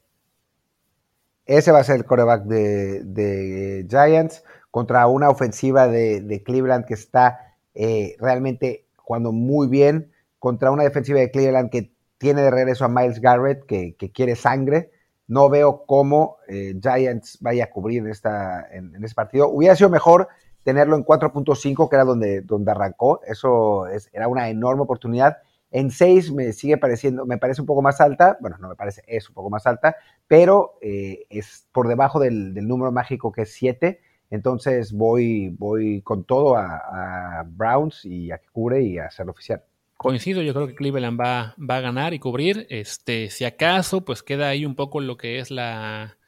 Ese 1.47 1.73
va 1.73 1.81
a 1.81 1.85
ser 1.85 1.97
el 1.97 2.05
coreback 2.05 2.45
de, 2.45 3.87
Giants 3.89 4.45
contra 4.71 5.07
una 5.07 5.29
ofensiva 5.29 5.87
de, 5.89 6.43
Cleveland 6.45 6.87
que 6.87 6.95
está 6.95 7.57
eh, 7.75 8.17
realmente 8.19 8.87
jugando 8.97 9.33
muy 9.33 9.69
bien, 9.69 10.13
contra 10.39 10.71
una 10.71 10.85
defensiva 10.85 11.21
de 11.21 11.31
Cleveland 11.31 11.71
que 11.71 11.93
tiene 12.19 12.43
de 12.43 12.51
regreso 12.51 12.85
a 12.85 12.89
Miles 12.89 13.21
Garrett, 13.21 13.67
que, 13.67 13.95
quiere 14.13 14.37
sangre. 14.37 14.91
No 15.27 15.49
veo 15.49 15.85
cómo 15.87 16.37
eh, 16.49 16.75
Giants 16.81 17.39
vaya 17.41 17.65
a 17.65 17.71
cubrir 17.71 18.03
en, 18.03 18.11
esta, 18.11 18.67
en, 18.71 18.95
este 19.03 19.15
partido. 19.15 19.49
Hubiera 19.49 19.77
sido 19.77 19.91
mejor 19.91 20.29
tenerlo 20.63 20.97
en 20.97 21.05
4.5, 21.05 21.89
que 21.89 21.97
era 21.97 22.05
donde, 22.05 22.41
donde 22.41 22.71
arrancó. 22.71 23.21
Eso 23.27 23.87
era 24.13 24.29
una 24.29 24.49
enorme 24.49 24.83
oportunidad. 24.83 25.39
En 25.75 25.91
6 25.91 26.31
me 26.31 26.53
sigue 26.53 26.79
pareciendo, 26.79 27.27
me 27.27 27.37
parece 27.37 27.61
un 27.61 27.67
poco 27.67 27.83
más 27.83 28.01
alta, 28.01 28.39
bueno, 28.41 28.57
no 28.61 28.69
me 28.69 28.77
parece, 28.77 29.03
es 29.09 29.29
un 29.29 29.35
poco 29.35 29.51
más 29.51 29.67
alta, 29.67 29.97
pero 30.29 30.79
eh, 30.81 31.27
es 31.31 31.67
por 31.73 31.89
debajo 31.89 32.21
del, 32.21 32.55
número 32.55 32.93
mágico 32.93 33.33
que 33.33 33.43
es 33.43 33.53
7. 33.55 34.01
Entonces 34.31 34.93
voy, 34.93 35.49
voy 35.49 36.01
con 36.03 36.23
todo 36.23 36.57
a, 36.57 37.45
Browns 37.49 38.05
y 38.05 38.31
a 38.31 38.39
que 38.39 38.47
cubre 38.53 38.83
y 38.83 38.99
a 38.99 39.07
hacerlo 39.07 39.33
oficial. 39.33 39.65
Coincido, 39.97 40.43
yo 40.43 40.55
creo 40.55 40.69
que 40.69 40.77
Cleveland 40.77 41.21
va, 41.21 41.57
va 41.59 41.79
a 41.79 41.81
ganar 41.81 42.15
y 42.15 42.21
cubrir. 42.21 42.69
Este, 42.71 43.29
si 43.31 43.45
acaso, 43.45 44.05
pues 44.05 44.23
queda 44.23 44.51
ahí 44.51 44.65
un 44.65 44.77
poco 44.77 45.01
lo 45.01 45.17
que 45.17 45.41
es 45.41 45.51
la, 45.51 46.19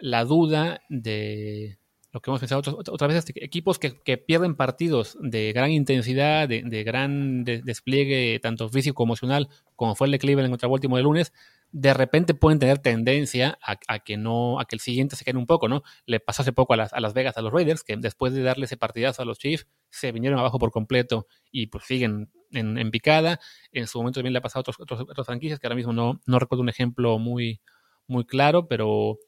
la 0.00 0.24
duda 0.24 0.80
de, 0.88 1.78
lo 2.14 2.20
que 2.20 2.30
hemos 2.30 2.38
pensado 2.38 2.62
otras, 2.76 3.12
veces, 3.12 3.32
equipos 3.34 3.80
que, 3.80 4.16
pierden 4.18 4.54
partidos 4.54 5.18
de 5.20 5.52
gran 5.52 5.72
intensidad, 5.72 6.48
de, 6.48 6.84
gran 6.84 7.42
despliegue 7.44 8.38
tanto 8.40 8.68
físico 8.68 8.94
como 8.94 9.10
emocional, 9.10 9.48
como 9.74 9.96
fue 9.96 10.06
el 10.06 10.12
de 10.12 10.20
Cleveland 10.20 10.52
contra 10.52 10.68
Baltimore 10.68 11.00
el 11.00 11.04
lunes, 11.04 11.32
de 11.72 11.92
repente 11.92 12.34
pueden 12.34 12.60
tener 12.60 12.78
tendencia 12.78 13.58
a, 13.60 13.98
que 13.98 14.16
no, 14.16 14.60
a 14.60 14.64
que 14.64 14.76
el 14.76 14.80
siguiente 14.80 15.16
se 15.16 15.24
quede 15.24 15.38
un 15.38 15.46
poco, 15.46 15.66
¿no? 15.68 15.82
Le 16.06 16.20
pasó 16.20 16.42
hace 16.42 16.52
poco 16.52 16.74
a 16.74 16.76
las, 16.76 16.92
a 16.92 17.00
las 17.00 17.14
Vegas, 17.14 17.36
a 17.36 17.42
los 17.42 17.52
Raiders, 17.52 17.82
que 17.82 17.96
después 17.96 18.32
de 18.32 18.44
darle 18.44 18.66
ese 18.66 18.76
partidazo 18.76 19.22
a 19.22 19.24
los 19.24 19.40
Chiefs, 19.40 19.66
se 19.90 20.12
vinieron 20.12 20.38
abajo 20.38 20.60
por 20.60 20.70
completo 20.70 21.26
y 21.50 21.66
pues 21.66 21.82
siguen 21.84 22.30
en, 22.52 22.90
picada. 22.92 23.40
En 23.72 23.88
su 23.88 23.98
momento 23.98 24.20
también 24.20 24.34
le 24.34 24.38
ha 24.38 24.42
pasado 24.42 24.60
a 24.60 24.70
otros, 24.70 25.00
otras 25.00 25.26
franquicias, 25.26 25.58
que 25.58 25.66
ahora 25.66 25.74
mismo 25.74 25.92
no, 25.92 26.20
no 26.26 26.38
recuerdo 26.38 26.62
un 26.62 26.68
ejemplo 26.68 27.18
muy, 27.18 27.60
muy 28.06 28.24
claro, 28.24 28.68
pero 28.68 29.18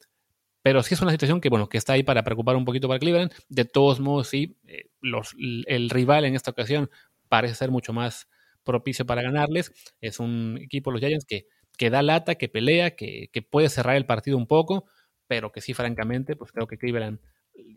pero 0.67 0.83
sí 0.83 0.95
es 0.95 1.01
una 1.01 1.11
situación 1.11 1.39
que, 1.39 1.47
bueno, 1.47 1.69
que 1.69 1.77
está 1.77 1.93
ahí 1.93 2.03
para 2.03 2.25
preocupar 2.25 2.57
un 2.57 2.65
poquito 2.65 2.89
para 2.89 2.99
Cleveland. 2.99 3.31
De 3.47 3.63
todos 3.63 4.01
modos, 4.01 4.27
sí, 4.27 4.57
eh, 4.67 4.89
los, 4.99 5.33
el 5.39 5.89
rival 5.89 6.25
en 6.25 6.35
esta 6.35 6.51
ocasión 6.51 6.89
parece 7.29 7.55
ser 7.55 7.71
mucho 7.71 7.93
más 7.93 8.27
propicio 8.65 9.05
para 9.05 9.21
ganarles. 9.21 9.71
Es 10.01 10.19
un 10.19 10.59
equipo, 10.61 10.91
los 10.91 10.99
Giants, 10.99 11.23
que, 11.23 11.47
que 11.77 11.89
da 11.89 12.01
lata, 12.01 12.35
que 12.35 12.49
pelea, 12.49 12.97
que, 12.97 13.29
puede 13.49 13.69
cerrar 13.69 13.95
el 13.95 14.05
partido 14.05 14.35
un 14.35 14.45
poco, 14.45 14.83
pero 15.25 15.53
que 15.53 15.61
sí, 15.61 15.73
francamente, 15.73 16.35
pues 16.35 16.51
creo 16.51 16.67
que 16.67 16.77
Cleveland 16.77 17.21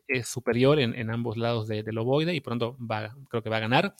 es 0.09 0.26
superior 0.26 0.81
en, 0.81 1.11
ambos 1.11 1.37
lados 1.37 1.68
de, 1.68 1.85
del 1.85 1.96
ovoide 1.96 2.35
y 2.35 2.40
pronto 2.40 2.76
va, 2.81 3.14
creo 3.29 3.44
que 3.44 3.50
va 3.50 3.59
a 3.59 3.61
ganar. 3.61 3.94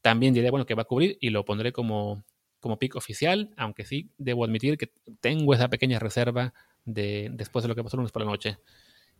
También 0.00 0.34
diré, 0.34 0.50
bueno, 0.50 0.66
que 0.66 0.74
va 0.74 0.82
a 0.82 0.86
cubrir 0.86 1.18
y 1.20 1.30
lo 1.30 1.44
pondré 1.44 1.70
como, 1.70 2.24
como 2.58 2.80
pick 2.80 2.96
oficial, 2.96 3.54
aunque 3.56 3.84
sí 3.84 4.10
debo 4.18 4.44
admitir 4.44 4.76
que 4.76 4.90
tengo 5.20 5.54
esa 5.54 5.68
pequeña 5.68 6.00
reserva 6.00 6.52
de, 6.88 7.30
después 7.32 7.62
de 7.62 7.68
lo 7.68 7.74
que 7.74 7.84
pasó 7.84 7.96
el 7.96 7.98
lunes 7.98 8.12
por 8.12 8.22
la 8.22 8.30
noche. 8.30 8.58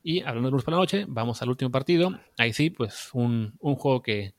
Y 0.03 0.21
hablando 0.21 0.49
de 0.49 0.51
lunes 0.53 0.65
por 0.65 0.73
la 0.73 0.81
noche, 0.81 1.05
vamos 1.09 1.43
al 1.43 1.51
último 1.51 1.71
partido. 1.71 2.19
Ahí 2.37 2.53
sí, 2.53 2.71
pues 2.71 3.11
un, 3.13 3.55
un 3.61 3.77
juego 3.77 4.03
que 4.03 4.35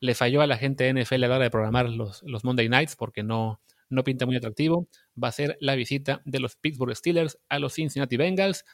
le 0.00 0.14
falló 0.14 0.40
a 0.40 0.46
la 0.46 0.56
gente 0.56 0.84
de 0.84 1.02
NFL 1.02 1.24
a 1.24 1.28
la 1.28 1.36
hora 1.36 1.44
de 1.44 1.50
programar 1.50 1.88
los, 1.90 2.22
los 2.22 2.44
Monday 2.44 2.68
Nights 2.68 2.96
porque 2.96 3.22
no, 3.22 3.60
no 3.90 4.02
pinta 4.04 4.24
muy 4.26 4.36
atractivo. 4.36 4.86
Va 5.22 5.28
a 5.28 5.32
ser 5.32 5.56
la 5.60 5.74
visita 5.74 6.22
de 6.24 6.40
los 6.40 6.56
Pittsburgh 6.56 6.94
Steelers 6.94 7.38
a 7.48 7.58
los 7.58 7.74
Cincinnati 7.74 8.16
Bengals. 8.16 8.64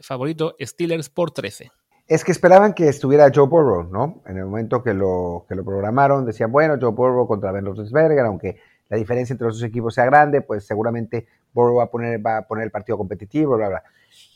Favorito 0.00 0.56
Steelers 0.60 1.10
por 1.10 1.30
13. 1.30 1.70
Es 2.08 2.24
que 2.24 2.32
esperaban 2.32 2.72
que 2.72 2.88
estuviera 2.88 3.30
Joe 3.34 3.48
Burrow, 3.48 3.84
¿no? 3.84 4.22
En 4.26 4.38
el 4.38 4.44
momento 4.44 4.82
que 4.82 4.94
lo, 4.94 5.44
que 5.48 5.56
lo 5.56 5.64
programaron, 5.64 6.24
decían, 6.24 6.52
bueno, 6.52 6.76
Joe 6.80 6.92
Burrow 6.92 7.26
contra 7.26 7.50
Ben 7.50 7.64
Roethlisberger, 7.64 8.20
aunque 8.20 8.60
la 8.88 8.96
diferencia 8.96 9.34
entre 9.34 9.46
los 9.46 9.58
dos 9.58 9.68
equipos 9.68 9.94
sea 9.94 10.04
grande, 10.04 10.42
pues 10.42 10.66
seguramente 10.66 11.26
Burrow 11.52 11.76
va 11.76 11.84
a 11.84 11.90
poner, 11.90 12.24
va 12.24 12.38
a 12.38 12.46
poner 12.46 12.64
el 12.64 12.70
partido 12.70 12.98
competitivo, 12.98 13.56
bla, 13.56 13.68
bla. 13.68 13.82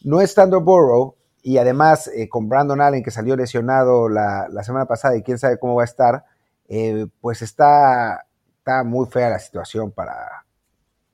No 0.04 0.20
estando 0.20 0.60
Burrow, 0.60 1.16
y 1.42 1.58
además 1.58 2.10
eh, 2.14 2.28
con 2.28 2.48
Brandon 2.48 2.80
Allen, 2.80 3.02
que 3.02 3.10
salió 3.10 3.36
lesionado 3.36 4.08
la, 4.08 4.48
semana 4.62 4.86
pasada 4.86 5.16
y 5.16 5.22
quién 5.22 5.38
sabe 5.38 5.58
cómo 5.58 5.74
va 5.76 5.82
a 5.82 5.86
estar, 5.86 6.24
eh, 6.68 7.06
pues 7.20 7.42
está, 7.42 8.26
está 8.58 8.84
muy 8.84 9.06
fea 9.06 9.30
la 9.30 9.38
situación 9.38 9.90
para, 9.90 10.44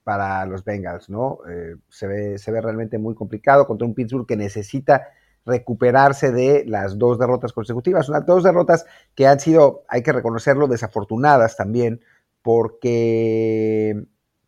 para 0.02 0.44
los 0.46 0.64
Bengals, 0.64 1.08
¿no? 1.08 1.38
Eh, 1.48 1.76
se, 1.88 2.06
ve, 2.06 2.38
se 2.38 2.50
ve 2.50 2.60
realmente 2.60 2.98
muy 2.98 3.14
complicado 3.14 3.66
contra 3.66 3.86
un 3.86 3.94
Pittsburgh 3.94 4.26
que 4.26 4.36
necesita 4.36 5.08
recuperarse 5.44 6.32
de 6.32 6.64
las 6.66 6.98
dos 6.98 7.18
derrotas 7.20 7.52
consecutivas, 7.52 8.08
unas 8.08 8.26
dos 8.26 8.42
derrotas 8.42 8.84
que 9.14 9.28
han 9.28 9.38
sido, 9.38 9.84
hay 9.88 10.02
que 10.02 10.12
reconocerlo, 10.12 10.66
desafortunadas 10.66 11.56
también, 11.56 12.00
porque 12.46 14.04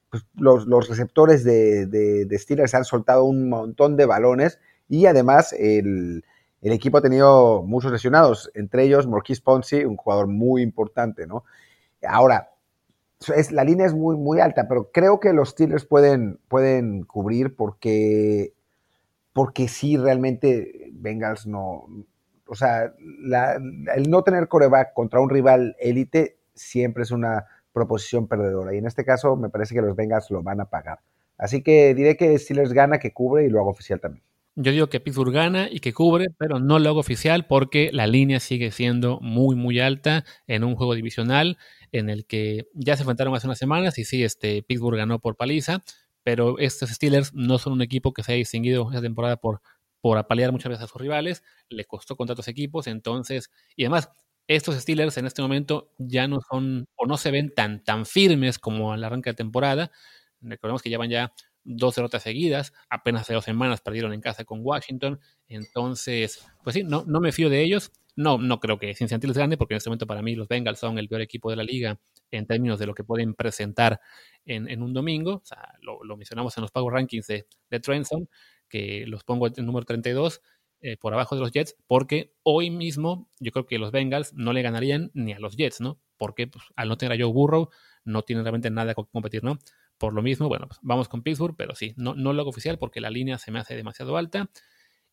pues, 0.09 0.25
los, 0.37 0.89
receptores 0.89 1.43
de, 1.43 2.29
Steelers 2.31 2.77
han 2.77 2.85
soltado 2.85 3.25
un 3.25 3.49
montón 3.49 3.97
de 3.97 4.07
balones 4.07 4.61
y 4.89 5.07
además 5.07 5.53
el, 5.53 6.25
equipo 6.63 6.99
ha 6.99 7.03
tenido 7.03 7.65
muchos 7.65 7.91
lesionados, 7.91 8.53
entre 8.55 8.85
ellos 8.85 9.09
Marquis 9.09 9.41
Ponzi, 9.41 9.85
un 9.85 9.97
jugador 9.97 10.29
muy 10.29 10.63
importante, 10.63 11.27
¿no? 11.27 11.43
Ahora, 12.07 12.53
es, 13.35 13.51
la 13.51 13.65
línea 13.65 13.87
es 13.87 13.95
muy, 13.95 14.17
muy 14.17 14.39
alta, 14.39 14.69
pero 14.69 14.93
creo 14.93 15.19
que 15.19 15.33
los 15.33 15.49
Steelers 15.49 15.85
pueden, 15.85 16.39
pueden 16.47 17.03
cubrir 17.03 17.57
porque, 17.57 18.55
porque 19.33 19.67
sí, 19.67 19.97
realmente 19.97 20.89
Bengals 20.93 21.49
no, 21.49 21.89
o 22.47 22.55
sea, 22.55 22.95
el 23.97 24.09
no 24.09 24.23
tener 24.23 24.47
coreback 24.47 24.93
contra 24.95 25.19
un 25.19 25.31
rival 25.31 25.75
élite 25.81 26.39
siempre 26.55 27.03
es 27.03 27.11
una 27.11 27.47
proposición 27.79 28.29
perdedora. 28.29 28.75
Y 28.75 28.79
en 28.79 28.87
este 28.87 29.05
caso 29.05 29.37
me 29.37 29.49
parece 29.49 29.75
que 29.75 29.81
los 29.81 29.97
Bengals 29.97 30.31
lo 30.31 30.43
van 30.43 30.61
a 30.61 30.67
pagar. 30.67 31.01
Así 31.37 31.63
que 31.63 31.95
diré 31.95 32.17
que 32.17 32.37
Steelers 32.39 32.73
gana, 32.73 32.99
que 32.99 33.13
cubre 33.13 33.47
y 33.47 33.49
lo 33.49 33.61
hago 33.61 33.71
oficial 33.71 34.01
también. 34.01 34.25
Yo 34.61 34.73
digo 34.73 34.89
que 34.89 34.99
Pittsburgh 34.99 35.33
gana 35.33 35.69
y 35.71 35.79
que 35.79 35.93
cubre, 35.93 36.27
pero 36.37 36.59
no 36.59 36.81
lo 36.81 36.89
hago 36.89 36.99
oficial 36.99 37.47
porque 37.47 37.91
la 37.93 38.09
línea 38.09 38.41
sigue 38.41 38.73
siendo 38.73 39.21
muy, 39.21 39.55
muy 39.55 39.79
alta 39.79 40.25
en 40.49 40.65
un 40.65 40.75
juego 40.75 40.97
divisional 40.97 41.59
en 41.93 42.11
el 42.11 42.27
que 42.27 42.67
ya 42.75 42.97
se 42.97 43.03
enfrentaron 43.03 43.33
hace 43.37 43.47
unas 43.47 43.59
semanas 43.59 43.99
y 43.99 44.05
sí, 44.05 44.25
este, 44.25 44.65
Pittsburgh 44.65 44.97
ganó 44.97 45.21
por 45.21 45.37
paliza, 45.37 45.85
pero 46.25 46.59
estos 46.59 46.91
Steelers 46.91 47.33
no 47.35 47.59
son 47.59 47.75
un 47.75 47.83
equipo 47.83 48.13
que 48.13 48.25
se 48.25 48.33
haya 48.33 48.39
distinguido 48.39 48.89
esta 48.91 49.01
temporada 49.01 49.37
por, 49.37 49.61
por 50.01 50.19
apalear 50.19 50.51
muchas 50.51 50.71
veces 50.71 50.85
a 50.85 50.89
sus 50.89 51.01
rivales, 51.01 51.45
le 51.69 51.85
costó 51.85 52.17
contra 52.17 52.33
otros 52.33 52.49
equipos, 52.49 52.89
entonces, 52.89 53.53
y 53.77 53.85
además, 53.85 54.11
estos 54.49 54.75
Steelers 54.77 55.17
en 55.19 55.27
este 55.27 55.43
momento 55.43 55.93
ya 55.99 56.27
no 56.27 56.39
son 56.41 56.89
o 56.97 57.07
no 57.07 57.17
se 57.19 57.31
ven 57.31 57.53
tan, 57.55 57.85
tan 57.85 58.07
firmes 58.07 58.59
como 58.59 58.93
al 58.93 59.05
arranque 59.05 59.31
de 59.31 59.35
temporada. 59.35 59.93
Recordemos 60.41 60.83
que 60.83 60.89
llevan 60.89 61.11
ya 61.11 61.33
dos 61.65 61.97
derrotas 61.97 62.23
seguidas, 62.23 62.73
apenas 62.89 63.23
hace 63.23 63.35
dos 63.35 63.45
semanas 63.45 63.83
perdieron 63.83 64.15
en 64.15 64.23
casa 64.23 64.45
con 64.45 64.61
Washington, 64.63 65.21
entonces, 65.49 66.47
pues 66.65 66.75
sí, 66.75 66.83
no, 66.83 67.05
no 67.07 67.21
me 67.21 67.31
fío 67.31 67.51
de 67.51 67.63
ellos. 67.63 67.93
No, 68.17 68.39
no 68.39 68.59
creo 68.59 68.79
que 68.79 68.95
Cincinnati 68.95 69.29
les 69.29 69.39
gane, 69.39 69.57
porque 69.57 69.75
en 69.75 69.77
este 69.77 69.91
momento 69.91 70.07
para 70.07 70.23
mí 70.23 70.35
los 70.35 70.49
Bengals 70.49 70.81
son 70.81 70.99
el 70.99 71.09
peor 71.09 71.21
equipo 71.21 71.51
de 71.51 71.57
la 71.57 71.63
liga 71.63 72.01
en 72.33 72.47
términos 72.47 72.81
de 72.81 72.87
lo 72.87 72.95
que 72.95 73.05
pueden 73.05 73.35
presentar 73.35 74.01
en, 74.45 74.83
un 74.83 74.93
domingo. 74.93 75.35
O 75.35 75.45
sea, 75.45 75.75
lo, 75.83 76.17
mencionamos 76.17 76.57
en 76.57 76.63
los 76.63 76.73
Power 76.73 76.95
Rankings 76.95 77.29
de, 77.29 77.47
de 77.71 77.81
que 78.69 79.05
los 79.07 79.23
pongo 79.23 79.47
en 79.47 79.65
número 79.65 79.87
32 79.87 80.41
eh, 80.81 80.97
por 80.97 81.13
abajo 81.13 81.35
de 81.35 81.41
los 81.41 81.53
Jets, 81.53 81.77
porque 81.87 82.35
hoy 82.43 82.71
mismo 82.71 83.29
yo 83.41 83.53
creo 83.53 83.67
que 83.67 83.79
los 83.79 83.91
Bengals 83.91 84.33
no 84.35 84.53
le 84.53 84.63
ganarían 84.63 85.11
ni 85.15 85.33
a 85.33 85.39
los 85.39 85.57
Jets, 85.57 85.81
¿no? 85.81 86.01
Porque 86.17 86.47
pues, 86.47 86.65
al 86.77 86.89
no 86.89 86.97
tener 86.97 87.19
a 87.19 87.23
Joe 87.23 87.33
Burrow, 87.33 87.71
no 88.05 88.23
tienen 88.23 88.45
realmente 88.45 88.71
nada 88.71 88.95
que 88.95 89.03
competir, 89.13 89.45
¿no? 89.45 89.59
Por 89.99 90.13
lo 90.13 90.23
mismo, 90.23 90.49
bueno, 90.49 90.69
pues 90.69 90.79
vamos 90.83 91.09
con 91.09 91.23
Pittsburgh, 91.23 91.57
pero 91.57 91.75
sí, 91.75 91.95
no, 91.97 92.15
no 92.15 92.33
lo 92.33 92.47
oficial 92.47 92.79
porque 92.79 93.01
la 93.01 93.11
línea 93.11 93.39
se 93.39 93.51
me 93.51 93.59
hace 93.59 93.75
demasiado 93.75 94.17
alta. 94.17 94.51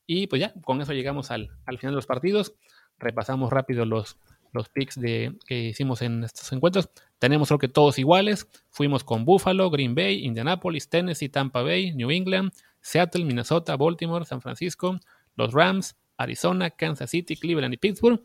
Y 0.06 0.28
pues 0.28 0.40
ya, 0.40 0.54
con 0.62 0.82
eso 0.82 0.94
llegamos 0.94 1.32
al, 1.32 1.50
al 1.66 1.80
final 1.80 1.94
de 1.94 1.96
los 1.96 2.06
partidos. 2.06 2.54
Repasamos 3.00 3.52
rápido 3.52 3.86
los, 3.86 4.18
los 4.52 4.70
picks 4.70 5.00
de, 5.00 5.36
que 5.48 5.66
hicimos 5.66 6.02
en 6.02 6.24
estos 6.24 6.52
encuentros. 6.54 6.90
Tenemos 7.20 7.50
creo 7.50 7.60
que 7.60 7.68
todos 7.68 8.00
iguales. 8.00 8.48
Fuimos 8.70 9.04
con 9.04 9.26
Buffalo, 9.26 9.70
Green 9.70 9.96
Bay, 9.96 10.24
Indianapolis, 10.24 10.90
Tennessee, 10.90 11.30
Tampa 11.30 11.64
Bay, 11.64 11.94
New 11.94 12.12
England, 12.12 12.52
Seattle, 12.82 13.26
Minnesota, 13.26 13.76
Baltimore, 13.76 14.26
San 14.26 14.42
Francisco, 14.42 15.00
los 15.36 15.54
Rams, 15.54 15.96
Arizona, 16.18 16.70
Kansas 16.70 17.10
City, 17.10 17.36
Cleveland 17.36 17.74
y 17.74 17.78
Pittsburgh. 17.78 18.22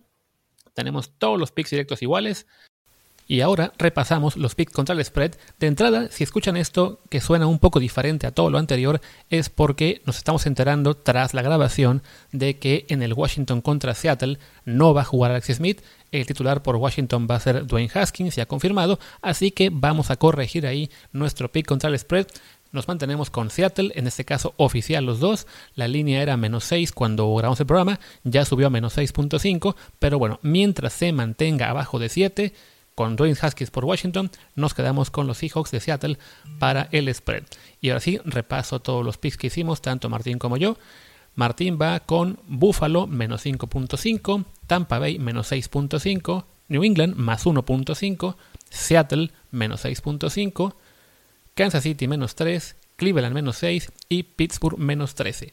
Tenemos 0.75 1.13
todos 1.19 1.39
los 1.39 1.53
picks 1.53 1.71
directos 1.71 2.03
iguales. 2.03 2.47
Y 3.31 3.43
ahora 3.43 3.73
repasamos 3.79 4.37
los 4.37 4.57
picks 4.57 4.73
contra 4.73 4.93
el 4.93 5.05
spread. 5.05 5.37
De 5.61 5.69
entrada, 5.69 6.09
si 6.11 6.25
escuchan 6.25 6.57
esto 6.57 7.01
que 7.11 7.21
suena 7.21 7.47
un 7.47 7.61
poco 7.61 7.79
diferente 7.79 8.27
a 8.27 8.33
todo 8.33 8.51
lo 8.51 8.59
anterior, 8.59 9.01
es 9.29 9.49
porque 9.51 10.03
nos 10.05 10.17
estamos 10.17 10.47
enterando 10.47 10.95
tras 10.95 11.33
la 11.33 11.43
grabación 11.43 12.03
de 12.33 12.59
que 12.59 12.87
en 12.89 13.05
el 13.05 13.13
Washington 13.13 13.61
contra 13.61 13.95
Seattle 13.95 14.41
no 14.65 14.95
va 14.95 15.03
a 15.03 15.05
jugar 15.05 15.31
Alex 15.31 15.47
Smith. 15.55 15.81
El 16.11 16.27
titular 16.27 16.65
por 16.65 16.75
Washington 16.75 17.29
va 17.31 17.37
a 17.37 17.41
ser 17.41 17.69
Dwayne 17.69 17.93
Haskins, 17.95 18.35
ya 18.35 18.47
confirmado. 18.47 18.99
Así 19.23 19.53
que 19.53 19.71
vamos 19.73 20.11
a 20.11 20.17
corregir 20.17 20.67
ahí 20.67 20.91
nuestro 21.13 21.53
pick 21.53 21.67
contra 21.67 21.89
el 21.89 21.97
spread. 22.01 22.27
Nos 22.73 22.87
mantenemos 22.87 23.31
con 23.31 23.51
Seattle, 23.51 23.93
en 23.95 24.07
este 24.07 24.25
caso 24.25 24.55
oficial 24.57 25.05
los 25.05 25.19
dos. 25.19 25.47
La 25.75 25.89
línea 25.89 26.23
era 26.23 26.37
menos 26.37 26.65
6 26.65 26.93
cuando 26.93 27.35
grabamos 27.35 27.61
el 27.61 27.67
programa, 27.67 27.99
ya 28.23 28.45
subió 28.45 28.69
a 28.69 28.71
menos 28.71 28.97
6.5, 28.97 29.75
pero 29.99 30.19
bueno, 30.19 30.39
mientras 30.43 30.93
se 30.93 31.13
mantenga 31.13 31.71
abajo 31.71 31.99
de 31.99 32.09
7, 32.09 32.53
con 32.95 33.17
Dwayne 33.17 33.39
Haskins 33.41 33.71
por 33.71 33.85
Washington, 33.85 34.31
nos 34.55 34.75
quedamos 34.75 35.11
con 35.11 35.27
los 35.27 35.39
Seahawks 35.39 35.71
de 35.71 35.81
Seattle 35.81 36.19
para 36.59 36.89
el 36.93 37.13
spread. 37.15 37.45
Y 37.81 37.89
ahora 37.89 38.01
sí, 38.01 38.21
repaso 38.25 38.81
todos 38.81 39.05
los 39.05 39.17
picks 39.17 39.37
que 39.37 39.47
hicimos, 39.47 39.81
tanto 39.81 40.09
Martín 40.09 40.39
como 40.39 40.57
yo. 40.57 40.77
Martín 41.35 41.79
va 41.81 42.01
con 42.01 42.39
Buffalo 42.47 43.07
menos 43.07 43.47
5.5, 43.47 44.45
Tampa 44.67 44.99
Bay 44.99 45.19
menos 45.19 45.51
6.5, 45.51 46.45
New 46.69 46.85
England 46.85 47.17
más 47.17 47.47
1.5, 47.47 48.37
Seattle 48.69 49.31
menos 49.51 49.85
6.5, 49.85 50.75
Kansas 51.61 51.83
City 51.83 52.09
menos 52.09 52.37
3, 52.37 52.75
Cleveland 52.97 53.35
menos 53.35 53.59
6 53.59 53.93
y 54.09 54.23
Pittsburgh 54.23 54.79
menos 54.79 55.15
13. 55.15 55.53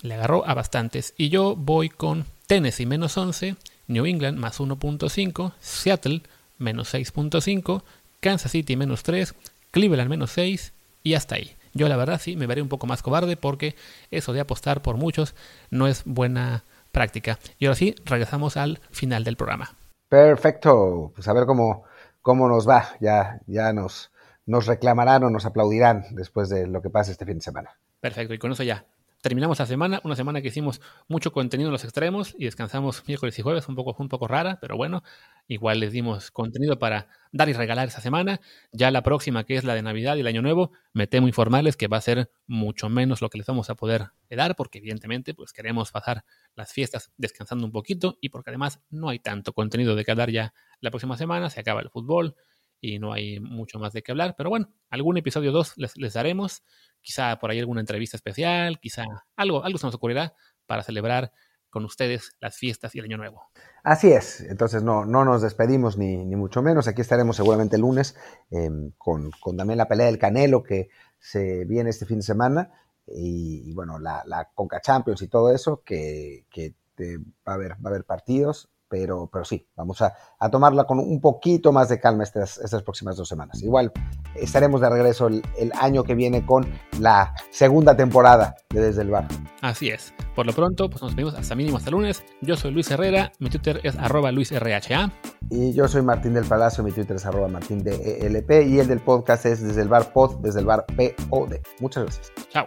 Le 0.00 0.14
agarró 0.14 0.48
a 0.48 0.54
bastantes. 0.54 1.12
Y 1.18 1.28
yo 1.28 1.56
voy 1.56 1.90
con 1.90 2.24
Tennessee 2.46 2.86
menos 2.86 3.18
11, 3.18 3.56
New 3.86 4.06
England 4.06 4.38
más 4.38 4.60
1.5, 4.60 5.52
Seattle 5.60 6.22
menos 6.56 6.94
6.5, 6.94 7.82
Kansas 8.20 8.52
City 8.52 8.76
menos 8.76 9.02
3, 9.02 9.34
Cleveland 9.72 10.08
menos 10.08 10.30
6 10.30 10.72
y 11.02 11.12
hasta 11.12 11.34
ahí. 11.34 11.54
Yo 11.74 11.86
la 11.90 11.98
verdad 11.98 12.18
sí 12.18 12.34
me 12.34 12.46
veré 12.46 12.62
un 12.62 12.70
poco 12.70 12.86
más 12.86 13.02
cobarde 13.02 13.36
porque 13.36 13.76
eso 14.10 14.32
de 14.32 14.40
apostar 14.40 14.80
por 14.80 14.96
muchos 14.96 15.34
no 15.68 15.86
es 15.86 16.00
buena 16.06 16.64
práctica. 16.92 17.38
Y 17.58 17.66
ahora 17.66 17.76
sí, 17.76 17.94
regresamos 18.06 18.56
al 18.56 18.80
final 18.90 19.22
del 19.22 19.36
programa. 19.36 19.76
Perfecto, 20.08 21.12
pues 21.14 21.28
a 21.28 21.34
ver 21.34 21.44
cómo, 21.44 21.84
cómo 22.22 22.48
nos 22.48 22.66
va. 22.66 22.96
Ya, 23.00 23.38
ya 23.46 23.70
nos, 23.74 24.10
nos 24.46 24.66
reclamarán 24.66 25.24
o 25.24 25.30
nos 25.30 25.46
aplaudirán 25.46 26.04
después 26.10 26.48
de 26.48 26.66
lo 26.66 26.82
que 26.82 26.90
pase 26.90 27.12
este 27.12 27.24
fin 27.24 27.36
de 27.36 27.42
semana. 27.42 27.78
Perfecto, 28.00 28.34
y 28.34 28.38
con 28.38 28.52
eso 28.52 28.62
ya 28.62 28.86
terminamos 29.24 29.58
la 29.58 29.64
semana, 29.64 30.02
una 30.04 30.16
semana 30.16 30.42
que 30.42 30.48
hicimos 30.48 30.82
mucho 31.08 31.32
contenido 31.32 31.68
en 31.68 31.72
los 31.72 31.82
extremos 31.82 32.34
y 32.38 32.44
descansamos 32.44 33.08
miércoles 33.08 33.38
y 33.38 33.40
jueves, 33.40 33.66
un 33.68 33.74
poco, 33.74 33.96
un 33.98 34.10
poco 34.10 34.28
rara, 34.28 34.58
pero 34.60 34.76
bueno, 34.76 35.02
igual 35.48 35.80
les 35.80 35.92
dimos 35.92 36.30
contenido 36.30 36.78
para 36.78 37.08
dar 37.32 37.48
y 37.48 37.54
regalar 37.54 37.88
esa 37.88 38.02
semana. 38.02 38.42
Ya 38.70 38.90
la 38.90 39.02
próxima, 39.02 39.44
que 39.44 39.56
es 39.56 39.64
la 39.64 39.74
de 39.74 39.80
Navidad 39.80 40.16
y 40.16 40.20
el 40.20 40.26
Año 40.26 40.42
Nuevo, 40.42 40.72
me 40.92 41.06
temo 41.06 41.26
informarles 41.26 41.78
que 41.78 41.88
va 41.88 41.96
a 41.96 42.02
ser 42.02 42.30
mucho 42.46 42.90
menos 42.90 43.22
lo 43.22 43.30
que 43.30 43.38
les 43.38 43.46
vamos 43.46 43.70
a 43.70 43.76
poder 43.76 44.10
dar, 44.28 44.56
porque 44.56 44.76
evidentemente 44.76 45.32
pues 45.32 45.54
queremos 45.54 45.90
pasar 45.90 46.26
las 46.54 46.74
fiestas 46.74 47.10
descansando 47.16 47.64
un 47.64 47.72
poquito 47.72 48.18
y 48.20 48.28
porque 48.28 48.50
además 48.50 48.80
no 48.90 49.08
hay 49.08 49.20
tanto 49.20 49.54
contenido 49.54 49.96
de 49.96 50.04
que 50.04 50.14
dar 50.14 50.30
ya 50.30 50.52
la 50.80 50.90
próxima 50.90 51.16
semana, 51.16 51.48
se 51.48 51.60
acaba 51.60 51.80
el 51.80 51.88
fútbol 51.88 52.36
y 52.84 52.98
no 52.98 53.14
hay 53.14 53.40
mucho 53.40 53.78
más 53.78 53.94
de 53.94 54.02
qué 54.02 54.12
hablar, 54.12 54.34
pero 54.36 54.50
bueno, 54.50 54.68
algún 54.90 55.16
episodio 55.16 55.52
2 55.52 55.74
les, 55.76 56.12
daremos 56.12 56.62
quizá 57.00 57.38
por 57.38 57.50
ahí 57.50 57.58
alguna 57.58 57.80
entrevista 57.80 58.18
especial, 58.18 58.78
quizá 58.78 59.04
algo, 59.36 59.64
algo 59.64 59.78
se 59.78 59.86
nos 59.86 59.94
ocurrirá 59.94 60.34
para 60.66 60.82
celebrar 60.82 61.32
con 61.70 61.86
ustedes 61.86 62.36
las 62.40 62.56
fiestas 62.56 62.94
y 62.94 62.98
el 62.98 63.06
año 63.06 63.16
nuevo. 63.16 63.48
Así 63.82 64.12
es, 64.12 64.42
entonces 64.42 64.82
no, 64.82 65.06
no 65.06 65.24
nos 65.24 65.40
despedimos 65.40 65.96
ni, 65.96 66.26
ni 66.26 66.36
mucho 66.36 66.60
menos, 66.60 66.86
aquí 66.86 67.00
estaremos 67.00 67.36
seguramente 67.36 67.76
el 67.76 67.82
lunes 67.82 68.16
em, 68.50 68.92
con, 68.98 69.30
con, 69.40 69.56
también 69.56 69.78
la 69.78 69.88
pelea 69.88 70.06
del 70.06 70.18
Canelo 70.18 70.62
que 70.62 70.90
se 71.18 71.64
viene 71.64 71.88
este 71.88 72.04
fin 72.04 72.18
de 72.18 72.24
semana 72.24 72.70
y, 73.06 73.72
bueno, 73.74 73.98
la, 73.98 74.22
la, 74.26 74.50
Conca 74.54 74.80
Champions 74.80 75.22
y 75.22 75.28
todo 75.28 75.54
eso, 75.54 75.82
que, 75.84 76.46
que 76.50 76.74
te, 76.94 77.18
va, 77.18 77.52
a 77.52 77.54
haber, 77.54 77.72
va 77.72 77.84
a 77.84 77.88
haber 77.88 78.04
partidos, 78.04 78.70
pero, 78.94 79.28
pero 79.32 79.44
sí, 79.44 79.66
vamos 79.74 80.00
a, 80.02 80.14
a, 80.38 80.48
tomarla 80.48 80.84
con 80.84 81.00
un 81.00 81.20
poquito 81.20 81.72
más 81.72 81.88
de 81.88 81.98
calma 81.98 82.22
estas, 82.22 82.58
estas 82.58 82.84
próximas 82.84 83.16
dos 83.16 83.28
semanas. 83.28 83.60
Igual 83.60 83.90
estaremos 84.36 84.80
de 84.80 84.88
regreso 84.88 85.26
el, 85.26 85.42
el, 85.58 85.72
año 85.80 86.04
que 86.04 86.14
viene 86.14 86.46
con 86.46 86.64
la 87.00 87.34
segunda 87.50 87.96
temporada 87.96 88.54
de 88.70 88.80
Desde 88.80 89.02
el 89.02 89.10
Bar. 89.10 89.26
Así 89.62 89.88
es. 89.88 90.14
Por 90.36 90.46
lo 90.46 90.52
pronto, 90.52 90.88
pues 90.88 91.02
nos 91.02 91.16
vemos 91.16 91.34
hasta 91.34 91.56
mínimo 91.56 91.78
hasta 91.78 91.90
lunes. 91.90 92.22
Yo 92.40 92.56
soy 92.56 92.70
Luis 92.70 92.88
Herrera, 92.88 93.32
mi 93.40 93.50
Twitter 93.50 93.80
es 93.82 93.96
arroba 93.96 94.30
luisrha. 94.30 95.10
Y 95.50 95.72
yo 95.72 95.88
soy 95.88 96.02
Martín 96.02 96.34
del 96.34 96.44
Palacio, 96.44 96.84
mi 96.84 96.92
Twitter 96.92 97.16
es 97.16 97.26
arroba 97.26 97.48
ELP 97.48 98.50
y 98.68 98.78
el 98.78 98.86
del 98.86 99.00
podcast 99.00 99.44
es 99.46 99.60
Desde 99.60 99.82
el 99.82 99.88
Bar 99.88 100.12
Pod, 100.12 100.36
Desde 100.36 100.60
el 100.60 100.66
Bar 100.66 100.86
POD. 100.86 101.56
Muchas 101.80 102.04
gracias. 102.04 102.32
Chao. 102.50 102.64